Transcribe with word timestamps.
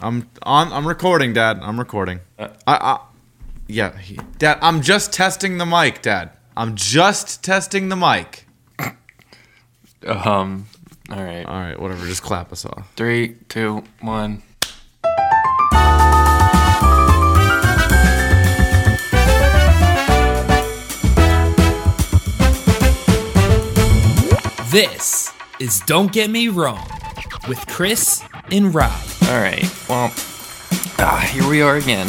I'm 0.00 0.28
on. 0.42 0.72
I'm 0.72 0.86
recording, 0.86 1.32
Dad. 1.32 1.58
I'm 1.60 1.78
recording. 1.78 2.20
I, 2.38 2.50
I, 2.66 3.00
yeah, 3.66 3.96
he, 3.98 4.18
Dad. 4.38 4.58
I'm 4.62 4.80
just 4.80 5.12
testing 5.12 5.58
the 5.58 5.66
mic, 5.66 6.02
Dad. 6.02 6.30
I'm 6.56 6.76
just 6.76 7.42
testing 7.42 7.88
the 7.88 7.96
mic. 7.96 8.46
Um. 10.06 10.66
All 11.10 11.22
right. 11.22 11.44
All 11.44 11.60
right, 11.60 11.80
whatever. 11.80 12.06
Just 12.06 12.22
clap 12.22 12.52
us 12.52 12.64
off. 12.64 12.92
Three, 12.94 13.36
two, 13.48 13.82
one. 14.00 14.42
This 24.70 25.32
is 25.58 25.80
Don't 25.86 26.12
Get 26.12 26.30
Me 26.30 26.48
Wrong 26.48 26.86
with 27.48 27.66
Chris 27.66 28.22
and 28.52 28.72
Rob. 28.74 28.92
All 29.22 29.40
right. 29.40 29.64
Well, 29.88 30.12
ah, 30.98 31.26
here 31.32 31.48
we 31.48 31.62
are 31.62 31.76
again. 31.76 32.08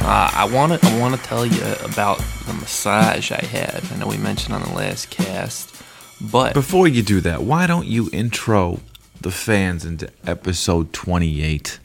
Uh, 0.00 0.30
I 0.32 0.48
want 0.50 0.72
to 0.72 0.88
I 0.88 0.98
want 0.98 1.14
to 1.14 1.22
tell 1.22 1.44
you 1.44 1.62
about 1.84 2.18
the 2.46 2.54
massage 2.54 3.30
I 3.30 3.44
had. 3.44 3.82
I 3.92 3.96
know 3.96 4.06
we 4.06 4.16
mentioned 4.16 4.54
on 4.54 4.62
the 4.62 4.72
last 4.72 5.10
cast, 5.10 5.70
but 6.18 6.54
Before 6.54 6.88
you 6.88 7.02
do 7.02 7.20
that, 7.20 7.42
why 7.42 7.66
don't 7.66 7.86
you 7.86 8.08
intro 8.10 8.80
the 9.20 9.30
fans 9.30 9.84
into 9.84 10.08
episode 10.26 10.94
28? 10.94 11.78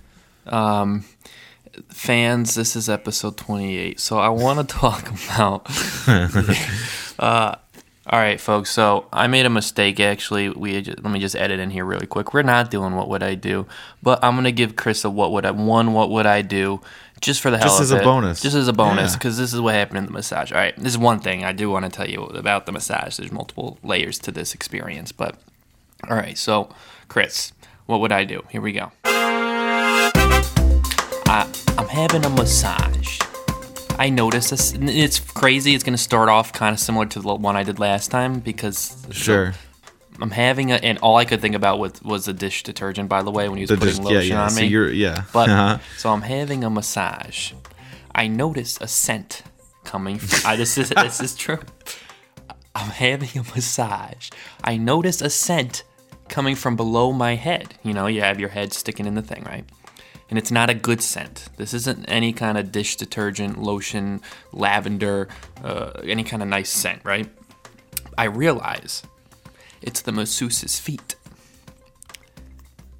Um, 0.45 1.03
fans, 1.89 2.55
this 2.55 2.77
is 2.77 2.87
episode 2.87 3.35
28. 3.35 3.99
So 3.99 4.19
I 4.19 4.29
want 4.29 4.69
to 4.69 4.75
talk 4.79 5.09
about. 5.09 5.67
uh, 7.19 7.55
all 8.09 8.19
right, 8.19 8.39
folks. 8.39 8.69
So 8.71 9.07
I 9.11 9.27
made 9.27 9.45
a 9.45 9.49
mistake. 9.49 9.99
Actually, 9.99 10.49
we 10.49 10.81
just, 10.81 11.03
let 11.03 11.11
me 11.11 11.19
just 11.19 11.35
edit 11.35 11.59
in 11.59 11.69
here 11.71 11.83
really 11.85 12.07
quick. 12.07 12.33
We're 12.33 12.41
not 12.41 12.71
doing 12.71 12.95
what 12.95 13.09
would 13.09 13.21
I 13.23 13.35
do, 13.35 13.65
but 14.01 14.23
I'm 14.23 14.35
gonna 14.35 14.51
give 14.51 14.75
Chris 14.75 15.03
a 15.03 15.09
what 15.09 15.31
would 15.31 15.45
I 15.45 15.51
one 15.51 15.93
what 15.93 16.09
would 16.09 16.25
I 16.25 16.41
do 16.41 16.79
just 17.19 17.41
for 17.41 17.49
the 17.51 17.57
hell 17.57 17.67
Just 17.67 17.79
of 17.79 17.85
it. 17.85 17.89
Just 17.89 17.93
as 17.93 18.01
a 18.01 18.03
bonus. 18.03 18.41
Just 18.41 18.55
as 18.55 18.67
a 18.67 18.73
bonus, 18.73 19.11
Yeah. 19.11 19.17
because 19.17 19.37
this 19.37 19.53
is 19.53 19.59
what 19.59 19.73
happened 19.75 19.97
in 19.99 20.05
the 20.05 20.11
massage. 20.11 20.51
All 20.51 20.57
right, 20.57 20.75
this 20.77 20.93
is 20.93 20.97
one 20.97 21.19
thing 21.19 21.43
I 21.43 21.51
do 21.51 21.69
want 21.69 21.85
to 21.85 21.91
tell 21.91 22.07
you 22.09 22.23
about 22.23 22.65
the 22.65 22.71
massage. 22.71 23.17
There's 23.17 23.31
multiple 23.31 23.77
layers 23.83 24.19
to 24.19 24.31
this 24.31 24.53
experience, 24.53 25.11
but 25.11 25.35
all 26.09 26.15
right. 26.15 26.37
So, 26.37 26.69
Chris, 27.07 27.51
what 27.87 27.99
would 28.01 28.11
I 28.11 28.23
do? 28.23 28.43
Here 28.49 28.61
we 28.61 28.71
go. 28.71 28.91
I, 31.29 31.45
I'm 31.77 31.87
having 31.87 32.23
a 32.23 32.29
massage. 32.29 33.19
I 33.99 34.09
noticed 34.09 34.51
this. 34.51 34.73
It's 34.79 35.19
crazy. 35.19 35.73
It's 35.73 35.83
going 35.83 35.95
to 35.95 36.01
start 36.01 36.29
off 36.29 36.53
kind 36.53 36.73
of 36.73 36.79
similar 36.79 37.05
to 37.07 37.19
the 37.19 37.35
one 37.35 37.55
I 37.55 37.63
did 37.63 37.79
last 37.79 38.11
time 38.11 38.39
because 38.39 38.95
Sure. 39.11 39.53
I'm 40.21 40.31
having 40.31 40.71
a, 40.71 40.75
and 40.75 40.97
all 40.99 41.15
I 41.17 41.25
could 41.25 41.41
think 41.41 41.55
about 41.55 41.79
was, 41.79 42.01
was 42.03 42.25
the 42.25 42.33
dish 42.33 42.63
detergent, 42.63 43.09
by 43.09 43.23
the 43.23 43.31
way, 43.31 43.49
when 43.49 43.57
he 43.57 43.63
was 43.63 43.69
The 43.69 43.77
putting 43.77 43.95
dis- 43.95 43.99
lotion 44.03 44.15
yeah, 44.29 44.35
yeah. 44.35 44.43
on 44.43 44.49
So 44.51 44.61
me. 44.61 44.67
you're 44.67 44.91
yeah. 44.91 45.23
But 45.33 45.49
Uh-huh. 45.49 45.77
so 45.97 46.11
I'm 46.11 46.21
having 46.21 46.63
a 46.63 46.69
massage. 46.69 47.53
I 48.13 48.27
notice 48.27 48.77
a 48.81 48.87
scent 48.87 49.43
coming. 49.83 50.17
From, 50.19 50.47
I, 50.51 50.55
this 50.55 50.77
is 50.77 50.89
this 50.89 51.19
is 51.21 51.35
true. 51.35 51.59
I'm 52.75 52.89
having 52.91 53.29
a 53.39 53.43
massage. 53.55 54.29
I 54.63 54.77
notice 54.77 55.21
a 55.21 55.29
scent 55.29 55.83
coming 56.29 56.55
from 56.55 56.75
below 56.75 57.11
my 57.13 57.35
head. 57.35 57.75
You 57.83 57.93
know, 57.93 58.07
you 58.07 58.21
have 58.21 58.39
your 58.39 58.49
head 58.49 58.73
sticking 58.73 59.05
in 59.05 59.15
the 59.15 59.21
thing, 59.21 59.43
right? 59.43 59.65
And 60.29 60.37
it's 60.37 60.51
not 60.51 60.69
a 60.69 60.73
good 60.73 61.01
scent. 61.01 61.47
This 61.55 61.73
isn't 61.73 62.05
any 62.05 62.33
kind 62.33 62.57
of 62.57 62.71
dish 62.71 62.97
detergent, 62.97 63.61
lotion, 63.61 64.21
lavender, 64.51 65.29
uh, 65.63 65.91
any 66.03 66.23
kind 66.23 66.43
of 66.43 66.49
nice 66.49 66.69
scent, 66.69 67.01
right? 67.05 67.29
I 68.17 68.25
realize 68.25 69.03
it's 69.81 70.01
the 70.01 70.11
masseuse's 70.11 70.79
feet. 70.79 71.15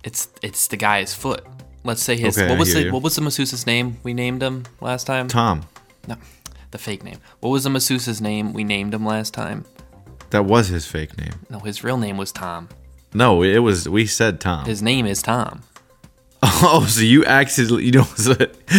It's 0.04 0.30
it's 0.42 0.68
the 0.68 0.78
guy's 0.78 1.14
foot. 1.14 1.46
Let's 1.84 2.02
say 2.02 2.16
his 2.16 2.38
Okay, 2.38 2.50
what 2.50 2.60
was 2.60 2.74
the 2.74 2.84
you. 2.84 2.94
what 2.94 3.04
was 3.04 3.16
the 3.16 3.22
masseuse's 3.22 3.66
name 3.66 3.98
we 4.04 4.14
named 4.14 4.42
him 4.42 4.64
last 4.80 5.06
time? 5.06 5.28
Tom. 5.28 5.64
No, 6.08 6.16
the 6.72 6.78
fake 6.78 7.04
name. 7.04 7.18
What 7.42 7.50
was 7.50 7.64
the 7.66 7.70
masseuse's 7.70 8.22
name 8.22 8.54
we 8.54 8.64
named 8.64 8.94
him 8.94 9.06
last 9.06 9.34
time? 9.34 9.66
That 10.30 10.46
was 10.46 10.68
his 10.68 10.86
fake 10.86 11.18
name. 11.18 11.34
No, 11.50 11.60
his 11.60 11.84
real 11.84 11.98
name 11.98 12.18
was 12.18 12.32
Tom. 12.32 12.70
No, 13.14 13.42
it 13.42 13.60
was. 13.60 13.88
We 13.90 14.06
said 14.06 14.40
Tom. 14.40 14.66
His 14.66 14.82
name 14.82 15.06
is 15.06 15.22
Tom. 15.22 15.64
oh, 16.44 16.86
so 16.90 17.02
you 17.02 17.26
accidentally. 17.26 17.86
You 17.86 17.92
know. 17.94 18.04
so- 18.16 18.34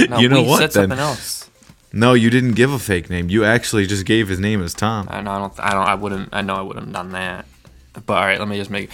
No, 0.09 0.19
you 0.19 0.29
know 0.29 0.43
what? 0.43 0.59
said 0.59 0.71
Then 0.71 0.91
something 0.91 0.99
else. 0.99 1.51
no, 1.93 2.15
you 2.15 2.31
didn't 2.31 2.53
give 2.53 2.73
a 2.73 2.79
fake 2.79 3.11
name. 3.11 3.29
You 3.31 3.45
actually 3.45 3.87
just 3.87 4.05
gave 4.07 4.29
his 4.29 4.39
name 4.39 4.63
as 4.63 4.75
Tom. 4.75 5.09
I 5.11 5.21
know. 5.21 5.31
I 5.33 5.39
don't. 5.39 5.61
I 5.61 5.71
don't. 5.73 5.87
I 5.87 5.95
wouldn't. 5.95 6.29
I 6.33 6.43
know. 6.43 6.55
I 6.55 6.63
wouldn't 6.63 6.87
have 6.87 6.93
done 6.95 7.11
that. 7.13 7.47
But 8.07 8.15
all 8.15 8.25
right, 8.25 8.39
let 8.39 8.49
me 8.49 8.57
just 8.59 8.71
make. 8.71 8.91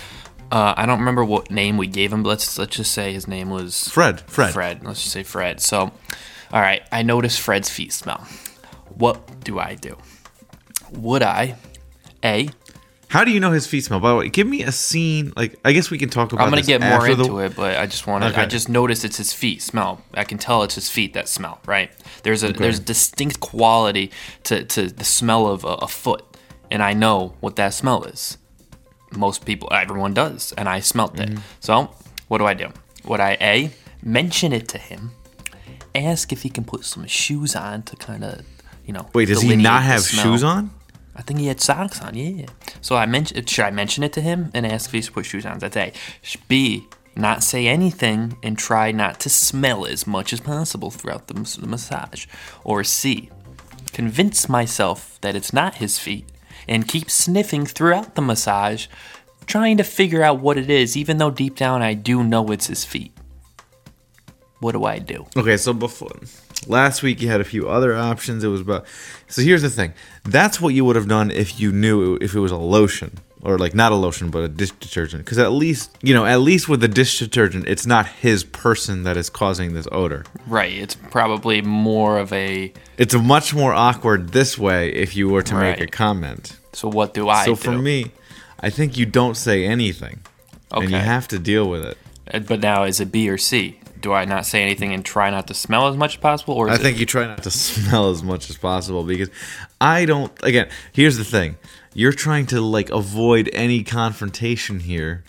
Uh, 0.53 0.73
I 0.77 0.87
don't 0.87 1.01
remember 1.01 1.25
what 1.25 1.51
name 1.51 1.77
we 1.77 1.87
gave 1.87 2.13
him. 2.13 2.23
But 2.23 2.31
let's 2.31 2.59
let's 2.59 2.77
just 2.77 2.93
say 2.93 3.13
his 3.13 3.27
name 3.29 3.51
was 3.51 3.89
Fred. 3.89 4.21
Fred. 4.23 4.53
Fred. 4.53 4.85
Let's 4.85 5.01
just 5.03 5.13
say 5.13 5.23
Fred. 5.25 5.61
So, 5.61 5.81
all 6.53 6.61
right. 6.61 6.83
I 6.93 7.03
noticed 7.03 7.41
Fred's 7.41 7.69
feet 7.69 7.93
smell. 7.93 8.27
What 8.95 9.41
do 9.45 9.59
I 9.59 9.75
do? 9.75 9.97
Would 10.93 11.23
I? 11.23 11.57
A. 12.25 12.49
How 13.15 13.23
do 13.23 13.31
you 13.31 13.39
know 13.39 13.53
his 13.53 13.65
feet 13.65 13.85
smell? 13.85 14.01
By 14.01 14.11
the 14.11 14.17
way, 14.17 14.29
give 14.29 14.49
me 14.49 14.65
a 14.65 14.73
scene. 14.73 15.33
Like, 15.37 15.55
I 15.65 15.73
guess 15.73 15.89
we 15.89 15.99
can 15.99 16.11
talk 16.11 16.33
about. 16.33 16.43
I'm 16.43 16.51
gonna 16.51 16.63
get 16.63 16.81
more 16.81 17.07
into 17.07 17.23
the, 17.23 17.37
it, 17.37 17.55
but 17.55 17.77
I 17.79 17.87
just 17.87 18.09
want 18.09 18.25
to. 18.25 18.41
I 18.41 18.45
just 18.47 18.69
noticed 18.69 19.05
it's 19.05 19.19
his 19.19 19.33
feet 19.33 19.63
smell. 19.63 20.03
I 20.15 20.25
can 20.25 20.37
tell 20.37 20.65
it's 20.65 20.75
his 20.75 20.91
feet 20.91 21.15
that 21.15 21.29
smell. 21.29 21.61
Right? 21.65 21.93
There's 22.25 22.43
a 22.43 22.53
there's 22.53 22.81
a 22.81 22.83
distinct 22.83 23.39
quality 23.39 24.11
to, 24.43 24.65
to 24.65 24.89
the 24.89 25.05
smell 25.05 25.47
of 25.47 25.63
a, 25.63 25.75
a 25.75 25.87
foot, 25.87 26.25
and 26.73 26.83
I 26.83 26.93
know 26.93 27.37
what 27.39 27.55
that 27.55 27.73
smell 27.73 28.03
is. 28.03 28.37
Most 29.13 29.47
people, 29.47 29.69
everyone 29.73 30.13
does, 30.13 30.53
and 30.59 30.69
I 30.69 30.81
smelt 30.81 31.15
Mm-hmm. 31.15 31.37
it. 31.37 31.43
So 31.61 31.95
what 32.27 32.39
do 32.39 32.47
I 32.47 32.55
do? 32.55 32.73
Would 33.05 33.21
I 33.21 33.37
a 33.41 33.71
mention 34.03 34.53
it 34.53 34.67
to 34.71 34.79
him? 34.79 35.13
Ask 35.95 36.33
if 36.33 36.43
he 36.43 36.49
can 36.49 36.65
put 36.65 36.85
some 36.85 37.07
shoes 37.07 37.55
on 37.55 37.85
to 37.85 37.95
kind 37.95 38.25
of, 38.25 38.45
you 38.85 38.93
know. 38.93 39.09
Wait, 39.15 39.29
does 39.29 39.43
he 39.43 39.55
not 39.55 39.85
have 39.85 40.03
shoes 40.03 40.43
on? 40.43 40.73
I 41.17 41.23
think 41.23 41.41
he 41.41 41.47
had 41.47 41.61
socks 41.61 42.01
on. 42.01 42.15
Yeah. 42.15 42.47
So 42.81 42.97
I 42.97 43.07
mentioned. 43.07 43.49
Should 43.49 43.65
I 43.65 43.71
mention 43.71 44.03
it 44.05 44.13
to 44.15 44.21
him 44.21 44.51
and 44.55 44.67
ask 44.67 44.89
if 44.89 44.93
he's 44.93 45.11
put 45.11 45.27
shoes 45.27 45.47
on? 45.47 45.59
that 45.59 45.73
day? 45.73 45.93
B. 46.49 46.87
Not 47.17 47.45
say 47.45 47.69
anything 47.69 48.37
and 48.43 48.59
try 48.59 48.91
not 48.91 49.21
to 49.21 49.31
smell 49.31 49.87
as 49.87 50.05
much 50.05 50.33
as 50.33 50.41
possible 50.41 50.91
throughout 50.91 51.29
the, 51.29 51.35
the 51.35 51.67
massage. 51.69 52.27
Or 52.65 52.83
C. 52.83 53.31
Convince 53.93 54.49
myself 54.49 55.21
that 55.21 55.37
it's 55.37 55.53
not 55.53 55.77
his 55.77 56.01
feet 56.01 56.27
and 56.67 56.89
keep 56.89 57.09
sniffing 57.09 57.67
throughout 57.67 58.17
the 58.17 58.23
massage, 58.23 58.89
trying 59.47 59.77
to 59.77 59.85
figure 59.85 60.25
out 60.25 60.41
what 60.41 60.59
it 60.59 60.69
is, 60.69 60.97
even 60.97 61.19
though 61.19 61.31
deep 61.31 61.55
down 61.55 61.83
I 61.83 61.95
do 61.95 62.25
know 62.25 62.49
it's 62.49 62.67
his 62.67 62.85
feet. 62.85 63.13
What 64.59 64.73
do 64.73 64.85
I 64.85 64.99
do? 64.99 65.27
Okay, 65.37 65.57
so 65.57 65.73
before 65.73 66.11
last 66.69 67.03
week 67.03 67.21
you 67.23 67.29
had 67.29 67.41
a 67.41 67.45
few 67.45 67.69
other 67.69 67.95
options. 67.97 68.45
It 68.45 68.49
was 68.49 68.61
about. 68.61 68.87
So 69.29 69.43
here's 69.43 69.63
the 69.63 69.71
thing. 69.71 69.95
That's 70.25 70.61
what 70.61 70.75
you 70.75 70.85
would 70.85 70.97
have 70.97 71.09
done 71.09 71.31
if 71.31 71.61
you 71.61 71.73
knew 71.73 72.17
if 72.21 72.35
it 72.35 72.41
was 72.41 72.53
a 72.53 72.57
lotion 72.57 73.19
or 73.45 73.59
like 73.59 73.75
not 73.75 73.93
a 73.93 73.95
lotion 73.95 74.31
but 74.31 74.43
a 74.43 74.49
dish 74.49 74.73
detergent. 74.73 75.25
Because 75.25 75.39
at 75.39 75.53
least 75.53 75.97
you 76.03 76.15
know 76.15 76.25
at 76.25 76.41
least 76.41 76.69
with 76.69 76.81
the 76.81 76.89
dish 76.89 77.19
detergent, 77.19 77.69
it's 77.69 77.87
not 77.87 78.07
his 78.07 78.43
person 78.43 79.05
that 79.05 79.17
is 79.17 79.31
causing 79.31 79.75
this 79.75 79.87
odor. 79.93 80.25
Right. 80.47 80.73
It's 80.73 80.95
probably 80.95 81.63
more 81.63 82.19
of 82.19 82.33
a. 82.33 82.73
It's 82.99 83.15
much 83.15 83.55
more 83.55 83.73
awkward 83.73 84.31
this 84.31 84.59
way 84.59 84.93
if 84.93 85.15
you 85.15 85.29
were 85.29 85.43
to 85.43 85.55
make 85.55 85.81
a 85.81 85.87
comment. 85.87 86.59
So 86.73 86.89
what 86.89 87.15
do 87.15 87.29
I 87.29 87.45
so 87.45 87.55
do? 87.55 87.57
for 87.57 87.73
me, 87.73 88.11
I 88.59 88.71
think 88.71 88.97
you 88.97 89.07
don't 89.07 89.37
say 89.37 89.65
anything, 89.65 90.21
okay. 90.73 90.85
and 90.85 90.91
you 90.91 90.99
have 90.99 91.29
to 91.29 91.39
deal 91.39 91.69
with 91.69 91.85
it. 91.85 91.99
But 92.47 92.61
now, 92.61 92.85
is 92.85 93.01
it 93.01 93.13
B 93.13 93.29
or 93.29 93.39
C? 93.39 93.79
Do 94.05 94.13
I 94.13 94.27
not 94.27 94.45
say 94.45 94.63
anything 94.63 94.93
and 94.93 95.03
try 95.03 95.31
not 95.31 95.47
to 95.47 95.55
smell 95.55 95.89
as 95.89 95.97
much 95.97 96.17
as 96.17 96.21
possible, 96.21 96.53
or 96.53 96.69
I 96.69 96.77
think 96.77 96.99
it, 96.99 97.01
you 97.01 97.07
try 97.07 97.27
not 97.27 97.43
to 97.45 97.51
smell 97.51 98.11
as 98.11 98.23
much 98.23 98.51
as 98.51 98.59
possible 98.59 99.03
because 99.03 99.31
I 99.81 100.05
don't. 100.05 100.31
Again, 100.43 100.69
here's 100.93 101.17
the 101.17 101.25
thing: 101.25 101.57
you're 101.95 102.13
trying 102.13 102.45
to 102.49 102.61
like 102.61 102.91
avoid 102.91 103.49
any 103.55 103.83
confrontation 103.83 104.81
here, 104.81 105.25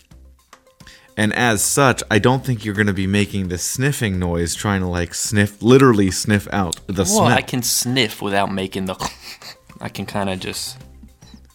and 1.16 1.32
as 1.32 1.64
such, 1.64 2.02
I 2.10 2.18
don't 2.18 2.44
think 2.44 2.66
you're 2.66 2.74
going 2.74 2.86
to 2.86 2.92
be 2.92 3.06
making 3.06 3.48
the 3.48 3.56
sniffing 3.56 4.18
noise, 4.18 4.54
trying 4.54 4.82
to 4.82 4.88
like 4.88 5.14
sniff, 5.14 5.62
literally 5.62 6.10
sniff 6.10 6.46
out 6.52 6.78
the 6.86 6.92
well, 6.96 7.06
smell. 7.06 7.24
I 7.28 7.40
can 7.40 7.62
sniff 7.62 8.20
without 8.20 8.52
making 8.52 8.84
the. 8.84 9.10
I 9.80 9.88
can 9.88 10.04
kind 10.04 10.28
of 10.28 10.38
just. 10.38 10.76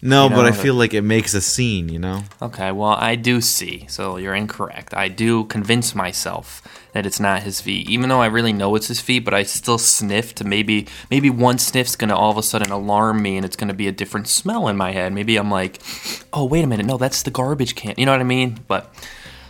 No, 0.01 0.30
you 0.30 0.36
but 0.36 0.45
I 0.45 0.50
know, 0.50 0.56
feel 0.56 0.75
like 0.75 0.94
it 0.94 1.01
makes 1.03 1.33
a 1.33 1.42
scene. 1.42 1.89
You 1.89 2.00
know? 2.00 2.24
Okay, 2.42 2.71
well, 2.71 2.92
I 2.92 3.15
do 3.15 3.42
see. 3.42 3.86
So 3.89 4.18
you're 4.18 4.36
incorrect. 4.36 4.94
I 4.94 5.07
do 5.07 5.45
convince 5.45 5.95
myself 5.95 6.62
that 6.94 7.06
it's 7.06 7.19
not 7.19 7.44
his 7.44 7.62
feet, 7.62 7.89
even 7.89 8.09
though 8.09 8.21
I 8.21 8.25
really 8.25 8.53
know 8.53 8.75
it's 8.75 8.88
his 8.88 9.00
feet. 9.00 9.25
But 9.25 9.33
I 9.33 9.44
still 9.44 9.77
sniff 9.77 10.36
to 10.36 10.44
maybe 10.44 10.88
maybe 11.09 11.30
one 11.30 11.57
sniff's 11.57 11.95
gonna 11.95 12.15
all 12.15 12.31
of 12.31 12.38
a 12.38 12.44
sudden 12.44 12.71
alarm 12.71 13.21
me, 13.21 13.38
and 13.38 13.45
it's 13.45 13.56
gonna 13.56 13.74
be 13.74 13.88
a 13.88 13.92
different 13.92 14.27
smell 14.27 14.68
in 14.68 14.77
my 14.77 14.92
head. 14.92 15.13
Maybe 15.13 15.38
I'm 15.38 15.51
like, 15.51 15.81
oh 16.33 16.45
wait 16.45 16.63
a 16.63 16.68
minute, 16.68 16.86
no, 16.86 16.98
that's 16.98 17.24
the 17.24 17.31
garbage 17.31 17.75
can. 17.75 17.95
You 17.98 18.06
know 18.06 18.12
what 18.12 18.21
I 18.21 18.25
mean? 18.25 18.59
But 18.68 18.94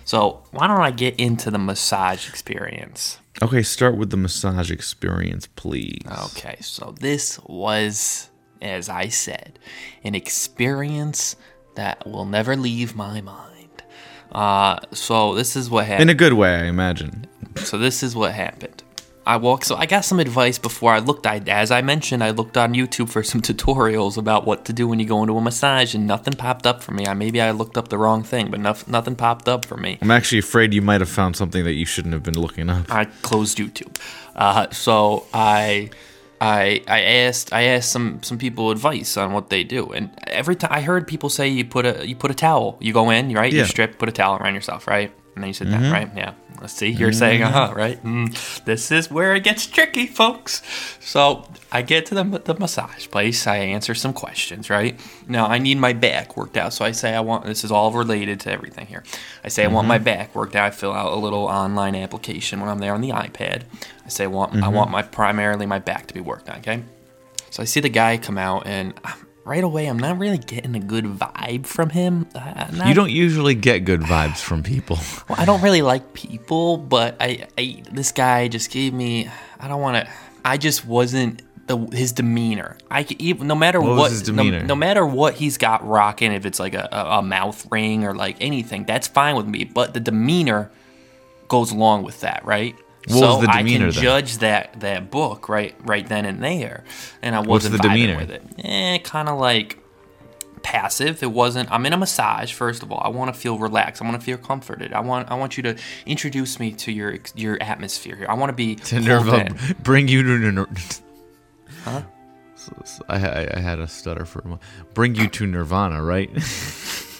so 0.06 0.44
why 0.51 0.68
don't 0.68 0.81
I 0.81 0.92
get 0.92 1.19
into 1.19 1.51
the 1.51 1.59
massage 1.59 2.27
experience? 2.27 3.19
Okay, 3.42 3.63
start 3.63 3.95
with 3.98 4.09
the 4.09 4.18
massage 4.18 4.69
experience, 4.69 5.48
please. 5.48 6.01
Okay, 6.25 6.57
so 6.59 6.94
this 7.00 7.39
was, 7.45 8.30
as 8.61 8.89
I 8.89 9.07
said, 9.07 9.59
an 10.03 10.15
experience 10.15 11.35
that 11.75 12.05
will 12.07 12.25
never 12.25 12.55
leave 12.55 12.95
my 12.95 13.21
mind. 13.21 13.83
Uh, 14.31 14.79
so 14.93 15.35
this 15.35 15.55
is 15.55 15.69
what 15.69 15.85
happened. 15.85 16.09
In 16.09 16.15
a 16.15 16.17
good 16.17 16.33
way, 16.33 16.55
I 16.55 16.65
imagine. 16.65 17.27
So 17.55 17.77
this 17.77 18.01
is 18.01 18.15
what 18.15 18.33
happened. 18.33 18.83
I 19.25 19.37
walked. 19.37 19.65
So 19.65 19.75
I 19.75 19.85
got 19.85 20.03
some 20.03 20.19
advice 20.19 20.57
before 20.57 20.93
I 20.93 20.99
looked. 20.99 21.27
I, 21.27 21.37
as 21.47 21.69
I 21.69 21.81
mentioned, 21.81 22.23
I 22.23 22.31
looked 22.31 22.57
on 22.57 22.73
YouTube 22.73 23.09
for 23.09 23.23
some 23.23 23.41
tutorials 23.49 24.17
about 24.17 24.45
what 24.45 24.65
to 24.65 24.73
do 24.73 24.87
when 24.87 24.99
you 24.99 25.05
go 25.05 25.21
into 25.21 25.37
a 25.37 25.41
massage, 25.41 25.93
and 25.93 26.07
nothing 26.07 26.33
popped 26.33 26.65
up 26.65 26.81
for 26.81 26.91
me. 26.91 27.05
I 27.05 27.13
maybe 27.13 27.39
I 27.41 27.51
looked 27.51 27.77
up 27.77 27.89
the 27.89 27.97
wrong 27.97 28.23
thing, 28.23 28.49
but 28.49 28.59
nothing 28.59 29.15
popped 29.15 29.47
up 29.47 29.65
for 29.65 29.77
me. 29.77 29.99
I'm 30.01 30.11
actually 30.11 30.39
afraid 30.39 30.73
you 30.73 30.81
might 30.81 31.01
have 31.01 31.09
found 31.09 31.35
something 31.35 31.63
that 31.65 31.73
you 31.73 31.85
shouldn't 31.85 32.13
have 32.13 32.23
been 32.23 32.39
looking 32.39 32.69
up. 32.69 32.91
I 32.91 33.05
closed 33.05 33.57
YouTube. 33.57 33.95
Uh, 34.35 34.69
so 34.71 35.27
I, 35.33 35.91
I, 36.41 36.81
I 36.88 37.01
asked, 37.01 37.53
I 37.53 37.61
asked 37.65 37.91
some 37.91 38.23
some 38.23 38.39
people 38.39 38.71
advice 38.71 39.15
on 39.15 39.31
what 39.31 39.51
they 39.51 39.63
do, 39.63 39.91
and 39.91 40.09
every 40.25 40.55
time 40.55 40.71
I 40.73 40.81
heard 40.81 41.07
people 41.07 41.29
say 41.29 41.47
you 41.47 41.63
put 41.63 41.85
a 41.85 42.07
you 42.07 42.15
put 42.15 42.31
a 42.31 42.33
towel, 42.33 42.77
you 42.81 42.93
go 42.93 43.11
in, 43.11 43.31
right, 43.33 43.53
you 43.53 43.65
strip, 43.65 43.99
put 43.99 44.09
a 44.09 44.11
towel 44.11 44.38
around 44.38 44.55
yourself, 44.55 44.88
right, 44.88 45.13
and 45.35 45.43
then 45.43 45.47
you 45.47 45.53
sit 45.53 45.69
down, 45.71 45.91
right, 45.91 46.09
yeah. 46.15 46.33
Let's 46.59 46.73
see, 46.73 46.89
you're 46.89 47.13
saying, 47.13 47.41
uh 47.41 47.51
huh, 47.51 47.73
right? 47.73 48.03
Mm, 48.03 48.63
this 48.65 48.91
is 48.91 49.09
where 49.09 49.33
it 49.33 49.43
gets 49.43 49.65
tricky, 49.65 50.05
folks. 50.05 50.61
So 50.99 51.47
I 51.71 51.81
get 51.81 52.05
to 52.07 52.15
the, 52.15 52.23
the 52.23 52.53
massage 52.53 53.07
place. 53.07 53.47
I 53.47 53.57
answer 53.57 53.95
some 53.95 54.13
questions, 54.13 54.69
right? 54.69 54.99
Now 55.27 55.47
I 55.47 55.57
need 55.57 55.77
my 55.77 55.93
back 55.93 56.37
worked 56.37 56.57
out. 56.57 56.73
So 56.73 56.85
I 56.85 56.91
say 56.91 57.15
I 57.15 57.21
want, 57.21 57.45
this 57.45 57.63
is 57.63 57.71
all 57.71 57.91
related 57.91 58.41
to 58.41 58.51
everything 58.51 58.85
here. 58.85 59.03
I 59.43 59.47
say 59.47 59.63
I 59.63 59.67
want 59.67 59.87
my 59.87 59.97
back 59.97 60.35
worked 60.35 60.55
out. 60.55 60.65
I 60.65 60.69
fill 60.71 60.93
out 60.93 61.13
a 61.13 61.15
little 61.15 61.45
online 61.45 61.95
application 61.95 62.59
when 62.59 62.69
I'm 62.69 62.79
there 62.79 62.93
on 62.93 63.01
the 63.01 63.09
iPad. 63.09 63.63
I 64.05 64.09
say 64.09 64.25
I 64.25 64.27
want, 64.27 64.61
I 64.61 64.67
want 64.67 64.91
my, 64.91 65.01
primarily 65.01 65.65
my 65.65 65.79
back 65.79 66.07
to 66.07 66.13
be 66.13 66.21
worked 66.21 66.49
on, 66.49 66.59
okay? 66.59 66.83
So 67.49 67.63
I 67.63 67.65
see 67.65 67.79
the 67.79 67.89
guy 67.89 68.17
come 68.17 68.37
out 68.37 68.67
and 68.67 68.93
um, 69.03 69.27
right 69.43 69.63
away 69.63 69.88
I'm 69.88 69.97
not 69.99 70.17
really 70.19 70.38
getting 70.38 70.75
a 70.75 70.79
good 70.79 71.05
vibe 71.05 71.65
from 71.65 71.89
him. 71.89 72.27
Uh, 72.35 72.67
not- 72.73 72.88
You 72.88 72.93
don't 72.93 73.11
usually 73.11 73.55
get 73.55 73.79
good 73.85 74.01
vibes 74.01 74.38
from 74.38 74.63
people. 74.73 74.97
well, 75.29 75.39
I 75.39 75.45
don't 75.45 75.61
really 75.61 75.81
like 75.81 76.13
people, 76.13 76.77
but 76.77 77.15
I, 77.19 77.47
I 77.57 77.83
this 77.91 78.11
guy 78.11 78.47
just 78.47 78.71
gave 78.71 78.93
me. 78.93 79.29
I 79.59 79.67
don't 79.67 79.81
want 79.81 80.05
to. 80.05 80.11
I 80.43 80.57
just 80.57 80.85
wasn't 80.85 81.41
the 81.67 81.77
his 81.93 82.11
demeanor. 82.11 82.77
I 82.89 83.03
could 83.03 83.21
even 83.21 83.47
no 83.47 83.55
matter 83.55 83.79
What 83.81 83.97
what, 83.97 84.27
no- 84.29 84.43
No, 84.43 84.75
matter 84.75 85.05
what 85.05 85.35
he's 85.35 85.57
got 85.57 85.88
rocking, 85.88 86.31
if 86.33 86.45
it's 86.45 86.59
like 86.59 86.73
a, 86.73 86.88
a, 86.91 87.19
a 87.19 87.21
mouth 87.21 87.65
ring 87.71 88.03
or 88.05 88.13
like 88.15 88.38
anything, 88.41 88.85
that's 88.85 89.07
fine 89.07 89.35
with 89.35 89.47
me. 89.47 89.63
But 89.65 89.93
the 89.93 89.99
demeanor 89.99 90.71
goes 91.47 91.71
along 91.71 92.03
with 92.03 92.21
that, 92.21 92.43
right? 92.45 92.75
What 93.07 93.18
so 93.19 93.38
was 93.38 93.45
the 93.45 93.51
I 93.51 93.57
demeanor 93.59 93.86
can 93.86 93.94
then? 93.95 94.03
judge 94.03 94.38
that 94.39 94.80
that 94.81 95.09
book 95.12 95.50
right 95.50 95.75
right 95.81 96.07
then 96.07 96.25
and 96.25 96.44
there, 96.44 96.83
and 97.21 97.36
I 97.36 97.39
What's 97.39 97.65
wasn't 97.65 97.81
the 97.81 97.88
vibing 97.88 97.94
demeanor? 97.94 98.18
with 98.18 98.30
it. 98.31 98.44
Eh, 98.59 98.98
kind 99.00 99.27
of 99.30 99.39
like 99.39 99.77
passive. 100.62 101.24
It 101.24 101.31
wasn't. 101.31 101.71
I'm 101.71 101.86
in 101.88 101.94
a 101.94 101.98
massage. 101.98 102.53
First 102.53 102.83
of 102.83 102.92
all, 102.92 103.01
I 103.03 103.07
want 103.09 103.33
to 103.33 103.39
feel 103.39 103.57
relaxed. 103.57 104.01
I 104.01 104.06
want 104.06 104.19
to 104.19 104.24
feel 104.24 104.38
comforted. 104.38 104.94
I 104.94 105.00
want. 105.00 105.31
I 105.31 105.33
want 105.36 105.57
you 105.57 105.63
to 105.63 105.75
introduce 106.06 106.59
me 106.59 106.74
to 106.74 106.92
your 106.92 107.18
your 107.36 107.57
atmosphere 107.62 108.15
here. 108.15 108.27
I 108.30 108.36
want 108.36 108.50
to 108.51 108.56
be 108.56 108.75
to 108.75 108.95
pulled 108.98 109.07
Nirva, 109.07 109.77
bring 109.83 110.07
you 110.07 110.21
to 110.21 110.51
Nir- 110.51 110.68
huh? 111.83 112.01
I, 113.09 113.15
I, 113.18 113.50
I 113.56 113.59
had 113.59 113.80
a 113.80 113.88
stutter 113.88 114.24
for 114.25 114.39
a 114.39 114.44
moment. 114.44 114.62
Bring 114.94 115.15
you 115.15 115.27
to 115.30 115.48
Nirvana, 115.48 116.03
right? 116.03 116.30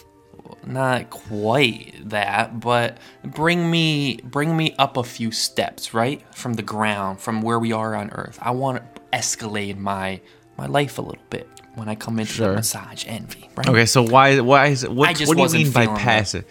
Not 0.66 1.10
quite 1.10 1.96
that, 2.10 2.60
but 2.60 2.98
bring 3.24 3.70
me 3.72 4.18
bring 4.24 4.56
me 4.56 4.76
up 4.78 4.98
a 4.98 5.04
few 5.04 5.32
steps, 5.32 5.94
right 5.94 6.22
from 6.36 6.54
the 6.54 6.62
ground, 6.62 7.20
from 7.20 7.42
where 7.42 7.60
we 7.60 7.72
are 7.72 7.96
on 7.96 8.12
Earth. 8.12 8.38
I 8.42 8.52
want 8.52 8.96
to 8.96 9.02
escalate 9.12 9.78
my 9.78 10.22
my 10.58 10.68
life 10.68 10.98
a 10.98 11.02
little 11.02 11.24
bit 11.30 11.61
when 11.76 11.88
I 11.88 11.96
come 11.96 12.20
into 12.20 12.34
Sure. 12.34 12.50
the 12.50 12.56
Massage 12.56 13.06
Envy. 13.08 13.50
Right? 13.56 13.68
Okay, 13.70 13.86
so 13.86 14.02
why 14.04 14.40
why 14.42 14.68
is 14.68 14.84
it? 14.84 14.92
What, 14.92 15.18
what 15.22 15.38
do 15.38 15.58
you 15.58 15.64
mean 15.66 15.72
by 15.72 15.88
passive? 15.88 16.46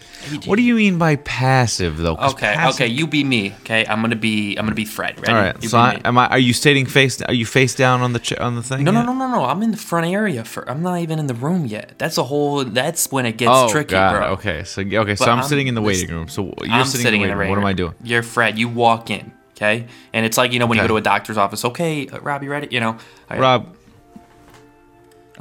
What 0.45 0.55
do 0.55 0.61
you 0.63 0.75
mean 0.75 0.97
by 0.97 1.15
passive 1.17 1.97
though? 1.97 2.15
Okay. 2.15 2.53
passive- 2.53 2.81
Okay. 2.81 2.87
You 2.87 3.05
be 3.07 3.23
me. 3.23 3.53
Okay. 3.61 3.85
I'm 3.87 4.01
gonna 4.01 4.15
be. 4.15 4.55
I'm 4.57 4.65
gonna 4.65 4.75
be 4.75 4.85
Fred. 4.85 5.19
Ready? 5.19 5.31
All 5.31 5.37
right. 5.39 5.55
You 5.61 5.69
So 5.69 5.77
I, 5.77 5.99
am 6.05 6.17
I? 6.17 6.27
Are 6.29 6.39
you 6.39 6.53
stating 6.53 6.85
face? 6.85 7.21
Are 7.21 7.33
you 7.33 7.45
face 7.45 7.75
down 7.75 8.01
on 8.01 8.13
the 8.13 8.19
ch- 8.19 8.33
on 8.33 8.55
the 8.55 8.63
thing? 8.63 8.83
No, 8.83 8.91
no, 8.91 8.99
yet? 9.01 9.05
no, 9.07 9.13
no, 9.13 9.27
no. 9.31 9.45
I'm 9.45 9.61
in 9.61 9.71
the 9.71 9.77
front 9.77 10.07
area 10.07 10.43
for. 10.43 10.67
I'm 10.69 10.81
not 10.81 10.99
even 10.99 11.19
in 11.19 11.27
the 11.27 11.33
room 11.35 11.65
yet. 11.65 11.93
That's 11.97 12.17
a 12.17 12.23
whole. 12.23 12.63
That's 12.63 13.11
when 13.11 13.25
it 13.25 13.37
gets 13.37 13.51
Oh 13.53 13.69
tricky, 13.69 13.91
God. 13.91 14.11
bro. 14.17 14.27
Okay. 14.33 14.63
So 14.63 14.81
okay. 14.81 15.15
So 15.15 15.25
I'm, 15.25 15.39
I'm- 15.39 15.47
sitting 15.47 15.67
in 15.67 15.75
the 15.75 15.81
waiting 15.81 16.09
room. 16.09 16.27
So 16.29 16.45
you're 16.63 16.71
I'm 16.71 16.85
sitting, 16.85 17.05
in 17.07 17.13
the 17.13 17.19
waiting 17.19 17.37
room. 17.37 17.49
What 17.49 17.57
am 17.59 17.65
I 17.65 17.73
doing? 17.73 17.93
You're 18.03 18.23
Fred. 18.23 18.57
You 18.57 18.69
walk 18.69 19.09
in, 19.09 19.31
okay, 19.57 19.85
and 20.13 20.25
it's 20.25 20.37
like 20.37 20.51
you 20.53 20.59
know 20.59 20.65
when 20.65 20.77
you 20.77 20.83
go 20.83 20.87
to 20.87 20.97
a 20.97 21.01
doctor's 21.01 21.37
office. 21.37 21.63
Okay, 21.65 22.07
uh, 22.07 22.19
Rob, 22.21 22.43
you 22.43 22.49
ready? 22.51 22.67
You 22.71 22.79
know. 22.79 22.97
Right. 23.29 23.39
Rob. 23.39 23.75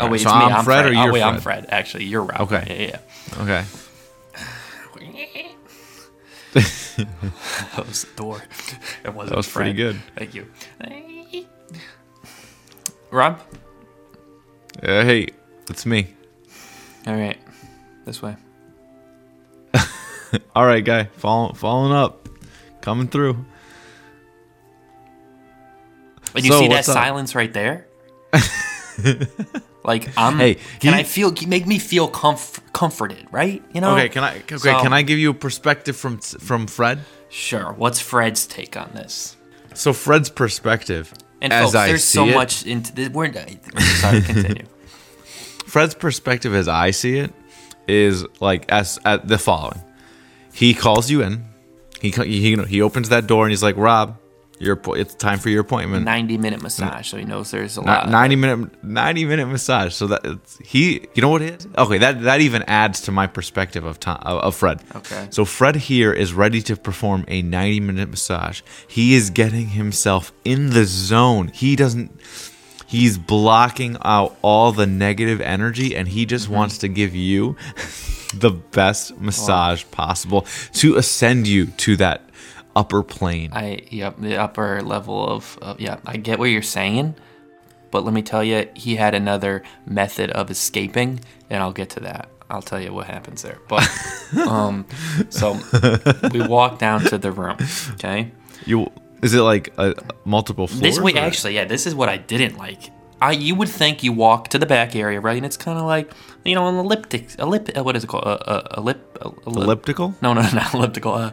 Oh 0.00 0.08
wait, 0.10 0.20
so 0.20 0.28
it's 0.30 0.38
me. 0.38 0.44
I'm 0.44 0.52
I'm 0.52 0.64
Fred 0.64 0.82
Fred. 0.82 0.86
or 0.86 0.88
oh 0.98 1.04
you're 1.04 1.12
wait, 1.12 1.22
I'm 1.22 1.40
Fred? 1.40 1.64
Fred. 1.64 1.66
Actually, 1.72 2.04
you're 2.04 2.22
Rob. 2.22 2.40
Okay. 2.42 2.64
Yeah, 2.68 2.98
yeah. 3.36 3.42
Okay. 3.42 3.64
That 7.76 7.86
was 7.86 8.04
the 8.04 8.14
door. 8.16 8.42
It 9.04 9.14
wasn't. 9.14 9.30
That 9.30 9.36
was 9.36 9.48
pretty 9.48 9.72
good. 9.72 9.98
Thank 10.16 10.34
you. 10.34 10.46
Rob. 13.10 13.40
Uh, 14.82 15.02
hey, 15.04 15.28
it's 15.70 15.86
me. 15.86 16.14
All 17.06 17.14
right. 17.14 17.38
This 18.04 18.20
way. 18.20 18.36
All 20.54 20.66
right, 20.66 20.84
guy. 20.84 21.04
Following 21.16 21.54
following 21.54 21.92
up, 21.92 22.28
coming 22.82 23.08
through. 23.08 23.44
And 26.34 26.44
you 26.44 26.52
So, 26.52 26.58
see 26.60 26.68
that 26.68 26.80
up? 26.80 26.84
silence 26.94 27.34
right 27.34 27.52
there? 27.52 27.86
like 29.84 30.10
I'm. 30.16 30.38
Hey, 30.38 30.54
can 30.80 30.94
he- 30.94 31.00
I 31.00 31.02
feel? 31.04 31.32
Make 31.46 31.66
me 31.66 31.78
feel 31.78 32.08
comf- 32.10 32.60
comforted, 32.72 33.26
right? 33.30 33.62
You 33.72 33.80
know. 33.80 33.94
Okay, 33.96 34.08
can 34.08 34.24
I? 34.24 34.36
Okay, 34.38 34.56
So- 34.56 34.80
can 34.82 34.92
I 34.92 35.02
give 35.02 35.18
you 35.18 35.30
a 35.30 35.34
perspective 35.34 35.96
from 35.96 36.18
from 36.18 36.66
Fred? 36.66 37.00
Sure. 37.28 37.72
What's 37.72 38.00
Fred's 38.00 38.46
take 38.46 38.76
on 38.76 38.90
this? 38.94 39.36
So 39.74 39.92
Fred's 39.92 40.28
perspective, 40.30 41.12
And 41.40 41.52
as 41.52 41.66
folks, 41.66 41.74
I 41.76 41.86
there's 41.88 42.04
see 42.04 42.14
so 42.18 42.26
it, 42.26 42.34
much 42.34 42.66
into 42.66 42.92
this. 42.92 43.08
We're 43.08 43.32
sorry. 43.32 44.20
Continue. 44.22 44.64
Fred's 45.66 45.94
perspective, 45.94 46.54
as 46.54 46.66
I 46.66 46.90
see 46.90 47.18
it, 47.18 47.32
is 47.86 48.24
like 48.40 48.70
as 48.70 48.98
at 49.04 49.28
the 49.28 49.38
following: 49.38 49.80
He 50.52 50.74
calls 50.74 51.10
you 51.10 51.22
in. 51.22 51.44
He 52.00 52.10
he 52.10 52.56
he 52.56 52.82
opens 52.82 53.10
that 53.10 53.26
door 53.26 53.44
and 53.44 53.52
he's 53.52 53.62
like, 53.62 53.76
Rob, 53.76 54.16
your 54.60 54.78
it's 54.96 55.14
time 55.14 55.38
for 55.38 55.48
your 55.48 55.62
appointment. 55.62 56.04
Ninety 56.04 56.36
minute 56.38 56.62
massage, 56.62 57.08
so 57.08 57.16
he 57.16 57.24
knows 57.24 57.50
there's 57.50 57.76
a 57.76 57.80
lot. 57.80 58.08
90 58.08 58.36
minute 58.36 58.84
90 58.84 59.24
minute 59.24 59.46
massage 59.46 59.94
so 59.94 60.06
that 60.06 60.20
it's, 60.24 60.58
he 60.58 61.06
you 61.14 61.22
know 61.22 61.30
what 61.30 61.42
it 61.42 61.60
is 61.60 61.68
okay 61.78 61.98
that 61.98 62.22
that 62.22 62.40
even 62.40 62.62
adds 62.64 63.00
to 63.02 63.10
my 63.12 63.26
perspective 63.26 63.84
of 63.84 63.98
time 63.98 64.20
of, 64.22 64.38
of 64.42 64.54
fred 64.54 64.80
Okay. 64.94 65.26
so 65.30 65.44
fred 65.44 65.76
here 65.76 66.12
is 66.12 66.32
ready 66.34 66.60
to 66.62 66.76
perform 66.76 67.24
a 67.28 67.40
90 67.42 67.80
minute 67.80 68.08
massage 68.10 68.60
he 68.86 69.14
is 69.14 69.30
getting 69.30 69.68
himself 69.68 70.30
in 70.44 70.70
the 70.70 70.84
zone 70.84 71.48
he 71.48 71.74
doesn't 71.74 72.10
he's 72.86 73.16
blocking 73.18 73.96
out 74.04 74.36
all 74.42 74.72
the 74.72 74.86
negative 74.86 75.40
energy 75.40 75.96
and 75.96 76.08
he 76.08 76.22
Mm-hmm. 76.22 76.28
just 76.28 76.48
wants 76.50 76.78
to 76.78 76.88
give 76.88 77.14
you 77.14 77.56
the 78.34 78.50
best 78.50 79.18
massage 79.18 79.84
possible 79.90 80.46
to 80.74 80.96
ascend 80.96 81.46
you 81.46 81.66
to 81.66 81.96
that 81.96 82.20
upper 82.80 83.02
plane 83.02 83.50
I 83.52 83.82
yep 83.90 84.16
the 84.18 84.36
upper 84.36 84.82
level 84.82 85.26
of, 85.26 85.58
of 85.60 85.80
yeah. 85.80 85.98
I 86.06 86.16
get 86.16 86.38
what 86.38 86.46
you're 86.46 86.62
saying, 86.62 87.14
but 87.90 88.04
let 88.04 88.14
me 88.14 88.22
tell 88.22 88.42
you, 88.42 88.68
he 88.74 88.96
had 88.96 89.14
another 89.14 89.62
method 89.86 90.30
of 90.30 90.50
escaping, 90.50 91.20
and 91.48 91.62
I'll 91.62 91.72
get 91.72 91.90
to 91.90 92.00
that. 92.00 92.28
I'll 92.48 92.62
tell 92.62 92.80
you 92.80 92.92
what 92.92 93.06
happens 93.06 93.42
there. 93.42 93.58
But 93.68 93.88
um, 94.46 94.86
so 95.28 95.58
we 96.32 96.46
walk 96.46 96.78
down 96.78 97.02
to 97.04 97.18
the 97.18 97.32
room. 97.32 97.56
Okay. 97.92 98.32
you 98.66 98.90
is 99.22 99.34
it 99.34 99.40
like 99.40 99.72
a 99.78 99.94
multiple 100.24 100.66
floors 100.66 100.80
This 100.80 100.98
way, 100.98 101.12
actually, 101.14 101.54
yeah, 101.54 101.66
this 101.66 101.86
is 101.86 101.94
what 101.94 102.08
I 102.08 102.16
didn't 102.16 102.56
like. 102.56 102.90
I 103.22 103.32
you 103.32 103.54
would 103.54 103.68
think 103.68 104.02
you 104.02 104.12
walk 104.12 104.48
to 104.48 104.58
the 104.58 104.66
back 104.66 104.96
area, 104.96 105.20
right? 105.20 105.36
And 105.36 105.44
it's 105.44 105.58
kind 105.58 105.78
of 105.78 105.84
like 105.84 106.10
you 106.44 106.54
know 106.54 106.68
an 106.68 106.76
elliptic, 106.76 107.28
ellip, 107.38 107.76
uh, 107.76 107.84
what 107.84 107.96
is 107.96 108.04
it 108.04 108.06
called? 108.06 108.24
A, 108.24 108.50
a, 108.50 108.78
a 108.78 108.80
lip, 108.80 109.18
a, 109.20 109.28
a 109.28 109.32
elliptical 109.46 110.14
No, 110.22 110.32
no, 110.32 110.40
not 110.54 110.74
elliptical. 110.74 111.12
Uh, 111.14 111.32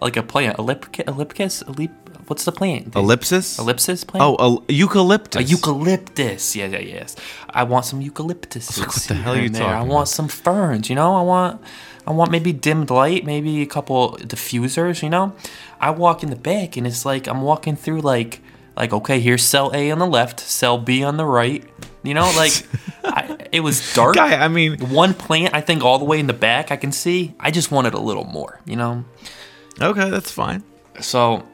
like 0.00 0.16
a 0.16 0.22
plant, 0.22 0.58
elliptic, 0.58 1.06
ellipticus, 1.06 1.62
ellip. 1.64 1.90
What's 2.26 2.44
the 2.44 2.52
plant? 2.52 2.94
ellipsis 2.94 3.58
Ellipsis 3.58 4.04
plant. 4.04 4.22
Oh, 4.22 4.60
a 4.68 4.72
eucalyptus. 4.72 5.40
A 5.40 5.44
eucalyptus. 5.44 6.54
Yeah, 6.56 6.66
yeah, 6.66 6.80
yes. 6.80 7.16
I 7.48 7.62
want 7.62 7.86
some 7.86 8.02
eucalyptus. 8.02 8.78
What 8.78 8.92
the 9.08 9.14
hell 9.14 9.34
are 9.34 9.38
you 9.40 9.46
I 9.46 9.48
talking 9.58 9.88
want 9.88 9.90
about? 9.90 10.08
some 10.08 10.28
ferns. 10.28 10.90
You 10.90 10.96
know, 10.96 11.14
I 11.16 11.22
want, 11.22 11.60
I 12.06 12.10
want 12.12 12.30
maybe 12.30 12.52
dimmed 12.52 12.90
light, 12.90 13.24
maybe 13.24 13.62
a 13.62 13.66
couple 13.66 14.18
diffusers. 14.18 15.02
You 15.02 15.08
know, 15.08 15.34
I 15.80 15.88
walk 15.90 16.22
in 16.22 16.28
the 16.28 16.36
back 16.36 16.76
and 16.76 16.86
it's 16.86 17.06
like 17.06 17.26
I'm 17.26 17.40
walking 17.40 17.76
through 17.76 18.00
like, 18.02 18.40
like 18.76 18.92
okay, 18.92 19.20
here's 19.20 19.42
cell 19.42 19.70
A 19.72 19.90
on 19.90 19.98
the 19.98 20.06
left, 20.06 20.38
cell 20.40 20.76
B 20.76 21.02
on 21.02 21.16
the 21.16 21.24
right. 21.24 21.64
You 22.02 22.12
know, 22.12 22.30
like 22.36 22.52
I, 23.04 23.38
it 23.52 23.60
was 23.60 23.94
dark. 23.94 24.16
Guy, 24.16 24.34
I 24.36 24.48
mean, 24.48 24.78
One 24.90 25.14
plant, 25.14 25.54
I 25.54 25.62
think, 25.62 25.82
all 25.82 25.98
the 25.98 26.04
way 26.04 26.20
in 26.20 26.26
the 26.26 26.34
back, 26.34 26.70
I 26.70 26.76
can 26.76 26.92
see. 26.92 27.34
I 27.40 27.50
just 27.50 27.70
wanted 27.70 27.94
a 27.94 28.00
little 28.00 28.24
more. 28.24 28.60
You 28.66 28.76
know. 28.76 29.04
Okay, 29.80 30.10
that's 30.10 30.30
fine. 30.30 30.62
So 31.00 31.44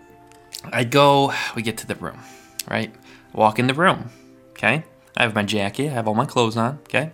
I 0.73 0.85
go, 0.85 1.33
we 1.55 1.63
get 1.63 1.79
to 1.79 1.87
the 1.87 1.95
room, 1.97 2.19
right? 2.69 2.95
Walk 3.33 3.59
in 3.59 3.67
the 3.67 3.75
room, 3.75 4.11
okay? 4.51 4.85
I 5.17 5.23
have 5.23 5.35
my 5.35 5.43
jacket, 5.43 5.89
I 5.89 5.95
have 5.95 6.09
all 6.09 6.15
my 6.15 6.27
clothes 6.27 6.57
on, 6.57 6.79
okay? 6.85 7.13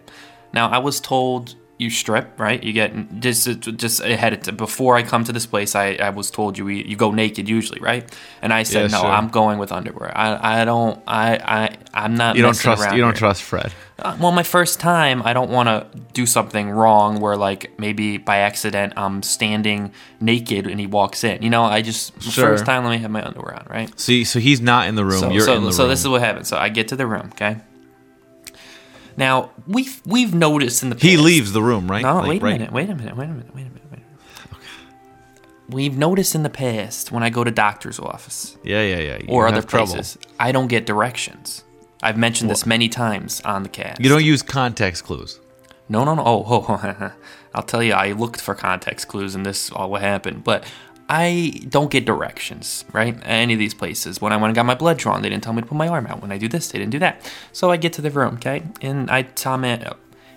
Now 0.52 0.68
I 0.70 0.78
was 0.78 1.00
told 1.00 1.54
you 1.80 1.88
strip, 1.90 2.38
right? 2.38 2.62
You 2.62 2.72
get 2.72 2.90
just 3.20 3.46
just 3.84 4.00
ahead 4.00 4.32
of 4.49 4.56
before 4.56 4.96
I 4.96 5.02
come 5.02 5.25
to 5.25 5.32
this 5.32 5.46
place. 5.46 5.75
I, 5.75 5.94
I 5.94 6.10
was 6.10 6.30
told 6.30 6.58
you 6.58 6.68
you 6.68 6.96
go 6.96 7.10
naked 7.10 7.49
usually, 7.49 7.80
right? 7.80 8.04
And 8.42 8.52
I 8.52 8.64
said 8.64 8.82
Yeah, 8.90 8.99
no, 8.99 9.00
sure. 9.02 9.10
I'm 9.10 9.28
going 9.28 9.58
with 9.58 9.72
underwear. 9.72 10.12
I 10.16 10.60
I 10.60 10.64
don't 10.64 11.00
I 11.06 11.26
I 11.58 11.76
I'm 11.94 12.14
not. 12.14 12.37
You 12.37 12.42
don't 12.42 12.56
trust. 12.56 12.82
You 12.94 13.00
don't 13.00 13.12
here. 13.12 13.12
trust 13.25 13.42
Fred. 13.42 13.72
Uh, 13.99 14.16
well, 14.20 14.32
my 14.32 14.42
first 14.42 14.80
time, 14.80 15.22
I 15.25 15.32
don't 15.34 15.50
want 15.50 15.68
to 15.68 15.87
do 16.14 16.25
something 16.26 16.70
wrong 16.70 17.20
where 17.20 17.37
like 17.37 17.78
maybe 17.78 18.16
by 18.18 18.37
accident 18.38 18.94
I'm 18.96 19.22
standing 19.22 19.92
naked 20.20 20.66
and 20.66 20.78
he 20.80 20.87
walks 20.87 21.25
in. 21.25 21.42
You 21.42 21.50
know, 21.50 21.64
I 21.64 21.82
just 21.82 22.20
Sure. 22.22 22.49
first 22.49 22.64
time 22.66 22.84
let 22.84 22.90
me 22.92 22.99
have 22.99 23.10
my 23.10 23.25
underwear 23.26 23.54
on, 23.60 23.66
right? 23.68 23.88
See, 24.00 24.25
so 24.25 24.38
he's 24.38 24.60
not 24.60 24.88
in 24.88 24.94
the 24.94 25.04
room. 25.04 25.20
So, 25.20 25.30
You're 25.30 25.44
so, 25.44 25.56
in 25.56 25.64
the 25.64 25.72
so 25.72 25.82
room. 25.84 25.90
this 25.90 26.00
is 26.00 26.08
what 26.08 26.20
happens. 26.22 26.49
So 26.49 26.56
I 26.56 26.68
get 26.68 26.88
to 26.88 26.96
the 26.96 27.06
room, 27.06 27.28
okay. 27.34 27.56
Now 29.16 29.50
we've 29.66 30.00
we've 30.06 30.34
noticed 30.34 30.82
in 30.82 30.88
the 30.90 30.94
past, 30.96 31.04
he 31.04 31.16
leaves 31.16 31.52
the 31.52 31.62
room, 31.62 31.90
right? 31.90 32.02
No, 32.02 32.16
Like, 32.20 32.28
wait 32.28 32.42
a 32.42 32.44
right- 32.44 32.52
minute. 32.58 32.72
Wait 32.72 32.90
a 32.90 32.94
minute. 32.94 33.16
Wait 33.16 33.24
a 33.24 33.28
minute. 33.28 33.54
Wait 33.54 33.62
a 33.62 33.64
minute. 33.64 33.82
Wait 33.90 33.98
a 33.98 34.00
minute. 34.00 34.06
We've 35.68 35.96
noticed 35.96 36.34
in 36.34 36.42
the 36.42 36.50
past 36.50 37.12
when 37.12 37.22
I 37.22 37.30
go 37.30 37.44
to 37.44 37.50
doctor's 37.50 38.00
office 38.00 38.56
Yeah, 38.64 38.82
yeah, 38.82 38.98
yeah. 38.98 39.18
You 39.18 39.28
or 39.28 39.46
other 39.46 39.62
trouble. 39.62 39.92
places, 39.94 40.18
I 40.38 40.50
don't 40.52 40.66
get 40.66 40.84
directions. 40.84 41.62
I've 42.02 42.16
mentioned 42.18 42.50
this 42.50 42.66
many 42.66 42.88
times 42.88 43.40
on 43.42 43.62
the 43.62 43.68
cast. 43.68 44.00
You 44.00 44.08
don't 44.08 44.24
use 44.24 44.42
context 44.42 45.04
clues. 45.04 45.38
No, 45.88 46.04
no, 46.04 46.14
no. 46.14 46.22
Oh, 46.24 46.44
oh, 46.48 46.80
oh. 47.00 47.12
I'll 47.54 47.62
tell 47.62 47.82
you, 47.82 47.92
I 47.92 48.12
looked 48.12 48.40
for 48.40 48.54
context 48.54 49.06
clues 49.08 49.34
and 49.34 49.44
this 49.46 49.70
all 49.70 49.90
what 49.90 50.00
happened, 50.02 50.42
but 50.44 50.64
I 51.12 51.60
don't 51.68 51.90
get 51.90 52.04
directions, 52.04 52.84
right? 52.92 53.16
At 53.16 53.26
any 53.26 53.54
of 53.54 53.58
these 53.58 53.74
places. 53.74 54.20
When 54.20 54.32
I 54.32 54.36
went 54.36 54.50
and 54.50 54.54
got 54.54 54.64
my 54.64 54.76
blood 54.76 54.96
drawn, 54.96 55.22
they 55.22 55.28
didn't 55.28 55.42
tell 55.42 55.52
me 55.52 55.60
to 55.60 55.66
put 55.66 55.76
my 55.76 55.88
arm 55.88 56.06
out. 56.06 56.22
When 56.22 56.30
I 56.30 56.38
do 56.38 56.46
this, 56.46 56.70
they 56.70 56.78
didn't 56.78 56.92
do 56.92 57.00
that. 57.00 57.30
So 57.52 57.70
I 57.70 57.76
get 57.76 57.92
to 57.94 58.02
the 58.02 58.10
room, 58.10 58.34
okay? 58.34 58.62
And 58.80 59.10
I 59.10 59.22
tell 59.22 59.58
me, 59.58 59.82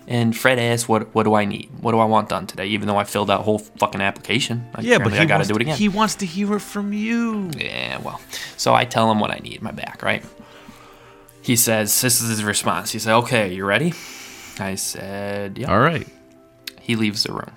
and 0.08 0.36
Fred 0.36 0.58
asks, 0.58 0.88
what, 0.88 1.14
what 1.14 1.22
do 1.22 1.34
I 1.34 1.44
need? 1.44 1.70
What 1.80 1.92
do 1.92 1.98
I 2.00 2.04
want 2.04 2.28
done 2.28 2.48
today? 2.48 2.66
Even 2.66 2.88
though 2.88 2.96
I 2.96 3.04
filled 3.04 3.30
out 3.30 3.42
whole 3.42 3.60
fucking 3.60 4.00
application. 4.00 4.68
Like, 4.76 4.84
Yeah, 4.84 4.98
but 4.98 5.12
he 5.12 5.18
I 5.20 5.24
got 5.26 5.34
to 5.34 5.38
wants 5.38 5.48
do 5.48 5.54
it 5.54 5.62
again. 5.62 5.76
He 5.78 5.88
wants 5.88 6.16
to 6.16 6.26
hear 6.26 6.54
it 6.56 6.60
from 6.60 6.92
you. 6.92 7.50
Yeah, 7.56 7.98
well. 7.98 8.20
So 8.56 8.74
I 8.74 8.84
tell 8.84 9.10
him 9.10 9.20
what 9.20 9.30
I 9.30 9.38
need, 9.38 9.62
my 9.62 9.70
back, 9.70 10.02
right? 10.02 10.24
He 11.40 11.56
says, 11.56 12.00
this 12.00 12.20
is 12.20 12.30
his 12.30 12.42
response. 12.42 12.90
He 12.90 12.98
said, 12.98 13.14
okay, 13.14 13.54
you 13.54 13.64
ready? 13.64 13.94
I 14.58 14.74
said, 14.74 15.56
yeah. 15.56 15.70
All 15.70 15.80
right. 15.80 16.08
He 16.80 16.96
leaves 16.96 17.22
the 17.22 17.32
room. 17.32 17.52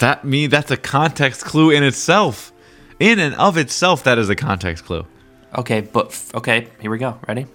That 0.00 0.24
me. 0.24 0.46
That's 0.46 0.70
a 0.70 0.76
context 0.76 1.44
clue 1.44 1.70
in 1.70 1.82
itself. 1.82 2.52
In 2.98 3.18
and 3.18 3.34
of 3.36 3.56
itself, 3.56 4.04
that 4.04 4.18
is 4.18 4.28
a 4.28 4.36
context 4.36 4.84
clue. 4.84 5.06
Okay, 5.56 5.80
but 5.80 6.08
f- 6.08 6.34
okay, 6.34 6.68
here 6.80 6.90
we 6.90 6.98
go. 6.98 7.18
Ready? 7.26 7.46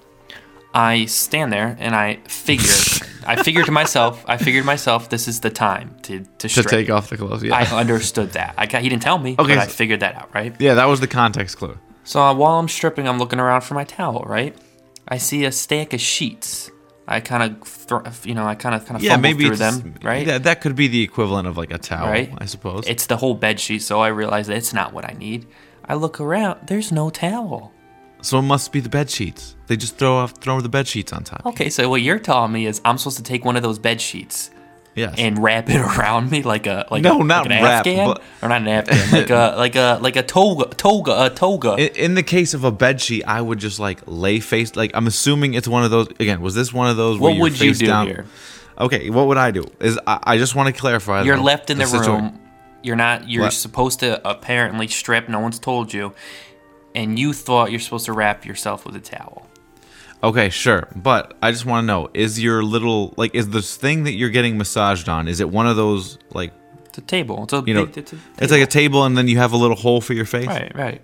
I 0.74 1.06
stand 1.06 1.54
there 1.54 1.78
and 1.80 1.96
I 1.96 2.16
figure. 2.28 2.66
I 3.28 3.42
figured 3.42 3.66
to 3.66 3.72
myself. 3.72 4.24
I 4.28 4.38
figured 4.38 4.64
to 4.64 4.66
myself. 4.66 5.10
This 5.10 5.28
is 5.28 5.40
the 5.40 5.50
time 5.50 5.96
to 6.04 6.26
to, 6.40 6.50
To 6.50 6.64
take 6.64 6.90
off 6.90 7.10
the 7.10 7.18
clothes. 7.18 7.44
Yeah. 7.44 7.56
I 7.56 7.64
understood 7.80 8.34
that. 8.34 8.56
I 8.58 8.66
got, 8.66 8.82
he 8.82 8.90
didn't 8.90 9.02
tell 9.04 9.18
me, 9.18 9.36
Okay, 9.40 9.56
but 9.56 9.58
I 9.58 9.68
figured 9.68 10.02
that 10.02 10.16
out. 10.16 10.34
Right. 10.34 10.54
yeah, 10.60 10.74
that 10.76 10.86
was 10.86 11.00
the 11.00 11.08
context 11.08 11.58
clue. 11.58 11.78
So 12.04 12.22
uh, 12.22 12.34
while 12.36 12.60
I'm 12.60 12.68
stripping, 12.68 13.08
I'm 13.08 13.18
looking 13.18 13.40
around 13.40 13.62
for 13.62 13.74
my 13.74 13.84
towel. 13.84 14.24
Right. 14.28 14.56
I 15.08 15.18
see 15.18 15.46
a 15.46 15.52
stack 15.52 15.94
of 15.94 16.02
sheets. 16.02 16.70
I 17.08 17.20
kind 17.20 17.44
of, 17.62 17.68
thr 17.68 17.98
you 18.24 18.34
know, 18.34 18.46
I 18.46 18.56
kind 18.56 18.74
of 18.76 18.86
kind 18.86 18.96
of 18.98 19.04
Yeah, 19.04 19.12
fumble 19.12 19.30
maybe 19.30 19.46
through 19.46 19.58
them. 19.58 19.96
Right. 20.04 20.26
Yeah, 20.26 20.40
that 20.40 20.62
could 20.62 20.76
be 20.76 20.88
the 20.88 21.04
equivalent 21.04 21.48
of 21.48 21.56
like 21.58 21.72
a 21.72 21.78
towel, 21.78 22.08
Right. 22.10 22.34
I 22.40 22.46
suppose. 22.46 22.88
It's 22.88 23.06
the 23.06 23.18
whole 23.18 23.36
bed 23.36 23.60
sheet, 23.60 23.82
so 23.84 24.02
I 24.02 24.08
realize 24.08 24.48
that 24.48 24.58
it's 24.58 24.74
not 24.74 24.92
what 24.94 25.06
I 25.06 25.14
need. 25.14 25.46
I 25.88 25.94
look 25.96 26.20
around. 26.20 26.68
There's 26.68 26.92
no 26.92 27.10
towel. 27.12 27.72
so 28.22 28.40
it 28.40 28.42
must 28.44 28.72
be 28.72 28.80
the 28.80 28.90
bed 28.90 29.10
sheets. 29.12 29.56
They 29.68 29.78
just 29.78 29.98
throw 29.98 30.16
off, 30.16 30.32
throw 30.42 30.60
the 30.62 30.70
bed 30.70 30.88
sheets 30.88 31.14
on 31.14 31.24
top. 31.24 31.46
Okay, 31.46 31.70
so 31.70 31.90
what 31.90 32.02
you're 32.02 32.18
telling 32.20 32.52
me 32.52 32.66
is 32.66 32.82
I'm 32.84 32.98
supposed 32.98 33.18
to 33.18 33.24
take 33.24 33.46
one 33.46 33.56
of 33.56 33.62
those 33.62 33.78
bed 33.78 34.02
sheets 34.02 34.50
Yes. 34.96 35.16
and 35.18 35.38
wrap 35.44 35.70
it 35.70 35.80
around 35.98 36.32
me 36.32 36.42
like 36.42 36.68
a 36.68 36.88
like 36.90 37.04
No, 37.04 37.20
a, 37.20 37.24
not 37.26 37.44
like 37.48 37.58
an 37.58 37.64
wrap, 37.64 37.80
Afghan 37.86 38.08
but- 38.08 38.22
or 38.42 38.48
not 38.50 38.62
an 38.62 38.68
Afghan 38.70 39.12
like 39.12 39.30
a 39.30 39.54
like 39.58 39.76
a 39.76 40.00
like 40.02 40.16
a 40.16 40.24
toga 40.24 40.74
toga 40.76 41.26
a 41.26 41.30
toga. 41.30 41.76
in, 41.78 41.96
in 42.06 42.14
the 42.16 42.24
case 42.24 42.54
of 42.54 42.64
a 42.64 42.72
bed 42.72 43.02
sheet, 43.02 43.24
I 43.28 43.42
would 43.42 43.60
just 43.60 43.78
like 43.80 44.00
lay 44.08 44.40
face. 44.40 44.76
Like 44.76 44.92
I'm 44.94 45.06
assuming 45.08 45.54
it's 45.54 45.68
one 45.68 45.84
of 45.84 45.92
those. 45.92 46.08
Again, 46.20 46.40
was 46.42 46.56
this 46.56 46.72
one 46.74 46.90
of 46.90 46.96
those? 46.98 47.20
What 47.20 47.38
would 47.38 47.60
you 47.60 47.74
do 47.74 47.86
down? 47.88 48.08
here? 48.08 48.26
Okay, 48.80 49.10
what 49.10 49.28
would 49.28 49.38
I 49.38 49.52
do? 49.52 49.66
Is 49.80 50.00
I, 50.08 50.20
I 50.24 50.38
just 50.38 50.56
want 50.56 50.74
to 50.74 50.80
clarify. 50.80 51.24
you're 51.24 51.36
though, 51.38 51.44
left 51.44 51.70
in 51.70 51.78
the, 51.78 51.84
situa- 51.86 52.08
room. 52.08 52.40
You're 52.84 52.96
not. 52.96 53.30
You're 53.30 53.44
What? 53.44 53.54
supposed 53.54 54.00
to 54.02 54.26
apparently 54.28 54.88
strip. 54.88 55.28
No 55.30 55.40
one's 55.40 55.60
told 55.60 55.94
you, 55.94 56.14
and 56.94 57.18
you 57.20 57.34
thought 57.34 57.72
you're 57.72 57.80
supposed 57.80 58.06
to 58.06 58.14
wrap 58.14 58.46
yourself 58.46 58.86
with 58.86 58.96
a 58.96 59.00
towel. 59.00 59.45
Okay, 60.26 60.50
sure, 60.50 60.88
but 60.96 61.38
I 61.44 61.52
just 61.52 61.66
want 61.68 61.84
to 61.84 61.86
know: 61.86 62.10
is 62.16 62.42
your 62.42 62.64
little 62.64 63.14
like 63.16 63.36
is 63.36 63.50
this 63.50 63.78
thing 63.78 64.06
that 64.06 64.14
you're 64.14 64.32
getting 64.32 64.58
massaged 64.58 65.08
on? 65.08 65.28
Is 65.28 65.40
it 65.40 65.50
one 65.52 65.68
of 65.68 65.76
those 65.76 66.18
like 66.34 66.52
It's 66.86 66.98
a 66.98 67.02
table. 67.02 67.44
It's 67.44 67.54
a 67.54 67.64
you 67.68 67.76
know? 67.76 67.86
big, 67.86 67.98
it's, 68.00 68.14
a 68.14 68.18
It's 68.40 68.52
like 68.52 68.64
a 68.64 68.66
table, 68.68 69.04
and 69.06 69.16
then 69.16 69.28
you 69.28 69.38
have 69.38 69.54
a 69.54 69.58
little 69.58 69.78
hole 69.78 70.02
for 70.02 70.14
your 70.14 70.26
face. 70.26 70.48
right, 70.48 70.76
right. 70.76 71.02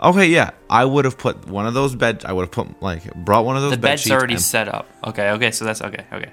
Okay, 0.00 0.26
yeah, 0.26 0.50
I 0.68 0.84
would 0.84 1.04
have 1.04 1.16
put 1.16 1.46
one 1.46 1.66
of 1.68 1.74
those 1.74 1.94
bed. 1.94 2.24
I 2.24 2.32
would 2.32 2.42
have 2.42 2.50
put 2.50 2.82
like 2.82 3.14
brought 3.14 3.44
one 3.44 3.54
of 3.56 3.62
those. 3.62 3.70
The 3.70 3.76
bed 3.76 3.90
bed's 3.92 4.10
already 4.10 4.34
and- 4.34 4.42
set 4.42 4.66
up. 4.68 4.88
Okay, 5.06 5.30
okay. 5.30 5.52
So 5.52 5.64
that's 5.64 5.80
okay, 5.80 6.04
okay. 6.12 6.32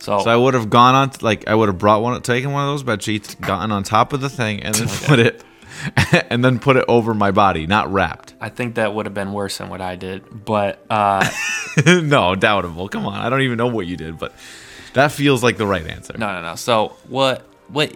So, 0.00 0.18
So 0.18 0.28
I 0.30 0.36
would 0.36 0.54
have 0.54 0.68
gone 0.68 0.94
on, 0.96 1.12
like 1.22 1.46
I 1.48 1.54
would 1.54 1.68
have 1.68 1.78
brought 1.78 2.02
one, 2.02 2.20
taken 2.20 2.50
one 2.50 2.64
of 2.64 2.72
those 2.72 2.82
bed 2.82 3.00
sheets, 3.02 3.36
gotten 3.36 3.70
on 3.70 3.84
top 3.84 4.12
of 4.12 4.20
the 4.20 4.28
thing, 4.28 4.62
and 4.62 4.74
then 4.74 4.88
put 5.06 5.18
it, 5.20 5.42
and 6.30 6.44
then 6.44 6.58
put 6.58 6.76
it 6.76 6.84
over 6.88 7.14
my 7.14 7.30
body, 7.30 7.66
not 7.66 7.92
wrapped. 7.92 8.34
I 8.40 8.48
think 8.48 8.74
that 8.76 8.94
would 8.94 9.06
have 9.06 9.14
been 9.14 9.32
worse 9.32 9.58
than 9.58 9.68
what 9.68 9.80
I 9.80 9.96
did, 9.96 10.44
but 10.44 10.84
uh, 10.90 11.20
no, 11.86 12.34
doubtable. 12.34 12.90
Come 12.90 13.06
on, 13.06 13.14
I 13.20 13.28
don't 13.28 13.42
even 13.42 13.58
know 13.58 13.66
what 13.68 13.86
you 13.86 13.96
did, 13.96 14.18
but 14.18 14.32
that 14.94 15.12
feels 15.12 15.42
like 15.42 15.56
the 15.56 15.66
right 15.66 15.86
answer. 15.86 16.14
No, 16.18 16.32
no, 16.32 16.42
no. 16.42 16.54
So 16.56 16.96
what? 17.08 17.42
What? 17.68 17.92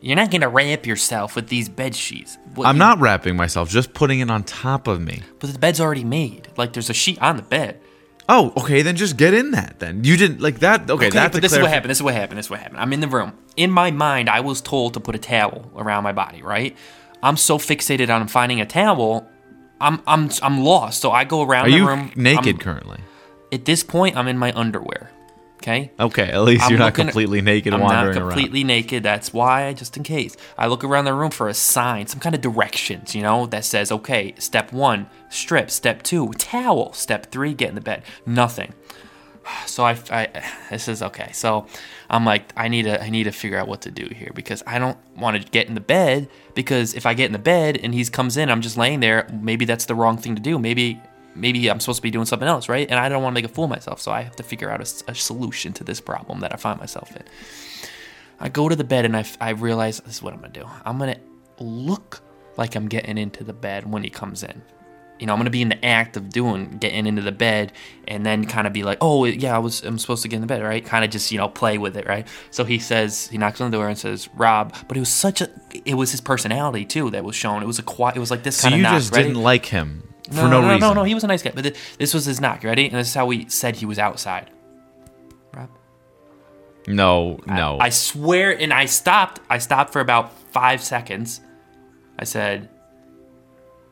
You're 0.00 0.16
not 0.16 0.30
gonna 0.30 0.48
wrap 0.48 0.86
yourself 0.86 1.34
with 1.34 1.48
these 1.48 1.68
bed 1.68 1.94
sheets. 1.94 2.38
What 2.54 2.66
I'm 2.66 2.76
you- 2.76 2.80
not 2.80 3.00
wrapping 3.00 3.36
myself, 3.36 3.68
just 3.68 3.94
putting 3.94 4.20
it 4.20 4.30
on 4.30 4.44
top 4.44 4.86
of 4.86 5.00
me. 5.00 5.22
But 5.40 5.52
the 5.52 5.58
bed's 5.58 5.80
already 5.80 6.04
made. 6.04 6.48
Like 6.56 6.72
there's 6.72 6.88
a 6.90 6.94
sheet 6.94 7.20
on 7.20 7.36
the 7.36 7.42
bed. 7.42 7.80
Oh, 8.30 8.52
okay, 8.58 8.82
then 8.82 8.94
just 8.96 9.16
get 9.16 9.32
in 9.32 9.52
that. 9.52 9.78
Then 9.78 10.04
you 10.04 10.16
didn't 10.16 10.40
like 10.40 10.58
that. 10.58 10.82
Okay, 10.82 10.92
Okay, 11.06 11.10
that's 11.10 11.32
but 11.32 11.40
this 11.42 11.52
is 11.52 11.58
what 11.60 11.70
happened. 11.70 11.90
This 11.90 11.98
is 11.98 12.02
what 12.02 12.14
happened. 12.14 12.38
This 12.38 12.46
is 12.46 12.50
what 12.50 12.60
happened. 12.60 12.80
I'm 12.80 12.92
in 12.92 13.00
the 13.00 13.08
room. 13.08 13.32
In 13.56 13.70
my 13.70 13.90
mind, 13.90 14.28
I 14.28 14.40
was 14.40 14.60
told 14.60 14.94
to 14.94 15.00
put 15.00 15.14
a 15.14 15.18
towel 15.18 15.70
around 15.76 16.02
my 16.04 16.12
body. 16.12 16.42
Right? 16.42 16.76
I'm 17.22 17.36
so 17.36 17.58
fixated 17.58 18.10
on 18.14 18.28
finding 18.28 18.60
a 18.60 18.66
towel. 18.66 19.26
I'm 19.80 20.00
I'm 20.06 20.30
I'm 20.42 20.60
lost. 20.62 21.00
So 21.00 21.10
I 21.10 21.24
go 21.24 21.42
around 21.42 21.66
Are 21.66 21.70
the 21.70 21.76
you 21.76 21.86
room 21.88 22.12
naked 22.16 22.46
I'm- 22.46 22.58
currently? 22.58 23.00
at 23.50 23.64
this 23.64 23.82
point, 23.82 24.14
I'm 24.16 24.28
in 24.28 24.36
my 24.36 24.52
underwear. 24.52 25.10
Okay. 25.68 25.90
Okay, 26.00 26.30
at 26.30 26.42
least 26.42 26.64
I'm 26.64 26.70
you're 26.70 26.78
not 26.78 26.94
completely 26.94 27.42
naked 27.42 27.74
I'm 27.74 27.80
wandering 27.80 28.18
not 28.18 28.30
completely 28.30 28.64
naked. 28.64 29.02
That's 29.02 29.32
why, 29.34 29.74
just 29.74 29.96
in 29.96 30.02
case, 30.02 30.34
I 30.56 30.66
look 30.66 30.82
around 30.82 31.04
the 31.04 31.12
room 31.12 31.30
for 31.30 31.48
a 31.48 31.54
sign, 31.54 32.06
some 32.06 32.20
kind 32.20 32.34
of 32.34 32.40
directions, 32.40 33.14
you 33.14 33.22
know, 33.22 33.46
that 33.46 33.64
says, 33.64 33.92
okay, 33.92 34.34
step 34.38 34.72
one, 34.72 35.10
strip. 35.28 35.70
Step 35.70 36.02
two, 36.02 36.32
towel. 36.38 36.92
Step 36.94 37.30
three, 37.30 37.52
get 37.52 37.68
in 37.68 37.74
the 37.74 37.80
bed. 37.80 38.02
Nothing. 38.24 38.74
So 39.66 39.82
I, 39.82 39.96
I, 40.10 40.44
this 40.70 40.88
is 40.88 41.02
okay. 41.02 41.30
So 41.32 41.66
I'm 42.10 42.26
like, 42.26 42.52
I 42.54 42.68
need 42.68 42.82
to, 42.82 43.02
I 43.02 43.08
need 43.08 43.24
to 43.24 43.32
figure 43.32 43.56
out 43.56 43.66
what 43.66 43.80
to 43.82 43.90
do 43.90 44.06
here 44.14 44.30
because 44.34 44.62
I 44.66 44.78
don't 44.78 44.98
want 45.16 45.42
to 45.42 45.50
get 45.50 45.68
in 45.68 45.74
the 45.74 45.80
bed 45.80 46.28
because 46.54 46.92
if 46.92 47.06
I 47.06 47.14
get 47.14 47.26
in 47.26 47.32
the 47.32 47.38
bed 47.38 47.78
and 47.82 47.94
he 47.94 48.04
comes 48.04 48.36
in, 48.36 48.50
I'm 48.50 48.60
just 48.60 48.76
laying 48.76 49.00
there. 49.00 49.26
Maybe 49.32 49.64
that's 49.64 49.86
the 49.86 49.94
wrong 49.94 50.18
thing 50.18 50.34
to 50.34 50.42
do. 50.42 50.58
Maybe 50.58 51.00
maybe 51.40 51.70
I'm 51.70 51.80
supposed 51.80 51.98
to 51.98 52.02
be 52.02 52.10
doing 52.10 52.26
something 52.26 52.48
else, 52.48 52.68
right? 52.68 52.88
And 52.88 52.98
I 52.98 53.08
don't 53.08 53.22
want 53.22 53.34
to 53.34 53.42
make 53.42 53.50
a 53.50 53.52
fool 53.54 53.64
of 53.64 53.70
myself, 53.70 54.00
so 54.00 54.12
I 54.12 54.22
have 54.22 54.36
to 54.36 54.42
figure 54.42 54.70
out 54.70 54.80
a 54.80 55.14
solution 55.14 55.72
to 55.74 55.84
this 55.84 56.00
problem 56.00 56.40
that 56.40 56.52
I 56.52 56.56
find 56.56 56.78
myself 56.78 57.14
in. 57.16 57.22
I 58.40 58.48
go 58.48 58.68
to 58.68 58.76
the 58.76 58.84
bed 58.84 59.04
and 59.04 59.16
I, 59.16 59.24
I 59.40 59.50
realize 59.50 60.00
this 60.00 60.16
is 60.16 60.22
what 60.22 60.32
I'm 60.32 60.40
gonna 60.40 60.52
do. 60.52 60.64
I'm 60.84 60.98
gonna 60.98 61.18
look 61.58 62.20
like 62.56 62.74
I'm 62.76 62.88
getting 62.88 63.18
into 63.18 63.44
the 63.44 63.52
bed 63.52 63.90
when 63.90 64.02
he 64.04 64.10
comes 64.10 64.42
in. 64.42 64.62
You 65.18 65.26
know, 65.26 65.32
I'm 65.32 65.40
gonna 65.40 65.50
be 65.50 65.62
in 65.62 65.68
the 65.68 65.84
act 65.84 66.16
of 66.16 66.30
doing 66.30 66.78
getting 66.78 67.04
into 67.04 67.22
the 67.22 67.32
bed, 67.32 67.72
and 68.06 68.24
then 68.24 68.44
kind 68.44 68.68
of 68.68 68.72
be 68.72 68.84
like, 68.84 68.98
"Oh, 69.00 69.24
yeah, 69.24 69.56
I 69.56 69.58
was 69.58 69.82
I'm 69.82 69.98
supposed 69.98 70.22
to 70.22 70.28
get 70.28 70.36
in 70.36 70.42
the 70.42 70.46
bed, 70.46 70.62
right?" 70.62 70.84
Kind 70.84 71.04
of 71.04 71.10
just 71.10 71.32
you 71.32 71.38
know 71.38 71.48
play 71.48 71.76
with 71.76 71.96
it, 71.96 72.06
right? 72.06 72.28
So 72.52 72.64
he 72.64 72.78
says 72.78 73.26
he 73.26 73.36
knocks 73.36 73.60
on 73.60 73.68
the 73.72 73.76
door 73.76 73.88
and 73.88 73.98
says, 73.98 74.28
"Rob," 74.36 74.72
but 74.86 74.96
it 74.96 75.00
was 75.00 75.08
such 75.08 75.40
a 75.40 75.50
it 75.84 75.94
was 75.94 76.12
his 76.12 76.20
personality 76.20 76.84
too 76.84 77.10
that 77.10 77.24
was 77.24 77.34
shown. 77.34 77.64
It 77.64 77.66
was 77.66 77.80
a 77.80 77.82
quiet. 77.82 78.16
It 78.16 78.20
was 78.20 78.30
like 78.30 78.44
this 78.44 78.58
So 78.58 78.68
kind 78.68 78.74
of 78.74 78.78
you 78.78 78.82
knock. 78.84 78.94
just 79.00 79.12
ready? 79.12 79.24
didn't 79.28 79.42
like 79.42 79.66
him 79.66 80.04
No, 80.30 80.42
for 80.42 80.48
no, 80.48 80.60
no, 80.60 80.68
reason. 80.68 80.80
No, 80.80 80.92
no, 80.94 81.04
he 81.04 81.14
was 81.14 81.24
a 81.24 81.26
nice 81.26 81.42
guy. 81.42 81.52
But 81.54 81.62
th- 81.62 81.76
this 81.98 82.12
was 82.14 82.24
his 82.24 82.40
knock. 82.40 82.64
Ready? 82.64 82.86
And 82.86 82.94
this 82.94 83.08
is 83.08 83.14
how 83.14 83.26
we 83.26 83.48
said 83.48 83.76
he 83.76 83.86
was 83.86 83.98
outside. 83.98 84.50
Rob? 85.54 85.70
no, 86.86 87.40
no. 87.46 87.78
I 87.80 87.90
swear, 87.90 88.58
and 88.58 88.72
I 88.72 88.86
stopped. 88.86 89.40
I 89.48 89.58
stopped 89.58 89.92
for 89.92 90.00
about 90.00 90.32
five 90.50 90.82
seconds. 90.82 91.40
I 92.18 92.24
said, 92.24 92.68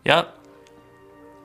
"Yep." 0.04 0.34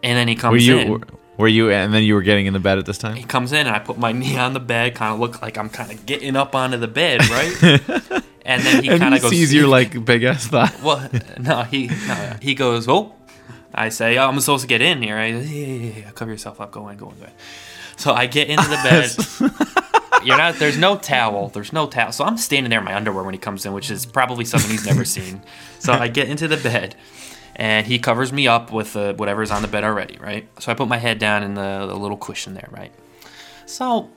And 0.04 0.18
then 0.18 0.28
he 0.28 0.36
comes 0.36 0.52
were 0.54 0.58
you? 0.58 0.78
in. 0.78 0.90
Were, 0.90 1.02
were 1.38 1.48
you? 1.48 1.72
And 1.72 1.94
then 1.94 2.04
you 2.04 2.16
were 2.16 2.22
getting 2.22 2.46
in 2.46 2.54
the 2.54 2.60
bed 2.60 2.78
at 2.78 2.86
this 2.86 2.98
time. 2.98 3.16
He 3.16 3.24
comes 3.24 3.52
in, 3.52 3.68
and 3.68 3.76
I 3.76 3.80
put 3.80 3.98
my 3.98 4.12
knee 4.22 4.38
on 4.38 4.54
the 4.54 4.60
bed, 4.60 4.96
kind 4.96 5.14
of 5.14 5.20
look 5.20 5.42
like 5.42 5.58
I'm 5.58 5.70
kind 5.70 5.92
of 5.92 6.06
getting 6.06 6.36
up 6.36 6.56
onto 6.56 6.78
the 6.78 6.88
bed, 6.88 7.22
right? 7.30 8.24
and 8.46 8.62
then 8.64 8.84
he 8.84 8.90
kind 8.90 9.16
of 9.16 9.22
goes, 9.22 9.32
sees 9.32 9.54
your 9.54 9.68
like 9.78 10.04
big 10.04 10.24
ass 10.24 10.48
thigh. 10.48 10.74
Well, 10.84 11.10
no, 11.40 11.64
he 11.64 11.88
no, 11.88 12.38
he 12.42 12.56
goes, 12.56 12.88
oh. 12.88 13.16
I 13.74 13.90
say, 13.90 14.18
oh, 14.18 14.28
I'm 14.28 14.40
supposed 14.40 14.62
to 14.62 14.68
get 14.68 14.82
in 14.82 15.02
here. 15.02 15.16
Right? 15.16 15.34
Yeah, 15.34 15.42
yeah, 15.42 15.66
yeah, 15.66 16.00
yeah. 16.00 16.12
Cover 16.12 16.32
yourself 16.32 16.60
up. 16.62 16.72
Go 16.72 16.88
in, 16.90 16.98
go 16.98 17.10
in, 17.10 17.20
go 17.20 17.26
in. 17.26 17.32
So 17.98 18.14
I 18.14 18.26
get 18.26 18.50
into 18.50 18.68
the 18.68 18.76
bed. 18.78 19.82
you're 20.24 20.38
not. 20.38 20.56
There's 20.56 20.78
no 20.78 20.98
towel. 20.98 21.50
There's 21.50 21.74
no 21.74 21.88
towel. 21.88 22.12
So 22.12 22.24
I'm 22.24 22.38
standing 22.38 22.70
there 22.70 22.80
in 22.80 22.86
my 22.86 22.96
underwear 22.96 23.24
when 23.24 23.34
he 23.34 23.40
comes 23.40 23.66
in, 23.66 23.74
which 23.74 23.90
is 23.90 24.06
probably 24.06 24.46
something 24.46 24.70
he's 24.70 24.86
never 24.86 25.06
seen. 25.06 25.42
So 25.82 25.94
I 25.94 26.10
get 26.10 26.30
into 26.30 26.48
the 26.48 26.58
bed, 26.58 26.96
and 27.56 27.88
he 27.88 27.98
covers 27.98 28.32
me 28.32 28.48
up 28.48 28.72
with 28.72 28.96
uh, 28.96 29.14
whatever's 29.16 29.50
on 29.50 29.64
the 29.64 29.68
bed 29.68 29.84
already, 29.84 30.20
right? 30.20 30.48
So 30.62 30.72
I 30.72 30.76
put 30.76 30.88
my 30.88 31.00
head 31.00 31.18
down 31.18 31.42
in 31.42 31.56
the, 31.56 31.88
the 31.88 31.96
little 31.96 32.18
cushion 32.18 32.54
there, 32.54 32.70
right? 32.70 32.94
So 33.66 34.12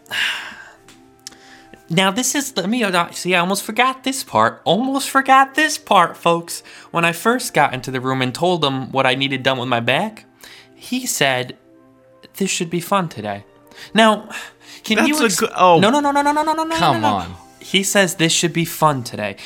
now 1.95 2.11
this 2.11 2.35
is 2.35 2.57
let 2.57 2.69
me 2.69 2.83
uh, 2.83 3.11
see. 3.11 3.35
I 3.35 3.41
almost 3.41 3.63
forgot 3.63 4.05
this 4.05 4.23
part. 4.25 4.61
Almost 4.65 5.11
forgot 5.11 5.55
this 5.55 5.79
part, 5.79 6.17
folks. 6.17 6.63
When 6.91 7.05
I 7.05 7.13
first 7.13 7.55
got 7.55 7.75
into 7.75 7.91
the 7.91 8.01
room 8.01 8.23
and 8.23 8.35
told 8.35 8.65
him 8.65 8.91
what 8.93 9.07
I 9.07 9.15
needed 9.15 9.43
done 9.43 9.59
with 9.59 9.69
my 9.69 9.81
back, 9.81 10.25
he 10.75 11.07
said, 11.07 11.57
"This 12.37 12.51
should 12.51 12.71
be 12.71 12.81
fun 12.81 13.09
today." 13.09 13.45
Now, 13.93 14.29
can 14.85 14.97
That's 14.99 15.09
you? 15.09 15.25
a 15.25 15.29
good- 15.29 15.51
oh. 15.57 15.81
no, 15.81 15.91
no, 15.91 16.01
no, 16.01 16.11
no, 16.13 16.23
no, 16.23 16.33
no, 16.33 16.43
no, 16.43 16.53
no, 16.53 16.65
no, 16.65 16.77
Come 16.77 17.01
no, 17.01 17.09
no. 17.11 17.15
on. 17.17 17.35
He 17.61 17.83
says 17.83 18.17
this 18.17 18.33
should 18.33 18.53
be 18.53 18.65
fun 18.65 19.03
today. 19.03 19.37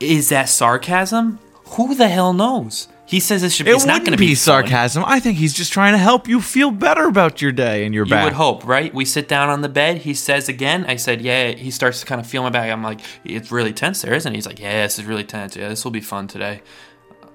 Is 0.00 0.28
that 0.30 0.48
sarcasm? 0.48 1.38
Who 1.76 1.94
the 1.94 2.08
hell 2.08 2.32
knows? 2.32 2.88
He 3.10 3.18
says 3.18 3.42
this 3.42 3.52
should 3.54 3.66
be. 3.66 3.72
It 3.72 3.74
it's 3.74 3.84
not 3.86 4.02
going 4.02 4.12
to 4.12 4.16
be, 4.18 4.28
be 4.28 4.34
sarcasm. 4.36 5.02
I 5.04 5.18
think 5.18 5.36
he's 5.38 5.52
just 5.52 5.72
trying 5.72 5.94
to 5.94 5.98
help 5.98 6.28
you 6.28 6.40
feel 6.40 6.70
better 6.70 7.06
about 7.08 7.42
your 7.42 7.50
day 7.50 7.84
and 7.84 7.92
your 7.92 8.04
You 8.06 8.10
back. 8.10 8.20
You 8.20 8.24
would 8.26 8.34
hope, 8.34 8.64
right? 8.64 8.94
We 8.94 9.04
sit 9.04 9.26
down 9.26 9.48
on 9.48 9.62
the 9.62 9.68
bed. 9.68 9.98
He 9.98 10.14
says 10.14 10.48
again. 10.48 10.84
I 10.86 10.94
said, 10.94 11.20
"Yeah." 11.20 11.48
He 11.52 11.72
starts 11.72 11.98
to 12.00 12.06
kind 12.06 12.20
of 12.20 12.26
feel 12.28 12.44
my 12.44 12.50
back. 12.50 12.70
I'm 12.70 12.84
like, 12.84 13.00
"It's 13.24 13.50
really 13.50 13.72
tense 13.72 14.02
there, 14.02 14.14
isn't 14.14 14.32
it?" 14.32 14.36
He's 14.36 14.46
like, 14.46 14.60
"Yeah, 14.60 14.82
this 14.84 14.98
is 15.00 15.06
really 15.06 15.24
tense. 15.24 15.56
Yeah, 15.56 15.68
this 15.68 15.82
will 15.84 15.90
be 15.90 16.00
fun 16.00 16.28
today." 16.28 16.62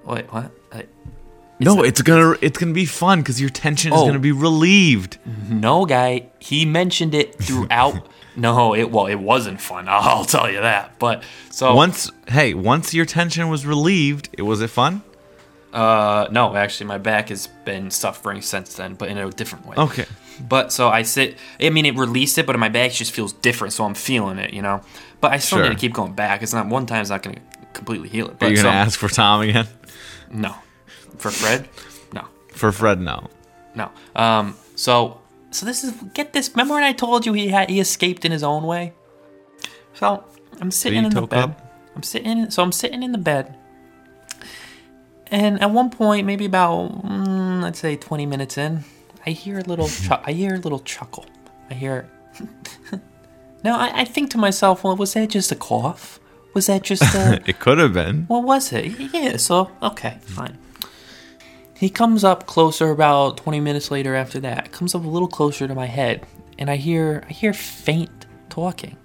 Wait, 0.06 0.32
what? 0.32 0.50
I- 0.72 0.86
No, 1.60 1.82
it- 1.82 1.88
it's 1.88 2.00
gonna 2.02 2.36
it's 2.40 2.56
gonna 2.58 2.72
be 2.72 2.86
fun 2.86 3.20
because 3.20 3.38
your 3.38 3.50
tension 3.50 3.92
is 3.92 4.00
Oh. 4.00 4.06
gonna 4.06 4.18
be 4.18 4.32
relieved. 4.32 5.18
No, 5.50 5.84
guy. 5.84 6.28
He 6.38 6.64
mentioned 6.64 7.14
it 7.14 7.34
throughout. 7.42 8.06
no, 8.36 8.74
it 8.74 8.90
well, 8.90 9.06
it 9.06 9.16
wasn't 9.16 9.60
fun. 9.60 9.86
I'll 9.90 10.24
tell 10.24 10.50
you 10.50 10.60
that. 10.62 10.98
But 10.98 11.22
so 11.50 11.74
Once, 11.74 12.10
hey, 12.28 12.54
once 12.54 12.94
your 12.94 13.04
tension 13.04 13.48
was 13.50 13.66
relieved, 13.66 14.30
it 14.32 14.42
was 14.42 14.62
it 14.62 14.70
fun? 14.70 15.02
Uh, 15.72 16.28
no, 16.30 16.54
actually, 16.56 16.86
my 16.86 16.98
back 16.98 17.28
has 17.28 17.48
been 17.64 17.90
suffering 17.90 18.40
since 18.40 18.74
then, 18.74 18.94
but 18.94 19.08
in 19.08 19.18
a 19.18 19.30
different 19.30 19.66
way. 19.66 19.76
Okay. 19.76 20.06
But 20.40 20.72
so 20.72 20.88
I 20.88 21.02
sit. 21.02 21.36
I 21.60 21.70
mean, 21.70 21.86
it 21.86 21.96
released 21.96 22.38
it, 22.38 22.46
but 22.46 22.58
my 22.58 22.68
back 22.68 22.92
just 22.92 23.12
feels 23.12 23.32
different, 23.32 23.72
so 23.74 23.84
I'm 23.84 23.94
feeling 23.94 24.38
it, 24.38 24.52
you 24.54 24.62
know. 24.62 24.80
But 25.20 25.32
I 25.32 25.38
still 25.38 25.58
Sure. 25.58 25.68
need 25.68 25.74
to 25.74 25.80
keep 25.80 25.92
going 25.94 26.12
back. 26.14 26.42
It's 26.42 26.52
not 26.52 26.66
one 26.66 26.86
time 26.86 26.96
time's 26.98 27.10
not 27.10 27.22
going 27.22 27.36
to 27.36 27.42
completely 27.72 28.08
heal 28.08 28.26
it. 28.26 28.32
Are 28.32 28.36
But 28.38 28.50
you 28.50 28.56
gonna 28.56 28.68
so- 28.68 28.72
ask 28.72 28.98
for 28.98 29.08
Tom 29.08 29.40
again? 29.42 29.66
No, 30.30 30.54
for 31.18 31.30
Fred, 31.30 31.68
no, 32.12 32.22
For 32.52 32.72
Fred, 32.72 33.00
no. 33.00 33.28
no. 33.74 33.90
Um, 34.14 34.56
so 34.74 35.20
so 35.50 35.64
this 35.66 35.84
is 35.84 35.92
get 36.14 36.32
this. 36.32 36.50
Remember 36.50 36.74
when 36.74 36.82
I 36.84 36.92
told 36.92 37.24
you 37.26 37.32
he 37.32 37.48
had 37.48 37.70
he 37.70 37.80
escaped 37.80 38.24
in 38.24 38.32
his 38.32 38.42
own 38.42 38.62
way? 38.64 38.92
So 39.94 40.24
I'm 40.60 40.70
sitting 40.70 41.04
in 41.04 41.10
the 41.10 41.22
bed. 41.26 41.38
up? 41.38 41.72
I'm 41.94 42.02
sitting. 42.02 42.50
So 42.50 42.62
I'm 42.62 42.72
sitting 42.72 43.02
in 43.02 43.12
the 43.12 43.18
bed. 43.18 43.54
And 45.30 45.60
at 45.60 45.70
one 45.70 45.90
point, 45.90 46.26
maybe 46.26 46.44
about 46.44 47.02
mm, 47.04 47.62
let's 47.62 47.78
say 47.80 47.96
20 47.96 48.26
minutes 48.26 48.56
in, 48.58 48.84
I 49.26 49.30
hear 49.30 49.58
a 49.58 49.62
little. 49.62 49.88
Chu- 50.06 50.22
I 50.24 50.32
hear 50.32 50.54
a 50.54 50.58
little 50.58 50.80
chuckle. 50.80 51.26
I 51.70 51.74
hear. 51.74 52.08
now 53.64 53.78
I, 53.78 54.00
I 54.02 54.04
think 54.04 54.30
to 54.30 54.38
myself, 54.38 54.84
well, 54.84 54.96
was 54.96 55.14
that 55.14 55.30
just 55.30 55.50
a 55.50 55.56
cough? 55.56 56.20
Was 56.54 56.66
that 56.66 56.82
just 56.82 57.02
a? 57.14 57.42
It 57.46 57.58
could 57.58 57.78
have 57.78 57.92
been. 57.92 58.24
what 58.28 58.44
was 58.44 58.72
it? 58.72 58.86
Yeah. 59.12 59.36
So 59.36 59.70
okay, 59.82 60.18
fine. 60.22 60.58
He 61.74 61.90
comes 61.90 62.24
up 62.24 62.46
closer 62.46 62.90
about 62.90 63.36
20 63.36 63.60
minutes 63.60 63.90
later. 63.90 64.14
After 64.14 64.40
that, 64.40 64.72
comes 64.72 64.94
up 64.94 65.04
a 65.04 65.08
little 65.08 65.28
closer 65.28 65.68
to 65.68 65.74
my 65.74 65.86
head, 65.86 66.24
and 66.58 66.70
I 66.70 66.76
hear 66.76 67.24
I 67.28 67.32
hear 67.32 67.52
faint 67.52 68.26
talking. 68.48 68.96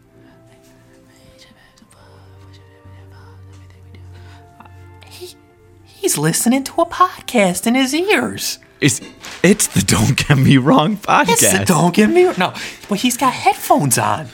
He's 6.02 6.18
listening 6.18 6.64
to 6.66 6.82
a 6.82 6.86
podcast 6.86 7.68
in 7.68 7.76
his 7.76 7.94
ears. 7.94 8.60
It's 8.80 9.00
it's 9.44 9.68
the 9.68 9.82
Don't 9.82 10.18
Get 10.18 10.38
Me 10.38 10.58
Wrong 10.58 10.98
podcast. 10.98 11.30
It's 11.44 11.60
the 11.60 11.66
don't 11.66 11.94
get 11.94 12.10
me 12.10 12.24
no, 12.38 12.54
but 12.90 13.00
he's 13.00 13.16
got 13.18 13.34
headphones 13.34 13.98
on. 13.98 14.26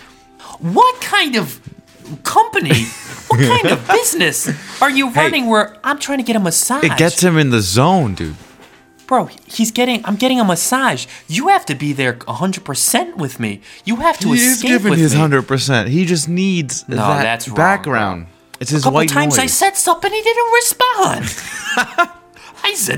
What 0.60 1.02
kind 1.02 1.36
of 1.36 1.60
company? 2.24 2.86
What 3.30 3.42
kind 3.42 3.68
of 3.74 3.86
business 3.90 4.48
are 4.82 4.90
you 4.90 5.10
running? 5.10 5.48
Where 5.48 5.76
I'm 5.84 6.00
trying 6.00 6.20
to 6.20 6.24
get 6.24 6.38
a 6.38 6.40
massage. 6.40 6.82
It 6.86 6.96
gets 6.98 7.22
him 7.22 7.38
in 7.38 7.50
the 7.50 7.60
zone, 7.60 8.16
dude. 8.16 8.38
bro. 9.06 9.26
He's 9.46 9.70
getting. 9.72 10.00
I'm 10.06 10.16
getting 10.16 10.40
a 10.40 10.46
massage. 10.46 11.08
You 11.28 11.50
have 11.50 11.66
to 11.66 11.76
be 11.76 11.92
there 11.92 12.14
100 12.24 12.64
percent 12.64 13.18
with 13.18 13.38
me. 13.38 13.60
You 13.84 13.98
have 13.98 14.18
to 14.20 14.30
He's 14.32 14.54
escape 14.54 14.70
giving 14.70 14.92
with 14.92 15.00
his 15.00 15.14
me. 15.14 15.20
hundred 15.20 15.42
percent. 15.46 15.90
He 15.90 16.06
just 16.06 16.30
needs 16.30 16.84
that 16.84 16.96
that's 17.22 17.50
wrong, 17.50 17.58
background. 17.58 18.28
It's 18.62 18.72
his 18.72 18.84
A 18.84 18.86
couple 18.86 18.96
white 18.96 19.10
times 19.10 19.38
I 19.38 19.48
said 19.48 19.76
something, 19.76 20.10
he 20.12 20.22
didn't 20.22 20.52
respond. 20.54 21.07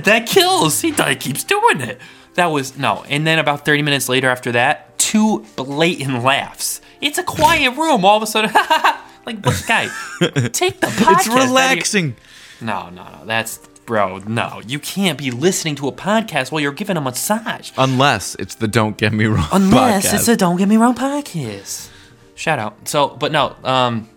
That 0.10 0.28
kills. 0.28 0.82
He, 0.82 0.92
he 0.92 1.16
keeps 1.16 1.44
doing 1.44 1.82
it. 1.82 2.00
That 2.34 2.48
was 2.48 2.78
no. 2.78 3.04
And 3.10 3.28
then 3.28 3.38
about 3.38 3.64
30 3.66 3.84
minutes 3.84 4.10
later, 4.10 4.30
after 4.30 4.52
that, 4.54 4.98
two 4.98 5.46
blatant 5.56 6.24
laughs. 6.24 6.82
It's 7.00 7.18
a 7.18 7.24
quiet 7.24 7.72
room. 7.78 8.04
All 8.04 8.18
of 8.18 8.24
a 8.24 8.28
sudden, 8.28 8.52
like 9.26 9.44
what 9.46 9.64
guy? 9.68 9.88
Take 10.20 10.80
the 10.82 10.88
podcast. 10.88 11.16
it's 11.20 11.28
relaxing. 11.28 12.16
No, 12.60 12.90
no, 12.90 13.04
no. 13.04 13.26
That's 13.26 13.58
bro. 13.86 14.18
No, 14.20 14.62
you 14.66 14.80
can't 14.80 15.18
be 15.18 15.32
listening 15.32 15.76
to 15.76 15.88
a 15.88 15.92
podcast 15.92 16.52
while 16.52 16.62
you're 16.62 16.72
giving 16.72 16.98
a 16.98 17.02
massage. 17.02 17.72
Unless 17.78 18.36
it's 18.36 18.56
the 18.56 18.68
Don't 18.68 18.98
Get 18.98 19.14
Me 19.14 19.26
Wrong 19.26 19.48
Unless 19.52 20.08
podcast. 20.08 20.14
it's 20.16 20.28
a 20.28 20.36
Don't 20.38 20.58
Get 20.58 20.68
Me 20.68 20.78
Wrong 20.78 20.96
podcast. 20.96 21.90
Shout 22.36 22.58
out. 22.60 22.88
So, 22.88 23.10
but 23.10 23.32
no, 23.32 23.56
um, 23.64 24.10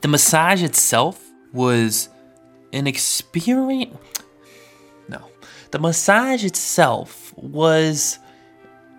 the 0.00 0.08
massage 0.08 0.62
itself 0.62 1.22
was 1.52 2.08
an 2.72 2.86
experience. 2.86 3.96
The 5.70 5.78
massage 5.78 6.44
itself 6.44 7.32
was. 7.36 8.18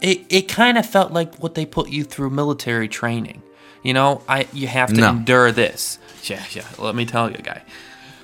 It, 0.01 0.25
it 0.29 0.41
kind 0.47 0.79
of 0.79 0.86
felt 0.88 1.12
like 1.12 1.36
what 1.36 1.53
they 1.53 1.63
put 1.65 1.89
you 1.89 2.03
through 2.03 2.31
military 2.31 2.88
training. 2.88 3.43
You 3.84 3.93
know, 3.93 4.23
I 4.27 4.47
you 4.51 4.67
have 4.67 4.89
to 4.89 4.95
No. 4.99 5.10
endure 5.12 5.51
this. 5.51 5.99
Yeah, 6.23 6.43
yeah. 6.53 6.63
Let 6.79 6.95
me 6.95 7.05
tell 7.05 7.29
you, 7.29 7.38
guy. 7.38 7.62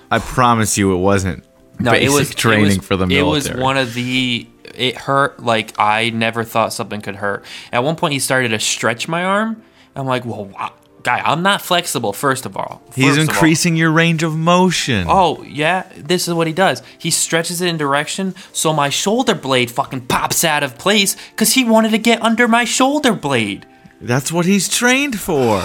I 0.10 0.18
promise 0.20 0.78
you, 0.78 0.94
it 0.96 1.00
wasn't 1.00 1.44
No, 1.80 1.92
basic 1.92 2.08
it 2.08 2.14
was 2.14 2.34
training 2.36 2.66
it 2.72 2.78
was, 2.78 2.88
for 2.88 2.96
the 2.96 3.06
military. 3.06 3.28
It 3.28 3.58
was 3.58 3.64
one 3.64 3.78
of 3.78 3.94
the. 3.94 4.48
It 4.74 4.96
hurt 4.96 5.40
like 5.44 5.80
I 5.80 6.10
never 6.12 6.44
thought 6.44 6.74
something 6.74 7.02
could 7.02 7.16
hurt. 7.18 7.46
At 7.72 7.84
one 7.84 7.96
point, 7.96 8.14
he 8.14 8.20
started 8.20 8.50
to 8.50 8.60
stretch 8.60 9.08
my 9.08 9.24
arm. 9.24 9.62
I'm 9.96 10.06
like, 10.08 10.26
well, 10.26 10.46
wow, 10.46 10.74
guy, 11.04 11.22
I'm 11.24 11.42
not 11.42 11.62
flexible. 11.62 12.14
First 12.14 12.46
of 12.46 12.58
all, 12.58 12.82
He's 12.96 13.16
First 13.16 13.18
all. 13.20 13.24
increasing 13.36 13.76
your 13.76 13.92
range 13.92 14.24
of 14.24 14.36
motion. 14.36 15.06
Oh 15.10 15.44
yeah, 15.44 15.88
this 15.96 16.28
is 16.28 16.34
what 16.34 16.48
he 16.48 16.54
does. 16.54 16.82
He 16.98 17.12
stretches 17.12 17.62
it 17.62 17.68
in 17.68 17.78
direction, 17.78 18.36
so 18.52 18.74
my 18.74 18.90
shoulder 18.90 19.36
blade 19.36 19.72
fucking 19.72 20.08
pops 20.08 20.44
out 20.44 20.64
of 20.64 20.78
place 20.78 21.16
because 21.32 21.54
he 21.54 21.64
wanted 21.64 21.92
to 21.92 21.98
get 21.98 22.22
under 22.22 22.48
my 22.48 22.66
shoulder 22.66 23.14
blade. 23.14 23.66
That's 24.02 24.32
what 24.32 24.46
he's 24.46 24.70
trained 24.70 25.20
for. 25.20 25.64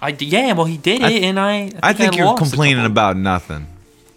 I, 0.00 0.14
yeah, 0.18 0.52
well 0.52 0.66
he 0.66 0.76
did 0.76 1.02
it, 1.02 1.22
and 1.22 1.38
I. 1.40 1.70
I 1.82 1.92
think 1.92 2.16
you're 2.16 2.26
lost 2.26 2.42
complaining 2.42 2.84
about 2.84 3.16
nothing. 3.16 3.66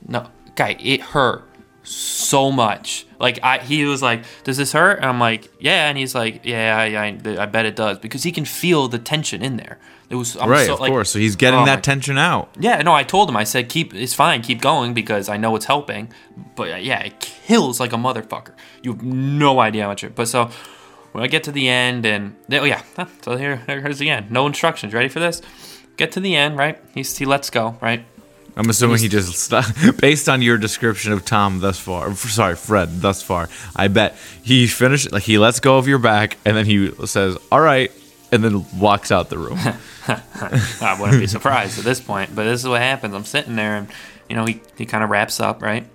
No, 0.07 0.27
guy, 0.55 0.75
it 0.79 1.01
hurt 1.01 1.43
so 1.83 2.51
much. 2.51 3.05
Like 3.19 3.39
I, 3.43 3.57
he 3.59 3.85
was 3.85 4.01
like, 4.01 4.23
"Does 4.43 4.57
this 4.57 4.71
hurt?" 4.71 4.97
And 4.97 5.05
I'm 5.05 5.19
like, 5.19 5.49
"Yeah," 5.59 5.89
and 5.89 5.97
he's 5.97 6.13
like, 6.15 6.41
"Yeah, 6.45 6.77
I, 6.77 6.85
I, 7.05 7.43
I 7.43 7.45
bet 7.47 7.65
it 7.65 7.75
does," 7.75 7.99
because 7.99 8.23
he 8.23 8.31
can 8.31 8.45
feel 8.45 8.87
the 8.87 8.99
tension 8.99 9.41
in 9.41 9.57
there. 9.57 9.77
It 10.09 10.15
was 10.15 10.35
I'm 10.37 10.49
right, 10.49 10.65
so, 10.65 10.73
of 10.73 10.79
like- 10.79 10.91
course. 10.91 11.11
So 11.11 11.19
he's 11.19 11.35
getting 11.35 11.59
Oh 11.59 11.65
that 11.65 11.75
my- 11.77 11.81
tension 11.81 12.17
out. 12.17 12.49
Yeah, 12.59 12.81
no, 12.81 12.93
I 12.93 13.03
told 13.03 13.29
him. 13.29 13.37
I 13.37 13.43
said, 13.43 13.69
"Keep, 13.69 13.93
it's 13.93 14.13
fine, 14.15 14.41
keep 14.41 14.59
going," 14.61 14.93
because 14.95 15.29
I 15.29 15.37
know 15.37 15.55
it's 15.55 15.65
helping. 15.65 16.11
But 16.55 16.71
uh, 16.71 16.75
yeah, 16.77 16.99
it 17.01 17.19
kills 17.19 17.79
like 17.79 17.93
a 17.93 17.97
motherfucker. 17.97 18.53
You 18.81 18.93
have 18.93 19.03
no 19.03 19.59
idea 19.59 19.83
how 19.83 19.89
much. 19.89 20.03
It, 20.03 20.15
but 20.15 20.27
so 20.27 20.49
when 21.11 21.23
I 21.23 21.27
get 21.27 21.43
to 21.43 21.51
the 21.51 21.69
end, 21.69 22.05
and 22.07 22.35
oh 22.51 22.63
yeah, 22.63 22.81
so 23.21 23.37
here, 23.37 23.57
here's 23.67 23.99
the 23.99 24.09
end. 24.09 24.31
No 24.31 24.47
instructions. 24.47 24.93
Ready 24.93 25.09
for 25.09 25.19
this? 25.19 25.41
Get 25.97 26.11
to 26.13 26.19
the 26.19 26.35
end, 26.35 26.57
right? 26.57 26.79
He's, 26.95 27.15
he 27.17 27.25
lets 27.25 27.49
go, 27.49 27.77
right? 27.81 28.03
I'm 28.57 28.69
assuming 28.69 28.97
he 28.99 29.09
just 29.09 29.33
st- 29.37 29.97
based 30.01 30.27
on 30.27 30.41
your 30.41 30.57
description 30.57 31.11
of 31.13 31.23
Tom 31.23 31.59
thus 31.59 31.77
far. 31.79 32.13
Sorry, 32.15 32.55
Fred 32.55 32.99
thus 33.01 33.21
far. 33.21 33.47
I 33.75 33.89
bet 33.89 34.15
he 34.43 34.65
finished 34.65 35.11
like 35.11 35.23
he 35.23 35.37
lets 35.37 35.59
go 35.59 35.77
of 35.77 35.87
your 35.87 35.99
back 35.99 36.37
and 36.45 36.57
then 36.57 36.65
he 36.65 36.91
says, 37.05 37.37
"All 37.51 37.61
right," 37.61 37.91
and 38.31 38.43
then 38.43 38.65
walks 38.79 39.11
out 39.11 39.29
the 39.29 39.37
room. 39.37 39.59
I 40.81 40.97
wouldn't 40.99 41.19
be 41.19 41.27
surprised 41.27 41.77
at 41.77 41.85
this 41.85 41.99
point, 41.99 42.35
but 42.35 42.45
this 42.45 42.61
is 42.61 42.67
what 42.67 42.81
happens. 42.81 43.13
I'm 43.13 43.25
sitting 43.25 43.55
there, 43.55 43.77
and 43.77 43.87
you 44.27 44.35
know, 44.35 44.45
he, 44.45 44.61
he 44.77 44.85
kind 44.85 45.03
of 45.03 45.09
wraps 45.09 45.39
up, 45.39 45.61
right? 45.61 45.87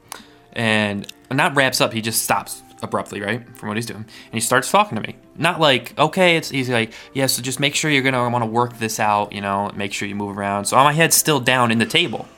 And 0.52 1.06
not 1.30 1.56
wraps 1.56 1.80
up, 1.80 1.92
he 1.92 2.00
just 2.00 2.22
stops 2.22 2.62
abruptly, 2.82 3.20
right, 3.20 3.44
from 3.56 3.68
what 3.68 3.76
he's 3.76 3.86
doing, 3.86 4.04
and 4.04 4.34
he 4.34 4.40
starts 4.40 4.70
talking 4.70 4.96
to 4.96 5.02
me. 5.02 5.16
Not 5.36 5.60
like, 5.60 5.98
okay, 5.98 6.36
it's 6.36 6.50
he's 6.50 6.70
like, 6.70 6.92
yeah, 7.12 7.26
so 7.26 7.42
just 7.42 7.58
make 7.58 7.74
sure 7.74 7.90
you're 7.90 8.02
gonna 8.02 8.28
want 8.30 8.42
to 8.42 8.50
work 8.50 8.78
this 8.78 9.00
out, 9.00 9.32
you 9.32 9.40
know, 9.40 9.70
make 9.74 9.92
sure 9.92 10.06
you 10.06 10.14
move 10.14 10.38
around. 10.38 10.66
So 10.66 10.76
my 10.76 10.92
head's 10.92 11.16
still 11.16 11.40
down 11.40 11.70
in 11.70 11.78
the 11.78 11.86
table, 11.86 12.28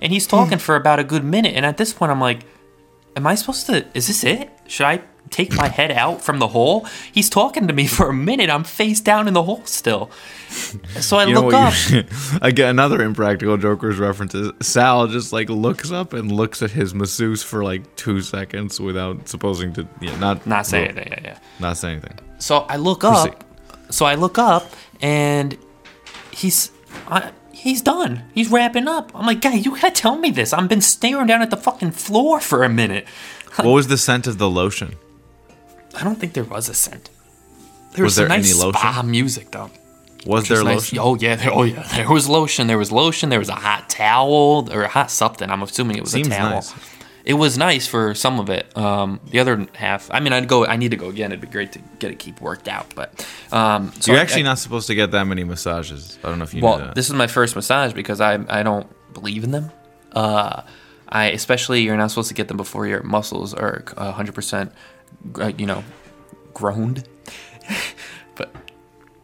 and 0.00 0.12
he's 0.12 0.26
talking 0.26 0.58
hmm. 0.58 0.62
for 0.62 0.76
about 0.76 0.98
a 0.98 1.04
good 1.04 1.24
minute, 1.24 1.54
and 1.54 1.66
at 1.66 1.76
this 1.76 1.92
point, 1.92 2.12
I'm 2.12 2.20
like, 2.20 2.44
am 3.16 3.26
I 3.26 3.34
supposed 3.34 3.66
to? 3.66 3.86
Is 3.94 4.06
this 4.06 4.22
it? 4.22 4.50
Should 4.68 4.86
I 4.86 5.02
take 5.30 5.54
my 5.54 5.68
head 5.68 5.90
out 5.90 6.22
from 6.22 6.38
the 6.38 6.48
hole? 6.48 6.86
He's 7.12 7.28
talking 7.28 7.66
to 7.68 7.72
me 7.74 7.86
for 7.86 8.08
a 8.08 8.14
minute. 8.14 8.50
I'm 8.50 8.64
face 8.64 9.00
down 9.00 9.28
in 9.28 9.34
the 9.34 9.42
hole 9.42 9.64
still. 9.64 10.10
So 11.00 11.18
I 11.18 11.26
You 11.26 11.40
look 11.40 11.54
up. 11.54 11.74
You, 11.90 12.04
I 12.42 12.50
get 12.50 12.70
another 12.70 13.02
Impractical 13.02 13.56
Jokers 13.56 13.98
references. 13.98 14.52
Sal 14.60 15.06
just 15.08 15.32
like 15.32 15.48
looks 15.48 15.90
up 15.90 16.12
and 16.12 16.30
looks 16.32 16.62
at 16.62 16.70
his 16.70 16.94
masseuse 16.94 17.42
for 17.42 17.64
like 17.64 17.96
two 17.96 18.20
seconds 18.20 18.80
without 18.80 19.28
supposing 19.28 19.72
to, 19.74 19.86
yeah, 20.00 20.16
not 20.18 20.46
Not 20.46 20.66
saying 20.66 20.90
anything. 20.90 21.12
Yeah, 21.12 21.20
yeah. 21.22 21.38
not 21.60 21.76
say 21.76 21.92
anything. 21.92 22.18
So 22.38 22.60
I 22.68 22.76
look 22.76 23.04
up. 23.04 23.44
So 23.90 24.04
I 24.04 24.16
look 24.16 24.36
up, 24.38 24.70
and 25.00 25.56
he's 26.32 26.70
I, 27.08 27.30
he's 27.52 27.82
done. 27.82 28.24
He's 28.34 28.50
wrapping 28.50 28.88
up. 28.88 29.12
I'm 29.14 29.26
like, 29.26 29.40
guy, 29.40 29.54
you 29.54 29.72
gotta 29.72 29.90
tell 29.90 30.16
me 30.16 30.30
this. 30.30 30.52
I've 30.52 30.68
been 30.68 30.80
staring 30.80 31.26
down 31.26 31.42
at 31.42 31.50
the 31.50 31.56
fucking 31.56 31.92
floor 31.92 32.40
for 32.40 32.62
a 32.64 32.68
minute. 32.68 33.06
What 33.56 33.72
was 33.72 33.88
the 33.88 33.96
scent 33.96 34.26
of 34.26 34.38
the 34.38 34.50
lotion? 34.50 34.96
I 35.96 36.04
don't 36.04 36.16
think 36.16 36.32
there 36.34 36.44
was 36.44 36.68
a 36.68 36.74
scent. 36.74 37.10
There 37.94 38.04
Was 38.04 38.10
was, 38.10 38.14
some 38.16 38.28
there 38.28 38.38
nice 38.38 38.50
any 38.52 38.60
lotion? 38.62 38.78
spa 38.80 39.02
music 39.02 39.50
though. 39.50 39.70
Was 40.26 40.48
there 40.48 40.62
nice- 40.64 40.74
lotion? 40.92 40.98
Oh 41.00 41.14
yeah, 41.16 41.36
there, 41.36 41.52
oh 41.52 41.62
yeah. 41.62 41.82
There 41.94 42.10
was 42.10 42.28
lotion. 42.28 42.66
There 42.66 42.78
was 42.78 42.92
lotion. 42.92 43.28
There 43.30 43.38
was 43.38 43.48
a 43.48 43.54
hot 43.54 43.88
towel 43.88 44.68
or 44.72 44.82
a 44.82 44.88
hot 44.88 45.10
something. 45.10 45.48
I'm 45.50 45.62
assuming 45.62 45.96
it 45.96 46.02
was 46.02 46.12
Seems 46.12 46.26
a 46.28 46.30
towel. 46.30 46.50
nice. 46.50 46.74
It 47.24 47.34
was 47.34 47.58
nice 47.58 47.88
for 47.88 48.14
some 48.14 48.38
of 48.38 48.50
it. 48.50 48.76
Um, 48.76 49.18
the 49.30 49.40
other 49.40 49.66
half, 49.74 50.08
I 50.12 50.20
mean, 50.20 50.32
I'd 50.32 50.46
go. 50.46 50.64
I 50.64 50.76
need 50.76 50.92
to 50.92 50.96
go 50.96 51.08
again. 51.08 51.32
It'd 51.32 51.40
be 51.40 51.48
great 51.48 51.72
to 51.72 51.80
get 51.98 52.12
it 52.12 52.20
keep 52.20 52.40
worked 52.40 52.68
out. 52.68 52.94
But 52.94 53.26
um, 53.50 53.92
so 53.98 54.12
You're 54.12 54.20
I- 54.20 54.22
actually 54.22 54.42
I- 54.42 54.50
not 54.52 54.58
supposed 54.58 54.86
to 54.88 54.94
get 54.94 55.10
that 55.12 55.24
many 55.24 55.42
massages. 55.42 56.18
I 56.22 56.28
don't 56.28 56.38
know 56.38 56.44
if 56.44 56.54
you 56.54 56.62
well, 56.62 56.92
this 56.94 57.08
is 57.08 57.14
my 57.14 57.26
first 57.26 57.56
massage 57.56 57.92
because 57.94 58.20
I 58.20 58.34
I 58.48 58.62
don't 58.62 58.86
believe 59.12 59.42
in 59.42 59.50
them. 59.52 59.70
Uh, 60.12 60.62
I 61.08 61.26
especially 61.26 61.82
you're 61.82 61.96
not 61.96 62.10
supposed 62.10 62.28
to 62.28 62.34
get 62.34 62.48
them 62.48 62.56
before 62.56 62.86
your 62.86 63.02
muscles 63.02 63.54
are 63.54 63.84
100 63.96 64.34
percent, 64.34 64.72
uh, 65.40 65.52
you 65.56 65.66
know, 65.66 65.84
groaned. 66.54 67.06
but 68.34 68.54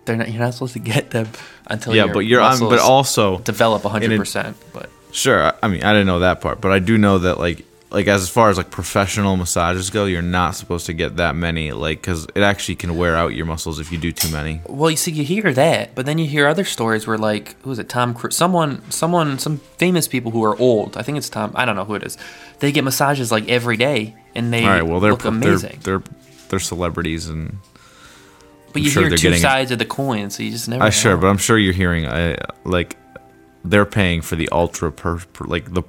they're 0.05 0.17
not. 0.17 0.31
You're 0.31 0.43
not 0.43 0.55
supposed 0.55 0.75
to 0.75 0.79
get 0.79 1.11
them 1.11 1.29
until 1.67 1.95
yeah, 1.95 2.05
your 2.05 2.15
but 2.15 2.21
you're 2.21 2.41
um, 2.41 2.61
but 2.61 2.79
also 2.79 3.39
develop 3.39 3.85
100. 3.85 4.17
percent 4.17 4.57
But 4.73 4.91
Sure. 5.13 5.53
I 5.63 5.69
mean, 5.69 5.83
I 5.85 5.93
didn't 5.93 6.07
know 6.07 6.21
that 6.21 6.41
part, 6.41 6.61
but 6.61 6.73
I 6.73 6.79
do 6.79 6.97
know 6.97 7.19
that 7.19 7.39
like 7.39 7.65
like 7.93 8.09
as 8.09 8.29
far 8.29 8.49
as 8.49 8.57
like 8.57 8.71
professional 8.71 9.37
massages 9.37 9.91
go, 9.91 10.07
you're 10.07 10.23
not 10.23 10.53
supposed 10.53 10.87
to 10.87 10.93
get 10.93 11.17
that 11.17 11.37
many 11.37 11.73
like 11.73 12.03
cuz 12.03 12.27
it 12.35 12.43
actually 12.43 12.75
can 12.75 12.97
wear 12.97 13.17
out 13.17 13.35
your 13.35 13.47
muscles 13.47 13.79
if 13.79 13.93
you 13.93 13.99
do 13.99 14.11
too 14.11 14.31
many. 14.33 14.63
well, 14.67 14.91
you 14.91 14.97
see, 14.97 15.13
you 15.13 15.25
hear 15.25 15.53
that, 15.53 15.95
but 15.95 16.07
then 16.07 16.19
you 16.19 16.27
hear 16.27 16.49
other 16.49 16.65
stories 16.65 17.07
where 17.07 17.19
like 17.19 17.61
who 17.63 17.71
is 17.71 17.79
it? 17.79 17.89
Tom 17.89 18.15
Cruise, 18.15 18.37
someone, 18.37 18.83
someone, 18.91 19.39
some 19.39 19.59
famous 19.77 20.09
people 20.09 20.31
who 20.31 20.43
are 20.43 20.57
old. 20.59 20.97
I 20.97 21.03
think 21.03 21.19
it's 21.19 21.29
Tom. 21.29 21.53
I 21.55 21.65
don't 21.65 21.77
know 21.77 21.85
who 21.85 21.95
it 21.95 22.03
is. 22.03 22.17
They 22.61 22.73
get 22.73 22.85
massages 22.85 23.31
like 23.31 23.49
every 23.49 23.77
day, 23.77 24.15
and 24.35 24.53
they 24.53 24.65
All 24.65 24.71
right, 24.71 24.83
well, 24.83 25.01
they're 25.01 25.13
look 25.13 25.23
they're, 25.23 25.59
they're 25.59 26.03
they're 26.49 26.61
celebrities 26.61 27.29
and 27.29 27.59
But 28.73 28.81
I'm 28.81 28.85
you 28.85 28.91
sure 28.91 29.09
hear 29.09 29.17
two 29.17 29.37
sides 29.37 29.71
of 29.71 29.79
the 29.79 29.85
coin, 29.85 30.31
so 30.31 30.43
you 30.43 30.51
just 30.51 30.69
never. 30.69 30.83
I 30.83 30.91
sure, 30.91 31.17
but 31.17 31.27
I'm 31.27 31.39
sure 31.39 31.59
you're 31.59 31.75
hearing 31.75 32.07
I 32.07 32.37
like 32.65 32.97
they're 33.65 33.87
paying 33.87 34.23
for 34.23 34.37
the 34.37 34.49
ultra 34.51 34.91
per, 34.91 35.19
per 35.19 35.45
like 35.45 35.73
the 35.73 35.83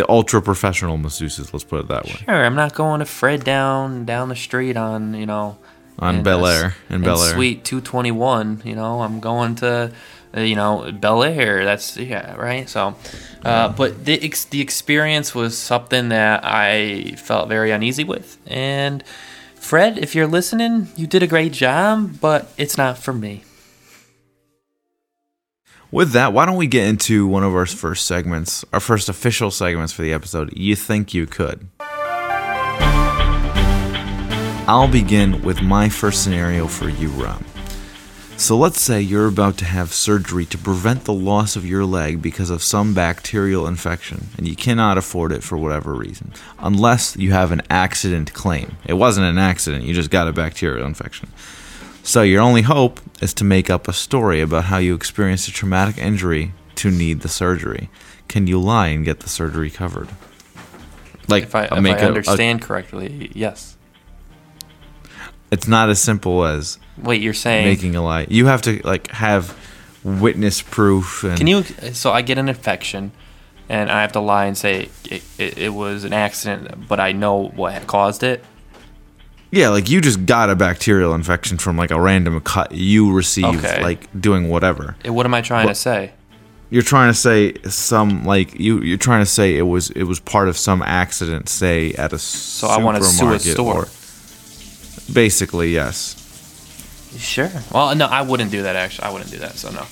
the 0.00 0.10
ultra 0.10 0.40
professional 0.40 0.96
masseuses, 0.96 1.52
let's 1.52 1.64
put 1.64 1.80
it 1.80 1.88
that 1.88 2.06
way. 2.06 2.12
sure, 2.12 2.46
I'm 2.46 2.54
not 2.54 2.74
going 2.74 3.00
to 3.00 3.04
Fred 3.04 3.44
down 3.44 4.06
down 4.06 4.30
the 4.30 4.36
street 4.36 4.76
on 4.78 5.12
you 5.12 5.26
know 5.26 5.58
On 5.98 6.22
Bel 6.22 6.46
Air, 6.46 6.74
in 6.88 7.02
Bel 7.02 7.22
Air. 7.22 7.34
Suite 7.34 7.64
221. 7.64 8.62
You 8.64 8.76
know, 8.76 9.02
I'm 9.02 9.20
going 9.20 9.56
to 9.56 9.92
uh, 10.34 10.40
you 10.40 10.56
know 10.56 10.90
Bel 10.90 11.22
Air. 11.22 11.66
That's 11.66 11.98
yeah, 11.98 12.34
right. 12.36 12.66
So, 12.66 12.96
uh, 13.44 13.68
but 13.68 14.06
the 14.06 14.24
ex- 14.24 14.46
the 14.46 14.62
experience 14.62 15.34
was 15.34 15.58
something 15.58 16.08
that 16.08 16.40
I 16.44 17.16
felt 17.18 17.50
very 17.50 17.70
uneasy 17.70 18.04
with, 18.04 18.38
and 18.46 19.04
Fred, 19.56 19.98
if 19.98 20.14
you're 20.14 20.26
listening, 20.26 20.88
you 20.96 21.06
did 21.06 21.22
a 21.22 21.26
great 21.26 21.52
job, 21.52 22.20
but 22.22 22.50
it's 22.56 22.78
not 22.78 22.96
for 22.96 23.12
me. 23.12 23.44
With 25.92 26.12
that, 26.12 26.32
why 26.32 26.46
don't 26.46 26.54
we 26.54 26.68
get 26.68 26.86
into 26.86 27.26
one 27.26 27.42
of 27.42 27.52
our 27.52 27.66
first 27.66 28.06
segments, 28.06 28.64
our 28.72 28.78
first 28.78 29.08
official 29.08 29.50
segments 29.50 29.92
for 29.92 30.02
the 30.02 30.12
episode? 30.12 30.56
You 30.56 30.76
think 30.76 31.12
you 31.12 31.26
could? 31.26 31.66
I'll 34.68 34.86
begin 34.86 35.42
with 35.42 35.62
my 35.62 35.88
first 35.88 36.22
scenario 36.22 36.68
for 36.68 36.88
you, 36.88 37.08
Ram. 37.08 37.44
So 38.36 38.56
let's 38.56 38.80
say 38.80 39.00
you're 39.00 39.26
about 39.26 39.58
to 39.58 39.64
have 39.64 39.92
surgery 39.92 40.46
to 40.46 40.56
prevent 40.56 41.06
the 41.06 41.12
loss 41.12 41.56
of 41.56 41.66
your 41.66 41.84
leg 41.84 42.22
because 42.22 42.50
of 42.50 42.62
some 42.62 42.94
bacterial 42.94 43.66
infection, 43.66 44.28
and 44.38 44.46
you 44.46 44.54
cannot 44.54 44.96
afford 44.96 45.32
it 45.32 45.42
for 45.42 45.58
whatever 45.58 45.92
reason, 45.92 46.32
unless 46.60 47.16
you 47.16 47.32
have 47.32 47.50
an 47.50 47.62
accident 47.68 48.32
claim. 48.32 48.76
It 48.86 48.94
wasn't 48.94 49.26
an 49.26 49.38
accident, 49.38 49.82
you 49.82 49.92
just 49.92 50.10
got 50.10 50.28
a 50.28 50.32
bacterial 50.32 50.86
infection. 50.86 51.30
So 52.10 52.22
your 52.22 52.40
only 52.40 52.62
hope 52.62 52.98
is 53.22 53.32
to 53.34 53.44
make 53.44 53.70
up 53.70 53.86
a 53.86 53.92
story 53.92 54.40
about 54.40 54.64
how 54.64 54.78
you 54.78 54.96
experienced 54.96 55.46
a 55.46 55.52
traumatic 55.52 55.96
injury 55.96 56.52
to 56.74 56.90
need 56.90 57.20
the 57.20 57.28
surgery. 57.28 57.88
Can 58.26 58.48
you 58.48 58.60
lie 58.60 58.88
and 58.88 59.04
get 59.04 59.20
the 59.20 59.28
surgery 59.28 59.70
covered? 59.70 60.08
Like 61.28 61.44
If 61.44 61.54
I, 61.54 61.66
if 61.66 61.72
I 61.72 61.76
a- 61.76 61.82
a- 61.82 62.06
understand 62.08 62.62
correctly, 62.62 63.30
yes. 63.32 63.76
it's 65.52 65.68
not 65.68 65.88
as 65.88 66.02
simple 66.02 66.44
as 66.44 66.80
Wait, 66.98 67.22
you're 67.22 67.32
saying 67.32 67.66
making 67.66 67.94
a 67.94 68.02
lie. 68.02 68.26
You 68.28 68.46
have 68.46 68.62
to 68.62 68.80
like 68.82 69.08
have 69.12 69.56
witness 70.02 70.62
proof. 70.62 71.22
And 71.22 71.38
Can 71.38 71.46
you? 71.46 71.62
So 71.92 72.10
I 72.10 72.22
get 72.22 72.38
an 72.38 72.48
infection, 72.48 73.12
and 73.68 73.88
I 73.88 74.02
have 74.02 74.10
to 74.12 74.20
lie 74.20 74.46
and 74.46 74.58
say 74.58 74.88
it, 75.04 75.22
it, 75.38 75.58
it 75.58 75.74
was 75.74 76.02
an 76.02 76.12
accident, 76.12 76.88
but 76.88 76.98
I 76.98 77.12
know 77.12 77.36
what 77.54 77.86
caused 77.86 78.24
it. 78.24 78.44
Yeah, 79.52 79.70
like 79.70 79.90
you 79.90 80.00
just 80.00 80.26
got 80.26 80.48
a 80.50 80.54
bacterial 80.54 81.12
infection 81.14 81.58
from 81.58 81.76
like 81.76 81.90
a 81.90 82.00
random 82.00 82.40
cut 82.40 82.72
you 82.72 83.12
received, 83.12 83.64
Okay. 83.64 83.82
like 83.82 84.06
doing 84.20 84.48
whatever. 84.48 84.96
And 85.04 85.14
what 85.14 85.26
am 85.26 85.34
I 85.34 85.40
trying 85.40 85.66
What- 85.66 85.74
to 85.74 85.80
say? 85.80 86.12
You're 86.72 86.82
trying 86.82 87.10
to 87.12 87.18
say 87.18 87.54
some 87.68 88.24
like 88.24 88.60
you. 88.60 88.80
You're 88.80 88.96
trying 88.96 89.22
to 89.22 89.30
say 89.30 89.56
it 89.56 89.62
was 89.66 89.90
it 89.90 90.04
was 90.04 90.20
part 90.20 90.48
of 90.48 90.56
some 90.56 90.82
accident, 90.82 91.48
say 91.48 91.92
at 91.94 92.12
a 92.12 92.18
So 92.18 92.68
I 92.68 92.76
want 92.78 92.96
to 92.98 93.02
sue 93.02 93.32
a 93.32 93.40
store. 93.40 93.88
basically, 95.12 95.72
yes. 95.74 96.16
Sure. 97.18 97.50
Well, 97.72 97.94
no, 97.96 98.06
I 98.06 98.22
wouldn't 98.22 98.52
do 98.52 98.62
that. 98.62 98.76
Actually, 98.76 99.08
I 99.08 99.10
wouldn't 99.10 99.32
do 99.32 99.38
that. 99.38 99.56
So 99.58 99.70
no, 99.72 99.82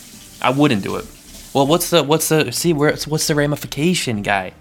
I 0.40 0.50
wouldn't 0.50 0.82
do 0.84 0.94
it. 0.96 1.06
Well, 1.52 1.66
what's 1.66 1.90
the 1.90 2.04
what's 2.04 2.28
the 2.28 2.52
see 2.52 2.72
where 2.72 2.94
what's 3.08 3.26
the 3.26 3.34
ramification, 3.34 4.22
guy? 4.22 4.52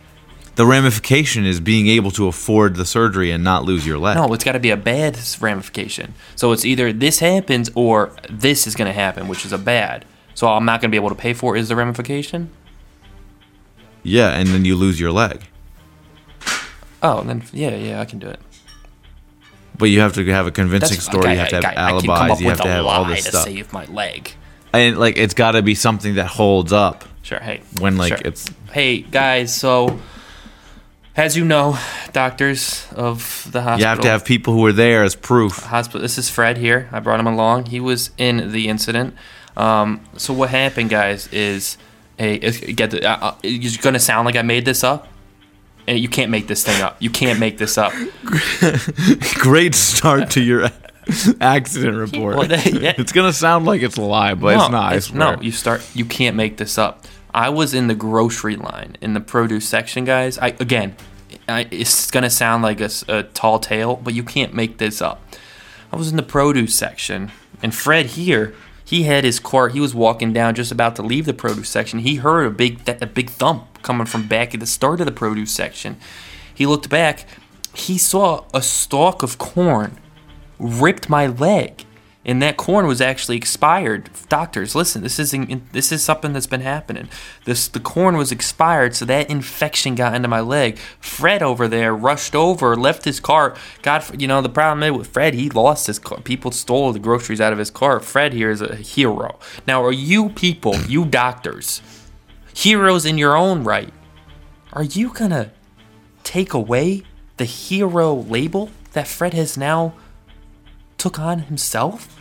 The 0.57 0.65
ramification 0.65 1.45
is 1.45 1.59
being 1.59 1.87
able 1.87 2.09
to 2.11 2.27
afford 2.27 2.75
the 2.75 2.85
surgery 2.85 3.29
and 3.31 3.43
not 3.43 3.63
lose 3.63 3.85
your 3.85 3.99
leg. 3.99 4.17
No, 4.17 4.33
it's 4.33 4.43
got 4.43 4.53
to 4.53 4.59
be 4.59 4.71
a 4.71 4.77
bad 4.77 5.17
ramification. 5.39 6.15
So 6.35 6.51
it's 6.51 6.65
either 6.65 6.91
this 6.91 7.19
happens 7.19 7.69
or 7.75 8.11
this 8.29 8.65
is 8.67 8.75
going 8.75 8.87
to 8.87 8.93
happen, 8.93 9.27
which 9.27 9.45
is 9.45 9.53
a 9.53 9.57
bad. 9.59 10.03
So 10.33 10.47
I'm 10.47 10.65
not 10.65 10.81
going 10.81 10.89
to 10.89 10.91
be 10.91 10.97
able 10.97 11.09
to 11.09 11.15
pay 11.15 11.33
for 11.33 11.55
it. 11.55 11.59
Is 11.59 11.69
the 11.69 11.75
ramification? 11.75 12.49
Yeah, 14.01 14.29
and 14.31 14.49
then 14.49 14.65
you 14.65 14.75
lose 14.75 14.99
your 14.99 15.11
leg. 15.11 15.43
Oh, 17.03 17.21
then 17.21 17.43
yeah, 17.53 17.75
yeah, 17.75 18.01
I 18.01 18.05
can 18.05 18.17
do 18.17 18.27
it. 18.27 18.39
But 19.77 19.85
you 19.85 19.99
have 19.99 20.13
to 20.13 20.25
have 20.25 20.47
a 20.47 20.51
convincing 20.51 20.99
story. 20.99 21.33
you 21.33 21.37
have 21.37 21.49
to 21.49 21.55
have 21.57 21.65
I 21.65 21.91
can 21.91 22.01
come 22.01 22.09
alibis. 22.09 22.31
up 22.31 22.39
You 22.41 22.47
have 22.49 22.57
with 22.59 22.63
to 22.63 22.69
a 22.69 22.71
have 22.71 22.85
all 22.87 23.01
lie 23.03 23.09
this 23.13 23.25
to 23.25 23.29
stuff. 23.29 23.43
save 23.43 23.71
my 23.71 23.85
leg. 23.85 24.31
And 24.73 24.97
like, 24.97 25.17
it's 25.19 25.35
got 25.35 25.51
to 25.51 25.61
be 25.61 25.75
something 25.75 26.15
that 26.15 26.25
holds 26.25 26.73
up. 26.73 27.03
Sure. 27.21 27.39
Hey. 27.39 27.61
When, 27.79 27.95
like, 27.97 28.09
sure. 28.09 28.17
it's- 28.17 28.49
Hey 28.71 28.99
guys, 29.01 29.53
so 29.55 29.99
as 31.17 31.36
you 31.36 31.43
know, 31.43 31.77
doctors 32.13 32.88
of 32.95 33.47
the 33.51 33.62
hospital. 33.63 33.80
You 33.80 33.86
have 33.88 33.99
to 34.01 34.08
have 34.08 34.23
people 34.23 34.53
who 34.53 34.65
are 34.67 34.71
there 34.71 35.03
as 35.03 35.15
proof. 35.15 35.58
hospital. 35.58 35.99
This 36.01 36.17
is 36.17 36.30
Fred 36.30 36.58
here. 36.58 36.88
I 36.91 36.99
brought 36.99 37.19
him 37.19 37.27
along. 37.27 37.65
He 37.65 37.80
was 37.80 38.12
in 38.17 38.51
the 38.51 38.69
incident. 38.69 39.15
Um, 39.58 40.06
so 40.15 40.34
what 40.34 40.51
happened, 40.51 40.91
guys, 40.91 41.27
is 41.34 41.77
a 42.19 42.38
get 42.73 42.91
the, 42.91 43.03
uh, 43.03 43.30
uh, 43.30 43.36
it's 43.43 43.77
gonna 43.77 43.99
sound 43.99 44.27
like 44.27 44.36
I 44.36 44.43
made 44.43 44.63
this 44.65 44.84
up. 44.84 45.08
And 45.88 45.97
you 45.97 46.10
can't 46.10 46.30
make 46.30 46.47
this 46.47 46.65
thing 46.65 46.82
up. 46.82 46.97
You 46.99 47.10
can't 47.10 47.39
make 47.39 47.58
this 47.58 47.77
up. 47.77 47.93
Great 49.36 49.73
start 49.73 50.32
to 50.32 50.41
your 50.41 50.69
accident 51.41 51.95
report. 51.95 52.36
Well, 52.36 52.45
yeah. 52.65 52.93
It's 52.97 53.13
gonna 53.13 53.32
sound 53.32 53.65
like 53.65 53.82
it's 53.82 53.97
a 53.97 54.01
lie, 54.01 54.34
but 54.34 54.56
it's 54.56 54.69
not. 54.69 54.93
I 54.93 54.99
swear. 54.99 55.38
no, 55.38 55.41
you 55.41 55.51
start. 55.51 55.82
You 55.95 56.03
can't 56.06 56.36
make 56.36 56.58
this 56.58 56.77
up. 56.77 57.06
I 57.33 57.49
was 57.49 57.73
in 57.73 57.87
the 57.87 57.95
grocery 57.95 58.55
line 58.55 58.97
in 59.01 59.13
the 59.13 59.19
produce 59.19 59.67
section, 59.67 60.05
guys. 60.05 60.37
I 60.37 60.49
again, 60.59 60.95
I, 61.47 61.67
it's 61.71 62.09
gonna 62.11 62.29
sound 62.29 62.63
like 62.63 62.79
a 62.79 63.23
tall 63.33 63.59
tale, 63.59 63.95
but 63.95 64.13
you 64.13 64.23
can't 64.23 64.53
make 64.53 64.77
this 64.77 65.01
up. 65.01 65.21
I 65.91 65.95
was 65.95 66.09
in 66.09 66.17
the 66.17 66.23
produce 66.23 66.75
section, 66.75 67.31
and 67.61 67.73
Fred 67.73 68.07
here, 68.07 68.53
he 68.83 69.03
had 69.03 69.23
his 69.23 69.39
cart. 69.39 69.73
He 69.73 69.79
was 69.79 69.93
walking 69.93 70.33
down, 70.33 70.55
just 70.55 70.71
about 70.71 70.95
to 70.97 71.01
leave 71.01 71.25
the 71.25 71.33
produce 71.33 71.69
section. 71.69 71.99
He 71.99 72.15
heard 72.15 72.45
a 72.45 72.51
big, 72.51 72.85
th- 72.85 73.01
a 73.01 73.05
big 73.07 73.29
thump 73.29 73.81
coming 73.83 74.07
from 74.07 74.27
back 74.27 74.53
at 74.53 74.59
the 74.59 74.65
start 74.65 74.99
of 74.99 75.05
the 75.05 75.11
produce 75.11 75.51
section. 75.51 75.97
He 76.53 76.65
looked 76.65 76.89
back. 76.89 77.25
He 77.73 77.97
saw 77.97 78.45
a 78.53 78.61
stalk 78.61 79.23
of 79.23 79.37
corn 79.37 79.99
ripped 80.59 81.09
my 81.09 81.27
leg 81.27 81.83
and 82.27 82.41
that 82.41 82.57
corn 82.57 82.85
was 82.85 82.99
actually 82.99 83.37
expired. 83.37 84.09
Doctors, 84.27 84.75
listen, 84.75 85.01
this 85.01 85.17
is 85.17 85.33
this 85.71 85.93
is 85.93 86.03
something 86.03 86.33
that's 86.33 86.45
been 86.45 86.61
happening. 86.61 87.07
This 87.45 87.69
the 87.69 87.79
corn 87.79 88.17
was 88.17 88.33
expired, 88.33 88.95
so 88.95 89.05
that 89.05 89.29
infection 89.29 89.95
got 89.95 90.13
into 90.13 90.27
my 90.27 90.41
leg. 90.41 90.77
Fred 90.99 91.41
over 91.41 91.69
there 91.69 91.95
rushed 91.95 92.35
over, 92.35 92.75
left 92.75 93.05
his 93.05 93.21
car. 93.21 93.55
God, 93.81 94.21
you 94.21 94.27
know 94.27 94.41
the 94.41 94.49
problem 94.49 94.83
is 94.83 94.97
with 94.97 95.07
Fred, 95.07 95.35
he 95.35 95.49
lost 95.49 95.87
his 95.87 95.99
car. 95.99 96.19
People 96.19 96.51
stole 96.51 96.91
the 96.91 96.99
groceries 96.99 97.39
out 97.39 97.53
of 97.53 97.59
his 97.59 97.71
car. 97.71 98.01
Fred 98.01 98.33
here 98.33 98.51
is 98.51 98.61
a 98.61 98.75
hero. 98.75 99.39
Now, 99.65 99.81
are 99.83 99.93
you 99.93 100.29
people, 100.29 100.75
you 100.81 101.05
doctors, 101.05 101.81
heroes 102.53 103.05
in 103.05 103.17
your 103.17 103.37
own 103.37 103.63
right? 103.63 103.93
Are 104.73 104.83
you 104.83 105.13
gonna 105.13 105.51
take 106.25 106.53
away 106.53 107.03
the 107.37 107.45
hero 107.45 108.13
label 108.13 108.69
that 108.91 109.07
Fred 109.07 109.33
has 109.33 109.57
now 109.57 109.93
took 110.97 111.17
on 111.17 111.39
himself? 111.39 112.16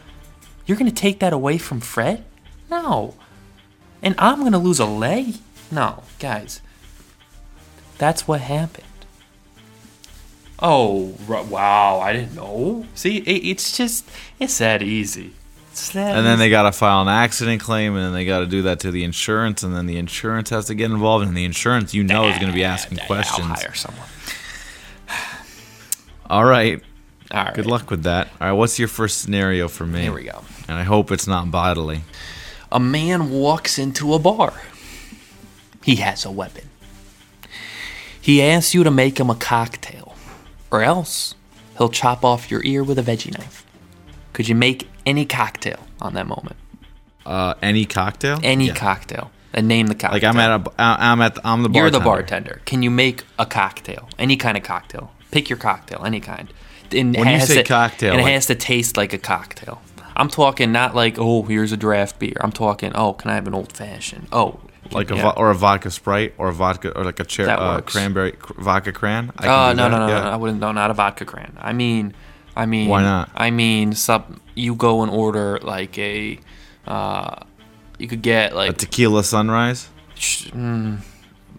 You're 0.66 0.76
going 0.76 0.90
to 0.90 0.94
take 0.94 1.20
that 1.20 1.32
away 1.32 1.58
from 1.58 1.80
Fred? 1.80 2.24
No. 2.70 3.14
And 4.02 4.14
I'm 4.18 4.40
going 4.40 4.52
to 4.52 4.58
lose 4.58 4.78
a 4.80 4.86
leg? 4.86 5.36
No, 5.70 6.02
guys. 6.18 6.60
That's 7.98 8.28
what 8.28 8.40
happened. 8.40 8.84
Oh, 10.58 11.14
wow, 11.28 12.00
I 12.00 12.12
didn't 12.12 12.34
know. 12.34 12.86
See, 12.94 13.18
it, 13.18 13.46
it's 13.46 13.76
just, 13.76 14.08
it's 14.38 14.56
that 14.58 14.82
easy. 14.82 15.32
It's 15.70 15.90
that 15.90 16.16
And 16.16 16.24
then 16.26 16.34
easy. 16.34 16.44
they 16.44 16.50
got 16.50 16.62
to 16.62 16.72
file 16.72 17.02
an 17.02 17.08
accident 17.08 17.60
claim, 17.60 17.94
and 17.94 18.02
then 18.04 18.12
they 18.14 18.24
got 18.24 18.40
to 18.40 18.46
do 18.46 18.62
that 18.62 18.80
to 18.80 18.90
the 18.90 19.04
insurance, 19.04 19.62
and 19.62 19.76
then 19.76 19.84
the 19.86 19.98
insurance 19.98 20.48
has 20.50 20.66
to 20.66 20.74
get 20.74 20.90
involved, 20.90 21.26
and 21.26 21.36
the 21.36 21.44
insurance, 21.44 21.92
you 21.92 22.02
know, 22.04 22.28
is 22.28 22.36
going 22.38 22.50
to 22.50 22.54
be 22.54 22.64
asking 22.64 22.98
questions. 23.06 23.46
I'll 23.48 23.54
hire 23.56 23.74
someone. 23.74 24.06
All 26.28 26.44
right. 26.44 26.82
All 27.36 27.44
right. 27.44 27.54
Good 27.54 27.66
luck 27.66 27.90
with 27.90 28.02
that. 28.04 28.28
All 28.40 28.48
right. 28.48 28.52
What's 28.52 28.78
your 28.78 28.88
first 28.88 29.20
scenario 29.20 29.68
for 29.68 29.84
me? 29.86 30.02
Here 30.02 30.12
we 30.12 30.24
go. 30.24 30.42
And 30.68 30.78
I 30.78 30.84
hope 30.84 31.12
it's 31.12 31.26
not 31.26 31.50
bodily. 31.50 32.00
A 32.72 32.80
man 32.80 33.30
walks 33.30 33.78
into 33.78 34.14
a 34.14 34.18
bar. 34.18 34.54
He 35.84 35.96
has 35.96 36.24
a 36.24 36.30
weapon. 36.30 36.68
He 38.20 38.42
asks 38.42 38.74
you 38.74 38.82
to 38.82 38.90
make 38.90 39.20
him 39.20 39.30
a 39.30 39.36
cocktail, 39.36 40.16
or 40.72 40.82
else 40.82 41.34
he'll 41.78 41.90
chop 41.90 42.24
off 42.24 42.50
your 42.50 42.64
ear 42.64 42.82
with 42.82 42.98
a 42.98 43.02
veggie 43.02 43.36
knife. 43.38 43.64
Could 44.32 44.48
you 44.48 44.54
make 44.56 44.88
any 45.04 45.24
cocktail 45.24 45.78
on 46.00 46.14
that 46.14 46.26
moment? 46.26 46.56
Uh, 47.24 47.54
any 47.62 47.84
cocktail? 47.84 48.40
Any 48.42 48.66
Yeah. 48.68 48.74
cocktail. 48.74 49.30
And 49.52 49.68
name 49.68 49.86
the 49.86 49.94
cocktail. 49.94 50.12
Like 50.12 50.24
I'm 50.24 50.38
at 50.38 50.60
a, 50.60 50.72
I'm 50.78 51.20
at, 51.22 51.36
the, 51.36 51.46
I'm 51.46 51.62
the 51.62 51.68
bartender. 51.68 51.78
You're 51.78 51.90
the 51.90 52.04
bartender. 52.04 52.60
Can 52.64 52.82
you 52.82 52.90
make 52.90 53.22
a 53.38 53.46
cocktail? 53.46 54.08
Any 54.18 54.36
kind 54.36 54.56
of 54.56 54.62
cocktail. 54.64 55.12
Pick 55.30 55.48
your 55.48 55.56
cocktail, 55.58 56.02
any 56.04 56.20
kind. 56.20 56.52
And 56.94 57.16
When 57.16 57.28
you 57.28 57.40
say 57.40 57.56
to- 57.56 57.62
cocktail, 57.64 58.12
and 58.12 58.20
it 58.20 58.24
like- 58.24 58.32
has 58.34 58.46
to 58.46 58.54
taste 58.54 58.96
like 58.96 59.12
a 59.12 59.18
cocktail. 59.18 59.80
I'm 60.18 60.28
talking 60.28 60.72
not 60.72 60.94
like 60.94 61.16
oh 61.18 61.42
here's 61.42 61.72
a 61.72 61.76
draft 61.76 62.18
beer. 62.18 62.36
I'm 62.40 62.52
talking 62.52 62.92
oh 62.94 63.12
can 63.12 63.30
I 63.30 63.34
have 63.34 63.46
an 63.46 63.54
old 63.54 63.72
fashioned? 63.72 64.28
Oh 64.32 64.58
Like 64.92 65.10
a 65.10 65.16
yeah. 65.16 65.22
vo- 65.22 65.34
or 65.36 65.50
a 65.50 65.54
vodka 65.54 65.90
sprite 65.90 66.32
or 66.38 66.48
a 66.48 66.52
vodka 66.54 66.96
or 66.96 67.04
like 67.04 67.20
a 67.20 67.28
cher- 67.28 67.50
uh, 67.50 67.80
cranberry 67.82 68.32
cr- 68.32 68.54
vodka 68.58 68.92
cran. 68.92 69.30
I 69.38 69.46
Oh 69.46 69.68
can 69.68 69.76
no, 69.76 69.88
no 69.88 69.98
no 69.98 70.08
yeah. 70.08 70.20
no 70.24 70.30
I 70.30 70.36
wouldn't 70.36 70.60
no 70.60 70.72
not 70.72 70.90
a 70.90 70.94
vodka 70.94 71.24
cran. 71.26 71.52
I 71.60 71.72
mean 71.74 72.14
I 72.56 72.64
mean 72.64 72.88
Why 72.88 73.02
not? 73.02 73.28
I 73.34 73.50
mean 73.50 73.92
sub 73.92 74.38
you 74.54 74.74
go 74.74 75.02
and 75.02 75.10
order 75.12 75.58
like 75.62 75.98
a 75.98 76.38
uh 76.86 77.36
you 77.98 78.08
could 78.08 78.22
get 78.22 78.54
like 78.54 78.70
A 78.70 78.72
tequila 78.72 79.22
sunrise, 79.24 79.88
sh- 80.14 80.46
mm, 80.48 80.98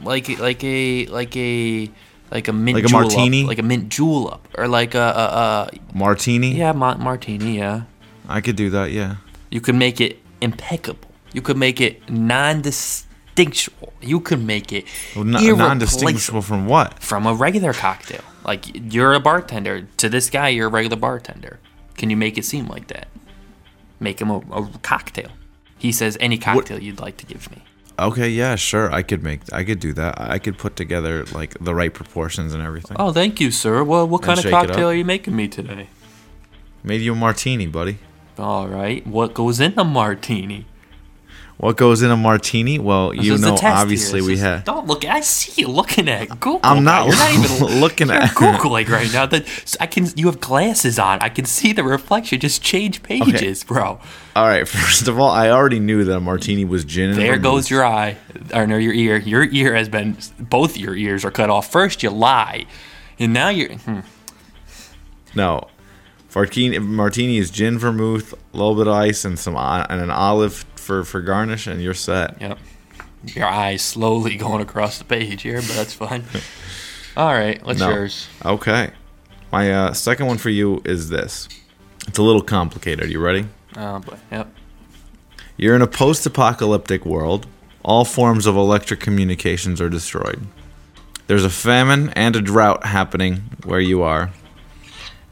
like 0.02 0.40
like 0.40 0.64
a 0.64 1.06
like 1.08 1.36
a 1.38 1.92
like 2.32 2.48
a 2.48 2.54
mint 2.54 2.76
Like 2.76 2.86
a 2.86 2.88
julep, 2.88 3.04
martini? 3.08 3.44
like 3.46 3.60
a 3.60 3.64
mint 3.64 3.90
julep 3.90 4.48
or 4.58 4.68
like 4.68 4.96
a, 4.96 5.00
a, 5.00 5.72
a 5.74 5.98
martini. 5.98 6.56
yeah 6.56 6.72
ma- 6.74 6.98
martini 6.98 7.58
yeah. 7.58 7.84
I 8.28 8.42
could 8.42 8.56
do 8.58 8.70
that. 8.72 8.92
Yeah. 8.92 9.16
you 9.50 9.62
could 9.62 9.76
make 9.76 10.02
it 10.02 10.20
impeccable. 10.42 11.10
You 11.34 11.42
could 11.42 11.58
make 11.58 11.80
it 11.80 12.02
non-distinguishable. 12.10 13.94
You 14.02 14.20
could 14.20 14.44
make 14.44 14.74
it 14.74 14.86
oh, 15.16 15.20
Well, 15.20 15.24
non- 15.26 15.42
irreplaceable. 15.44 15.68
non-distinguishable 15.68 16.42
from 16.42 16.66
what? 16.68 17.00
from 17.02 17.26
a 17.26 17.34
regular 17.34 17.74
cocktail. 17.74 18.22
Like 18.46 18.94
you're 18.94 19.14
a 19.14 19.20
bartender. 19.20 19.88
To 19.98 20.10
this 20.10 20.30
guy 20.30 20.50
you're 20.50 20.68
a 20.68 20.72
regular 20.72 20.98
bartender. 20.98 21.60
Can 21.96 22.10
you 22.10 22.18
make 22.18 22.38
it 22.38 22.46
seem 22.46 22.68
like 22.68 22.88
that? 22.88 23.08
Make 24.00 24.20
him 24.22 24.30
a, 24.30 24.38
a 24.52 24.68
cocktail. 24.84 25.30
He 25.78 25.92
says 25.92 26.18
any 26.20 26.38
cocktail 26.38 26.80
you'd 26.80 27.00
like 27.00 27.18
to 27.18 27.26
give 27.26 27.50
me 27.52 27.64
Okay, 28.00 28.30
yeah, 28.30 28.56
sure. 28.56 28.92
I 28.94 29.02
could 29.02 29.24
make. 29.24 29.42
I 29.52 29.64
could 29.64 29.80
do 29.80 29.92
that. 29.94 30.20
I 30.22 30.38
could 30.38 30.58
put 30.58 30.76
together 30.76 31.26
like 31.34 31.58
the 31.60 31.74
right 31.74 31.94
proportions 31.94 32.54
and 32.54 32.62
everything. 32.62 32.96
oh 33.00 33.12
thank 33.12 33.40
you 33.42 33.50
sir 33.52 33.84
well 33.84 34.08
what 34.08 34.22
kind 34.22 34.38
of 34.38 34.44
shake 34.44 34.54
it 34.54 34.56
up. 34.56 34.68
cocktail 34.68 34.90
are 34.90 34.94
you 34.94 35.06
making 35.06 35.36
me 35.36 35.48
today 35.48 35.88
Made 36.84 37.02
you 37.02 37.14
a 37.14 37.16
martini, 37.16 37.68
buddy. 37.68 37.98
All 38.38 38.68
right. 38.68 39.06
What 39.06 39.34
goes 39.34 39.60
in 39.60 39.74
a 39.78 39.84
martini? 39.84 40.66
What 41.58 41.76
goes 41.76 42.04
in 42.04 42.12
a 42.12 42.16
martini? 42.18 42.78
Well, 42.78 43.10
This 43.14 43.26
you 43.26 43.38
know, 43.40 43.58
obviously 43.64 44.22
we 44.22 44.38
have. 44.38 44.64
Don't 44.64 44.86
look. 44.86 45.04
At, 45.04 45.16
I 45.16 45.22
see 45.22 45.60
you 45.64 45.68
looking 45.68 46.08
at 46.08 46.30
Google. 46.40 46.60
I'm 46.64 46.84
not 46.84 47.08
You're 47.08 47.40
even 47.44 47.80
looking 47.82 48.12
at- 48.12 48.30
googling 48.36 48.88
right 48.90 49.12
now. 49.12 49.26
That 49.26 49.76
I 49.80 49.88
can. 49.88 50.08
You 50.16 50.28
have 50.28 50.40
glasses 50.40 51.00
on. 51.00 51.18
I 51.22 51.30
can 51.30 51.46
see 51.46 51.74
the 51.74 51.84
reflection. 51.84 52.40
Just 52.40 52.62
change 52.62 53.02
pages, 53.02 53.64
bro. 53.64 54.00
All 54.36 54.48
right. 54.48 54.68
First 54.68 55.08
of 55.08 55.20
all, 55.20 55.32
I 55.32 55.50
already 55.50 55.80
knew 55.80 56.04
that 56.04 56.16
a 56.18 56.20
martini 56.20 56.64
was 56.64 56.86
gin. 56.86 57.10
And 57.10 57.20
There 57.20 57.40
goes 57.40 57.72
your 57.72 57.84
eye, 57.84 58.18
or 58.54 58.68
no, 58.68 58.78
your 58.78 58.94
ear. 58.94 59.18
Your 59.18 59.44
ear 59.46 59.74
has 59.74 59.90
been. 59.90 60.16
Both 60.40 60.78
your 60.78 60.96
ears 60.96 61.26
are 61.26 61.32
cut 61.32 61.50
off. 61.50 61.72
First 61.72 62.04
you 62.04 62.12
lie, 62.12 62.68
and 63.18 63.34
now 63.34 63.50
you're. 63.50 63.74
Hmm. 63.74 64.02
No, 65.34 65.68
martini. 66.36 66.78
Martini 66.78 67.38
is 67.40 67.50
gin, 67.50 67.80
vermouth, 67.80 68.34
a 68.54 68.58
little 68.58 68.76
bit 68.76 68.86
of 68.88 68.94
ice, 68.94 69.26
and 69.26 69.40
some 69.40 69.56
and 69.58 70.02
an 70.02 70.12
olive 70.12 70.66
for 70.88 71.04
for 71.04 71.22
garnish, 71.22 71.68
and 71.68 71.82
you're 71.82 71.94
set. 71.94 72.42
Yep. 72.42 72.58
Your 73.36 73.46
eyes 73.46 73.82
slowly 73.82 74.38
going 74.38 74.62
across 74.62 74.98
the 74.98 75.04
page 75.04 75.42
here, 75.42 75.58
but 75.58 75.76
that's 75.76 75.94
fine. 75.94 76.24
All 77.18 77.34
right. 77.34 77.62
What's 77.64 77.80
No. 77.80 77.90
yours? 77.90 78.28
Okay. 78.46 78.92
My 79.52 79.72
uh, 79.72 79.94
second 79.94 80.28
one 80.28 80.38
for 80.38 80.50
you 80.50 80.82
is 80.86 81.10
this. 81.10 81.50
It's 82.08 82.18
a 82.18 82.24
little 82.24 82.42
complicated. 82.42 83.06
Are 83.06 83.08
You 83.08 83.20
ready? 83.20 83.46
Oh 83.76 84.00
boy. 84.00 84.18
Yep. 84.32 84.48
You're 85.58 85.76
in 85.76 85.82
a 85.82 85.88
post-apocalyptic 85.88 87.06
world. 87.06 87.48
All 87.84 88.06
forms 88.06 88.46
of 88.46 88.56
electric 88.56 89.00
communications 89.00 89.82
are 89.82 89.90
destroyed. 89.90 90.46
There's 91.28 91.44
a 91.44 91.50
famine 91.50 92.10
and 92.12 92.36
a 92.36 92.42
drought 92.42 92.86
happening 92.86 93.44
where 93.66 93.80
you 93.80 94.04
are. 94.04 94.32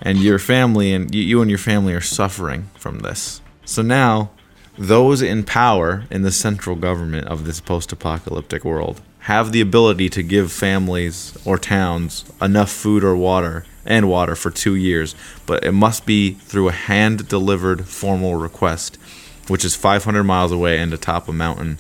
And 0.02 0.18
your 0.20 0.40
family 0.40 0.94
and 0.94 1.14
you, 1.14 1.22
you 1.22 1.42
and 1.42 1.50
your 1.50 1.60
family 1.60 1.94
are 1.94 2.02
suffering 2.02 2.70
from 2.76 3.00
this. 3.00 3.42
So 3.66 3.82
now, 3.82 4.32
those 4.78 5.22
in 5.22 5.44
power 5.44 6.06
in 6.10 6.22
the 6.22 6.32
central 6.32 6.76
government 6.76 7.28
of 7.28 7.46
this 7.46 7.62
post-apocalyptic 7.62 8.64
world 8.64 9.02
have 9.20 9.52
the 9.52 9.62
ability 9.62 10.10
to 10.10 10.22
give 10.22 10.52
families 10.52 11.38
or 11.46 11.58
towns 11.58 12.26
enough 12.42 12.72
food 12.72 13.04
or 13.04 13.16
water 13.16 13.66
and 13.86 14.10
water 14.10 14.36
for 14.36 14.52
2 14.52 14.76
years, 14.76 15.16
but 15.46 15.64
it 15.64 15.72
must 15.72 16.06
be 16.06 16.32
through 16.32 16.68
a 16.68 16.72
hand-delivered 16.72 17.88
formal 17.88 18.36
request 18.36 18.98
which 19.48 19.66
is 19.66 19.76
500 19.76 20.24
miles 20.24 20.52
away 20.52 20.80
and 20.80 20.94
atop 20.94 21.28
a 21.28 21.34
mountain. 21.34 21.78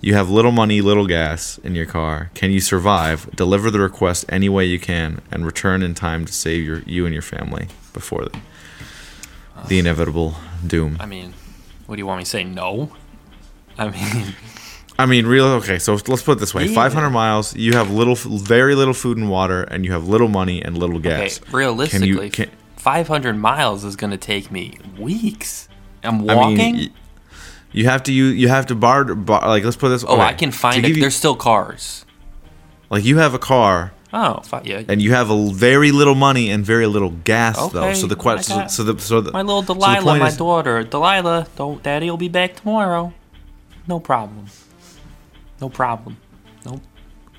You 0.00 0.14
have 0.14 0.30
little 0.30 0.50
money, 0.50 0.80
little 0.80 1.06
gas 1.06 1.58
in 1.58 1.74
your 1.74 1.86
car. 1.86 2.30
Can 2.34 2.50
you 2.50 2.60
survive? 2.60 3.30
Deliver 3.36 3.70
the 3.70 3.80
request 3.80 4.24
any 4.28 4.48
way 4.48 4.64
you 4.64 4.80
can 4.80 5.20
and 5.30 5.46
return 5.46 5.82
in 5.82 5.94
time 5.94 6.24
to 6.24 6.32
save 6.32 6.64
your 6.64 6.80
you 6.80 7.06
and 7.06 7.12
your 7.12 7.22
family 7.22 7.68
before 7.92 8.24
the, 8.24 8.40
the 9.68 9.78
inevitable 9.78 10.36
doom. 10.66 10.96
I 10.98 11.06
mean, 11.06 11.34
what 11.92 11.96
do 11.96 12.00
you 12.00 12.06
want 12.06 12.20
me 12.20 12.24
to 12.24 12.30
say? 12.30 12.42
No. 12.42 12.90
I 13.76 13.90
mean, 13.90 14.34
I 14.98 15.04
mean, 15.04 15.26
real 15.26 15.44
okay. 15.60 15.78
So 15.78 15.92
let's 15.92 16.22
put 16.22 16.38
it 16.38 16.40
this 16.40 16.54
way: 16.54 16.64
Yeah. 16.64 16.74
500 16.74 17.10
miles. 17.10 17.54
You 17.54 17.74
have 17.74 17.90
little, 17.90 18.14
very 18.14 18.74
little 18.74 18.94
food 18.94 19.18
and 19.18 19.28
water, 19.28 19.64
and 19.64 19.84
you 19.84 19.92
have 19.92 20.08
little 20.08 20.28
money 20.28 20.62
and 20.62 20.78
little 20.78 20.98
gas. 20.98 21.38
okay, 21.42 21.52
realistically, 21.52 22.30
can- 22.30 22.50
500 22.76 23.36
miles 23.36 23.84
is 23.84 23.94
going 23.96 24.10
to 24.10 24.16
take 24.16 24.50
me 24.50 24.78
weeks. 24.98 25.68
I'm 26.02 26.26
I 26.30 26.34
walking. 26.34 26.56
mean, 26.76 26.92
you 27.72 27.84
have 27.84 28.02
to 28.04 28.12
you 28.14 28.24
you 28.24 28.48
have 28.48 28.64
to 28.68 28.74
bar, 28.74 29.04
bar 29.14 29.46
like 29.46 29.64
let's 29.64 29.76
put 29.76 29.90
this. 29.90 30.02
oh, 30.08 30.18
I 30.18 30.32
can 30.32 30.50
find 30.50 30.82
it. 30.86 30.88
you- 30.96 31.00
There's 31.02 31.14
still 31.14 31.36
cars. 31.36 32.06
like 32.88 33.04
you 33.04 33.18
have 33.18 33.34
a 33.34 33.38
car 33.38 33.92
Oh, 34.14 34.40
fi- 34.40 34.62
yeah. 34.64 34.82
and 34.88 35.00
you 35.00 35.12
have 35.12 35.30
a 35.30 35.50
very 35.52 35.90
little 35.90 36.14
money 36.14 36.50
and 36.50 36.64
very 36.64 36.86
little 36.86 37.10
gas 37.10 37.56
though. 37.70 37.94
So 37.94 38.06
the 38.06 38.16
question, 38.16 38.68
so 38.68 38.84
the 38.84 39.00
so 39.00 39.20
the 39.22 39.32
my 39.32 39.40
little 39.42 39.62
Delilah, 39.62 40.02
point 40.02 40.20
my 40.20 40.28
is- 40.28 40.36
daughter. 40.36 40.82
Delilah, 40.84 41.46
don't, 41.56 41.82
Daddy 41.82 42.10
will 42.10 42.18
be 42.18 42.28
back 42.28 42.56
tomorrow. 42.56 43.12
No 43.88 44.00
problem. 44.00 44.46
No 45.60 45.68
problem. 45.68 46.18
Nope. 46.66 46.80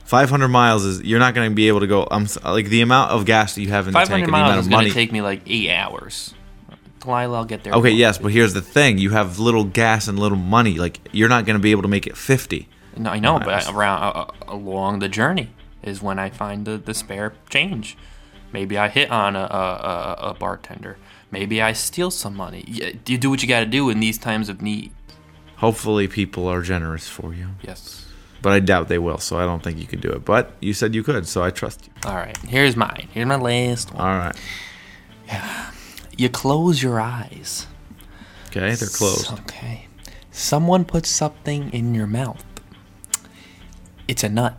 500 0.05 0.47
miles 0.47 0.83
is 0.83 1.01
you're 1.03 1.19
not 1.19 1.33
going 1.33 1.49
to 1.49 1.55
be 1.55 1.67
able 1.67 1.79
to 1.81 1.87
go. 1.87 2.07
I'm 2.09 2.23
um, 2.23 2.53
like 2.53 2.67
the 2.67 2.81
amount 2.81 3.11
of 3.11 3.25
gas 3.25 3.55
that 3.55 3.61
you 3.61 3.69
have 3.69 3.87
in 3.87 3.93
the 3.93 3.99
tank 3.99 4.09
500 4.09 4.23
and 4.23 4.33
the 4.33 4.35
amount 4.37 4.47
miles 4.47 4.57
of 4.59 4.63
is 4.65 4.67
going 4.69 4.77
money. 4.79 4.89
to 4.89 4.93
take 4.95 5.11
me 5.11 5.21
like 5.21 5.41
eight 5.45 5.69
hours. 5.69 6.33
Delilah, 7.01 7.37
I'll 7.37 7.45
get 7.45 7.63
there. 7.63 7.73
okay, 7.73 7.91
yes, 7.91 8.17
but 8.17 8.31
here's 8.31 8.53
the 8.53 8.61
thing: 8.61 8.97
you 8.97 9.11
have 9.11 9.37
little 9.37 9.63
gas 9.65 10.07
and 10.07 10.17
little 10.17 10.37
money. 10.37 10.75
Like 10.79 10.99
you're 11.11 11.29
not 11.29 11.45
going 11.45 11.55
to 11.57 11.61
be 11.61 11.71
able 11.71 11.81
to 11.83 11.87
make 11.87 12.07
it 12.07 12.17
50. 12.17 12.67
No, 12.97 13.09
I 13.09 13.19
know, 13.19 13.39
miles. 13.39 13.65
but 13.65 13.73
around 13.75 14.03
uh, 14.03 14.19
uh, 14.19 14.31
along 14.47 14.99
the 14.99 15.09
journey 15.09 15.49
is 15.83 16.01
when 16.01 16.19
I 16.19 16.29
find 16.29 16.65
the, 16.65 16.77
the 16.77 16.93
spare 16.93 17.33
change. 17.49 17.97
Maybe 18.51 18.77
I 18.77 18.87
hit 18.87 19.09
on 19.09 19.35
a, 19.35 19.39
a, 19.39 20.17
a, 20.29 20.33
bartender. 20.35 20.97
Maybe 21.31 21.61
I 21.61 21.73
steal 21.73 22.11
some 22.11 22.35
money. 22.35 22.63
You 22.67 23.17
do 23.17 23.29
what 23.31 23.41
you 23.41 23.49
got 23.49 23.61
to 23.61 23.65
do 23.65 23.89
in 23.89 23.99
these 23.99 24.17
times 24.19 24.47
of 24.47 24.61
need. 24.61 24.91
Hopefully, 25.57 26.07
people 26.07 26.47
are 26.47 26.61
generous 26.61 27.07
for 27.07 27.33
you, 27.33 27.47
Yes. 27.63 28.05
but 28.41 28.53
I 28.53 28.59
doubt 28.59 28.89
they 28.89 28.99
will. 28.99 29.17
So 29.17 29.37
I 29.39 29.45
don't 29.45 29.63
think 29.63 29.79
you 29.79 29.87
could 29.87 30.01
do 30.01 30.09
it. 30.09 30.23
But 30.23 30.51
you 30.59 30.73
said 30.73 30.93
you 30.93 31.01
could, 31.03 31.27
so 31.27 31.41
I 31.41 31.49
trust 31.49 31.87
you. 31.87 32.09
All 32.09 32.15
right. 32.15 32.37
Here's 32.37 32.75
mine. 32.75 33.07
Here's 33.11 33.25
my 33.25 33.37
last 33.37 33.91
one. 33.93 34.01
All 34.05 34.17
right. 34.17 34.35
Yeah. 35.27 35.71
You 36.15 36.29
close 36.29 36.83
your 36.83 36.99
eyes. 37.01 37.65
Okay, 38.47 38.75
they're 38.75 38.87
closed. 38.87 39.31
Okay. 39.31 39.87
Someone 40.31 40.85
puts 40.85 41.09
something 41.09 41.71
in 41.71 41.95
your 41.95 42.05
mouth. 42.07 42.43
It's 44.07 44.23
a 44.23 44.29
nut. 44.29 44.57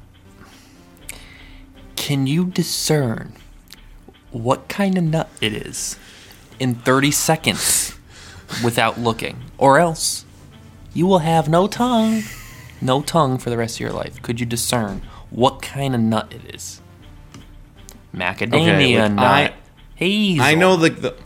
Can 2.04 2.26
you 2.26 2.44
discern 2.44 3.32
what 4.30 4.68
kind 4.68 4.98
of 4.98 5.04
nut 5.04 5.30
it 5.40 5.54
is 5.54 5.98
in 6.60 6.74
30 6.74 7.10
seconds 7.10 7.94
without 8.62 9.00
looking? 9.00 9.40
Or 9.56 9.78
else 9.78 10.26
you 10.92 11.06
will 11.06 11.20
have 11.20 11.48
no 11.48 11.66
tongue. 11.66 12.24
No 12.82 13.00
tongue 13.00 13.38
for 13.38 13.48
the 13.48 13.56
rest 13.56 13.76
of 13.76 13.80
your 13.80 13.92
life. 13.92 14.20
Could 14.20 14.38
you 14.38 14.44
discern 14.44 15.00
what 15.30 15.62
kind 15.62 15.94
of 15.94 16.00
nut 16.02 16.30
it 16.30 16.54
is? 16.54 16.82
Macadamia 18.14 19.04
like, 19.04 19.12
nut. 19.12 19.24
I- 19.24 19.54
hazel. 19.94 20.44
I 20.44 20.54
know 20.56 20.74
like 20.74 21.00
the. 21.00 21.16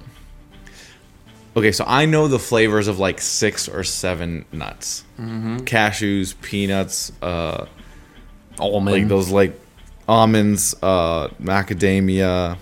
Okay, 1.57 1.73
so 1.73 1.83
I 1.89 2.07
know 2.07 2.29
the 2.29 2.39
flavors 2.39 2.87
of 2.87 3.01
like 3.01 3.21
six 3.21 3.69
or 3.69 3.83
seven 3.83 4.45
nuts: 4.53 5.03
Mm-hmm. 5.19 5.57
cashews, 5.65 6.41
peanuts, 6.41 7.11
uh, 7.21 7.67
almond. 8.61 8.97
like 8.97 9.09
those 9.09 9.31
like 9.31 9.61
almonds, 10.09 10.75
uh, 10.83 11.29
macadamia. 11.43 12.57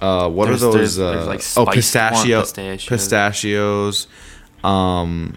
Uh, 0.00 0.28
what 0.30 0.46
There's- 0.46 0.62
are 0.62 0.72
there's- 0.72 0.96
those? 0.96 0.98
uh, 0.98 1.12
there's, 1.12 1.26
like, 1.26 1.42
oh, 1.68 1.70
pistachio, 1.70 2.40
pistachios. 2.40 2.86
pistachios. 2.86 4.06
Um, 4.64 5.36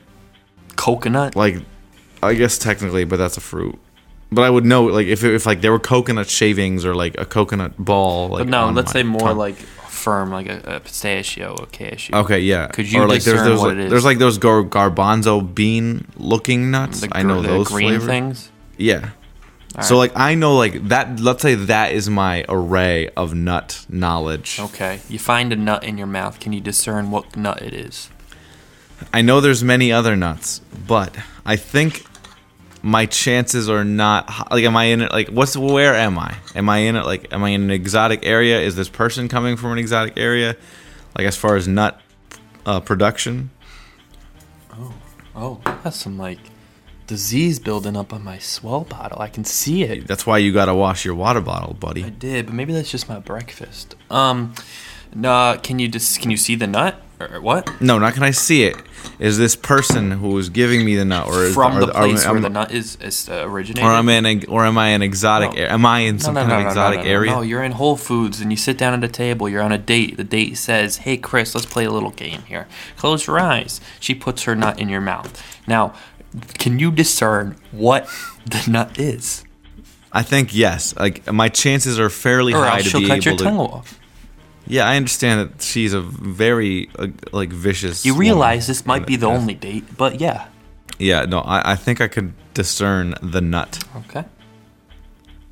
coconut. 0.76 1.36
like 1.36 1.58
I 2.22 2.34
guess 2.34 2.58
technically, 2.58 3.04
but 3.04 3.18
that's 3.18 3.38
a 3.38 3.42
fruit. 3.42 3.78
But 4.32 4.44
I 4.44 4.50
would 4.50 4.66
know 4.66 4.86
like 4.86 5.08
if 5.08 5.24
if 5.24 5.46
like 5.46 5.62
there 5.62 5.72
were 5.72 5.80
coconut 5.80 6.28
shavings 6.30 6.86
or 6.86 6.96
like 6.96 7.20
a 7.20 7.26
coconut 7.26 7.74
ball. 7.78 8.30
Like 8.30 8.40
But 8.40 8.48
no, 8.50 8.70
let's 8.70 8.92
say 8.92 9.04
more 9.04 9.20
tongue. 9.20 9.38
like 9.38 9.56
firm, 9.58 10.32
like 10.32 10.48
a, 10.50 10.76
a 10.78 10.80
pistachio, 10.80 11.54
a 11.56 11.66
cashew. 11.68 12.16
Okay, 12.16 12.40
yeah. 12.40 12.68
Could 12.68 12.92
you 12.92 13.02
or 13.02 13.08
like 13.08 13.24
there's 13.24 13.38
discern 13.38 13.46
those, 13.46 13.60
what 13.60 13.68
like, 13.70 13.78
it 13.78 13.84
is? 13.86 13.90
There's 13.92 14.06
like 14.06 14.18
those 14.18 14.38
gar- 14.38 14.64
garbanzo 14.64 15.54
bean 15.54 16.08
looking 16.18 16.72
nuts. 16.72 17.02
The, 17.02 17.10
I 17.12 17.22
know 17.24 17.42
the 17.42 17.50
those 17.50 17.68
green 17.68 17.90
flavors. 17.90 18.08
things. 18.08 18.52
Yeah. 18.78 19.10
So 19.82 19.98
like 19.98 20.12
I 20.16 20.36
know 20.36 20.56
like 20.56 20.90
that. 20.90 21.20
Let's 21.20 21.42
say 21.42 21.56
that 21.56 21.94
is 21.94 22.10
my 22.10 22.46
array 22.48 23.10
of 23.10 23.34
nut 23.34 23.86
knowledge. 23.90 24.60
Okay, 24.60 25.00
you 25.10 25.18
find 25.18 25.52
a 25.52 25.56
nut 25.56 25.84
in 25.84 25.98
your 25.98 26.08
mouth. 26.08 26.40
Can 26.40 26.54
you 26.54 26.62
discern 26.62 27.12
what 27.12 27.36
nut 27.36 27.62
it 27.62 27.74
is? 27.74 28.10
I 29.12 29.22
know 29.22 29.42
there's 29.42 29.64
many 29.64 29.92
other 29.92 30.16
nuts, 30.16 30.62
but 30.88 31.16
I 31.46 31.56
think 31.56 32.06
my 32.82 33.06
chances 33.06 33.70
are 33.70 33.84
not 33.84 34.52
like. 34.52 34.64
Am 34.64 34.78
I 34.78 34.86
in 34.86 35.02
it? 35.02 35.12
Like, 35.12 35.30
what's 35.30 35.58
where 35.58 35.96
am 35.96 36.20
I? 36.20 36.36
Am 36.56 36.70
I 36.70 36.78
in 36.80 36.96
it? 36.96 37.06
Like, 37.06 37.34
am 37.34 37.44
I 37.44 37.50
in 37.50 37.64
an 37.64 37.72
exotic 37.72 38.26
area? 38.26 38.60
Is 38.60 38.76
this 38.76 38.90
person 38.90 39.28
coming 39.28 39.58
from 39.58 39.72
an 39.72 39.80
exotic 39.80 40.18
area? 40.18 40.56
Like 41.18 41.28
as 41.28 41.36
far 41.36 41.56
as 41.56 41.68
nut 41.68 42.00
uh, 42.66 42.80
production. 42.80 43.50
Oh. 44.72 44.94
Oh, 45.36 45.60
that's 45.84 45.98
some 46.00 46.18
like 46.18 46.40
disease 47.14 47.60
building 47.60 47.96
up 47.96 48.12
on 48.12 48.24
my 48.24 48.38
S'well 48.38 48.88
bottle. 48.90 49.22
I 49.22 49.28
can 49.30 49.46
see 49.46 49.84
it. 49.84 50.08
That's 50.08 50.26
why 50.26 50.40
you 50.40 50.52
gotta 50.52 50.74
wash 50.74 51.06
your 51.06 51.14
water 51.16 51.42
bottle, 51.42 51.76
buddy. 51.76 52.04
I 52.04 52.10
did, 52.10 52.48
but 52.48 52.56
maybe 52.56 52.74
that's 52.74 52.90
just 52.90 53.08
my 53.08 53.20
breakfast. 53.20 53.96
Um, 54.10 54.56
nah, 55.14 55.58
can 55.58 55.78
you 55.80 55.88
just 55.88 56.20
can 56.22 56.32
you 56.32 56.38
see 56.38 56.56
the 56.56 56.66
nut 56.68 56.96
or 57.20 57.40
what? 57.40 57.70
No, 57.80 58.00
not 58.00 58.14
can 58.16 58.24
I 58.24 58.32
see 58.32 58.64
it. 58.64 58.76
Is 59.20 59.38
this 59.38 59.56
person 59.56 60.12
who 60.12 60.38
is 60.38 60.50
giving 60.50 60.84
me 60.86 60.96
the 60.96 61.04
nut, 61.06 61.28
or 61.28 61.44
is, 61.44 61.54
From 61.54 61.74
are- 61.74 61.86
the 61.86 61.94
are- 61.94 62.08
place 62.08 62.26
where 62.26 62.36
am- 62.38 62.42
the 62.42 62.50
nut 62.50 62.72
is, 62.72 62.98
is 63.02 63.30
uh, 63.30 63.44
originated. 63.46 63.84
or 63.86 63.92
am 63.92 64.08
I 64.10 64.14
in, 64.14 64.46
or 64.48 64.66
am 64.66 64.78
I 64.78 64.90
an 64.90 65.02
exotic? 65.02 65.52
No. 65.52 65.58
area? 65.58 65.72
Am 65.74 65.86
I 65.86 66.00
in 66.00 66.20
some 66.20 66.36
kind 66.36 66.52
of 66.52 66.66
exotic 66.68 67.00
no, 67.00 67.06
no, 67.06 67.12
area? 67.12 67.32
No, 67.32 67.42
you're 67.42 67.64
in 67.64 67.74
Whole 67.74 67.98
Foods 67.98 68.40
and 68.42 68.50
you 68.50 68.58
sit 68.58 68.78
down 68.78 68.94
at 68.94 69.04
a 69.04 69.12
table. 69.12 69.48
You're 69.50 69.62
on 69.62 69.72
a 69.74 69.78
date. 69.78 70.16
The 70.18 70.24
date 70.24 70.58
says, 70.58 70.98
"Hey, 71.06 71.18
Chris, 71.18 71.54
let's 71.54 71.68
play 71.68 71.84
a 71.86 71.92
little 71.92 72.12
game 72.12 72.42
here. 72.48 72.66
Close 72.98 73.28
your 73.28 73.40
eyes." 73.40 73.82
She 74.00 74.16
puts 74.16 74.44
her 74.44 74.56
nut 74.56 74.80
in 74.80 74.88
your 74.90 75.02
mouth. 75.02 75.32
Now, 75.68 75.94
can 76.58 76.80
you 76.80 76.92
discern 76.92 77.56
what 77.72 78.08
the 78.46 78.64
nut 78.70 79.00
is? 79.00 79.44
I 80.12 80.22
think 80.24 80.54
yes. 80.54 80.96
Like 80.96 81.32
my 81.32 81.50
chances 81.50 82.00
are 82.00 82.10
fairly 82.10 82.54
Or 82.54 82.64
high 82.64 82.76
else 82.78 82.84
to 82.84 82.90
she'll 82.90 83.00
be 83.02 83.08
cut 83.08 83.18
able 83.18 83.26
your 83.26 83.38
to. 83.38 83.44
tongue 83.44 83.60
off. 83.60 84.00
Yeah, 84.68 84.88
I 84.88 84.96
understand 84.96 85.50
that 85.50 85.62
she's 85.62 85.94
a 85.94 86.02
very 86.02 86.90
uh, 86.98 87.08
like 87.32 87.50
vicious. 87.52 88.06
You 88.06 88.14
woman. 88.14 88.22
realize 88.28 88.68
this 88.68 88.86
might 88.86 89.06
be 89.06 89.16
the 89.18 89.28
Yeah. 89.28 89.34
only 89.38 89.54
date, 89.56 89.84
but 89.98 90.22
yeah. 90.22 90.48
Yeah, 91.00 91.26
no, 91.26 91.40
I, 91.40 91.74
I 91.74 91.76
think 91.76 92.00
I 92.00 92.08
could 92.08 92.34
discern 92.54 93.16
the 93.22 93.42
nut. 93.42 93.84
Okay. 94.08 94.24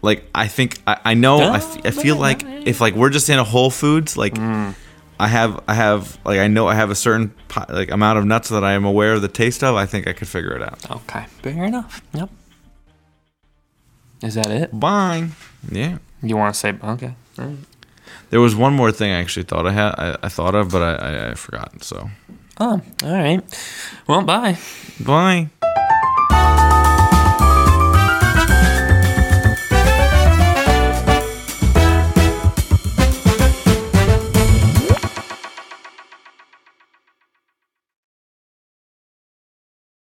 Like 0.01 0.23
I 0.33 0.47
think 0.47 0.79
I, 0.87 0.97
I 1.05 1.13
know. 1.13 1.39
I, 1.39 1.57
f- 1.57 1.85
I 1.85 1.91
feel 1.91 2.15
like 2.15 2.43
if 2.65 2.79
like 2.81 2.95
we're 2.95 3.09
just 3.09 3.29
in 3.29 3.37
a 3.37 3.43
Whole 3.43 3.69
Foods, 3.69 4.15
like 4.17 4.33
Mm. 4.35 4.75
I 5.21 5.27
have 5.27 5.61
I 5.67 5.75
have 5.75 6.17
like 6.25 6.39
I 6.39 6.47
know 6.47 6.67
I 6.67 6.73
have 6.75 6.89
a 6.89 6.95
certain 6.95 7.33
like 7.69 7.91
amount 7.91 8.17
of 8.17 8.25
nuts 8.25 8.49
that 8.49 8.63
I 8.63 8.73
am 8.73 8.85
aware 8.85 9.13
of 9.13 9.21
the 9.21 9.27
taste 9.27 9.63
of. 9.63 9.75
I 9.75 9.85
think 9.85 10.07
I 10.07 10.13
could 10.13 10.27
figure 10.27 10.55
it 10.55 10.63
out. 10.63 10.89
Okay. 10.89 11.25
Fair 11.43 11.65
enough. 11.65 12.01
Yep. 12.13 12.29
Is 14.23 14.33
that 14.35 14.49
it? 14.49 14.79
Bye. 14.79 15.27
Yeah. 15.71 15.99
You 16.23 16.37
want 16.37 16.53
to 16.55 16.59
say 16.59 16.73
okay? 16.83 17.13
Right. 17.37 17.57
There 18.31 18.39
was 18.41 18.55
one 18.55 18.73
more 18.73 18.91
thing 18.91 19.11
I 19.11 19.19
actually 19.19 19.43
thought 19.43 19.67
I 19.67 19.71
had 19.73 19.93
I, 19.97 20.17
I 20.23 20.29
thought 20.29 20.55
of, 20.55 20.71
but 20.71 20.81
I, 20.81 20.93
I, 20.95 21.31
I 21.31 21.33
forgot. 21.35 21.83
So 21.83 22.09
Oh, 22.59 22.81
all 23.03 23.13
right. 23.13 23.41
Well, 24.07 24.23
bye. 24.23 24.57
bye. 25.03 25.49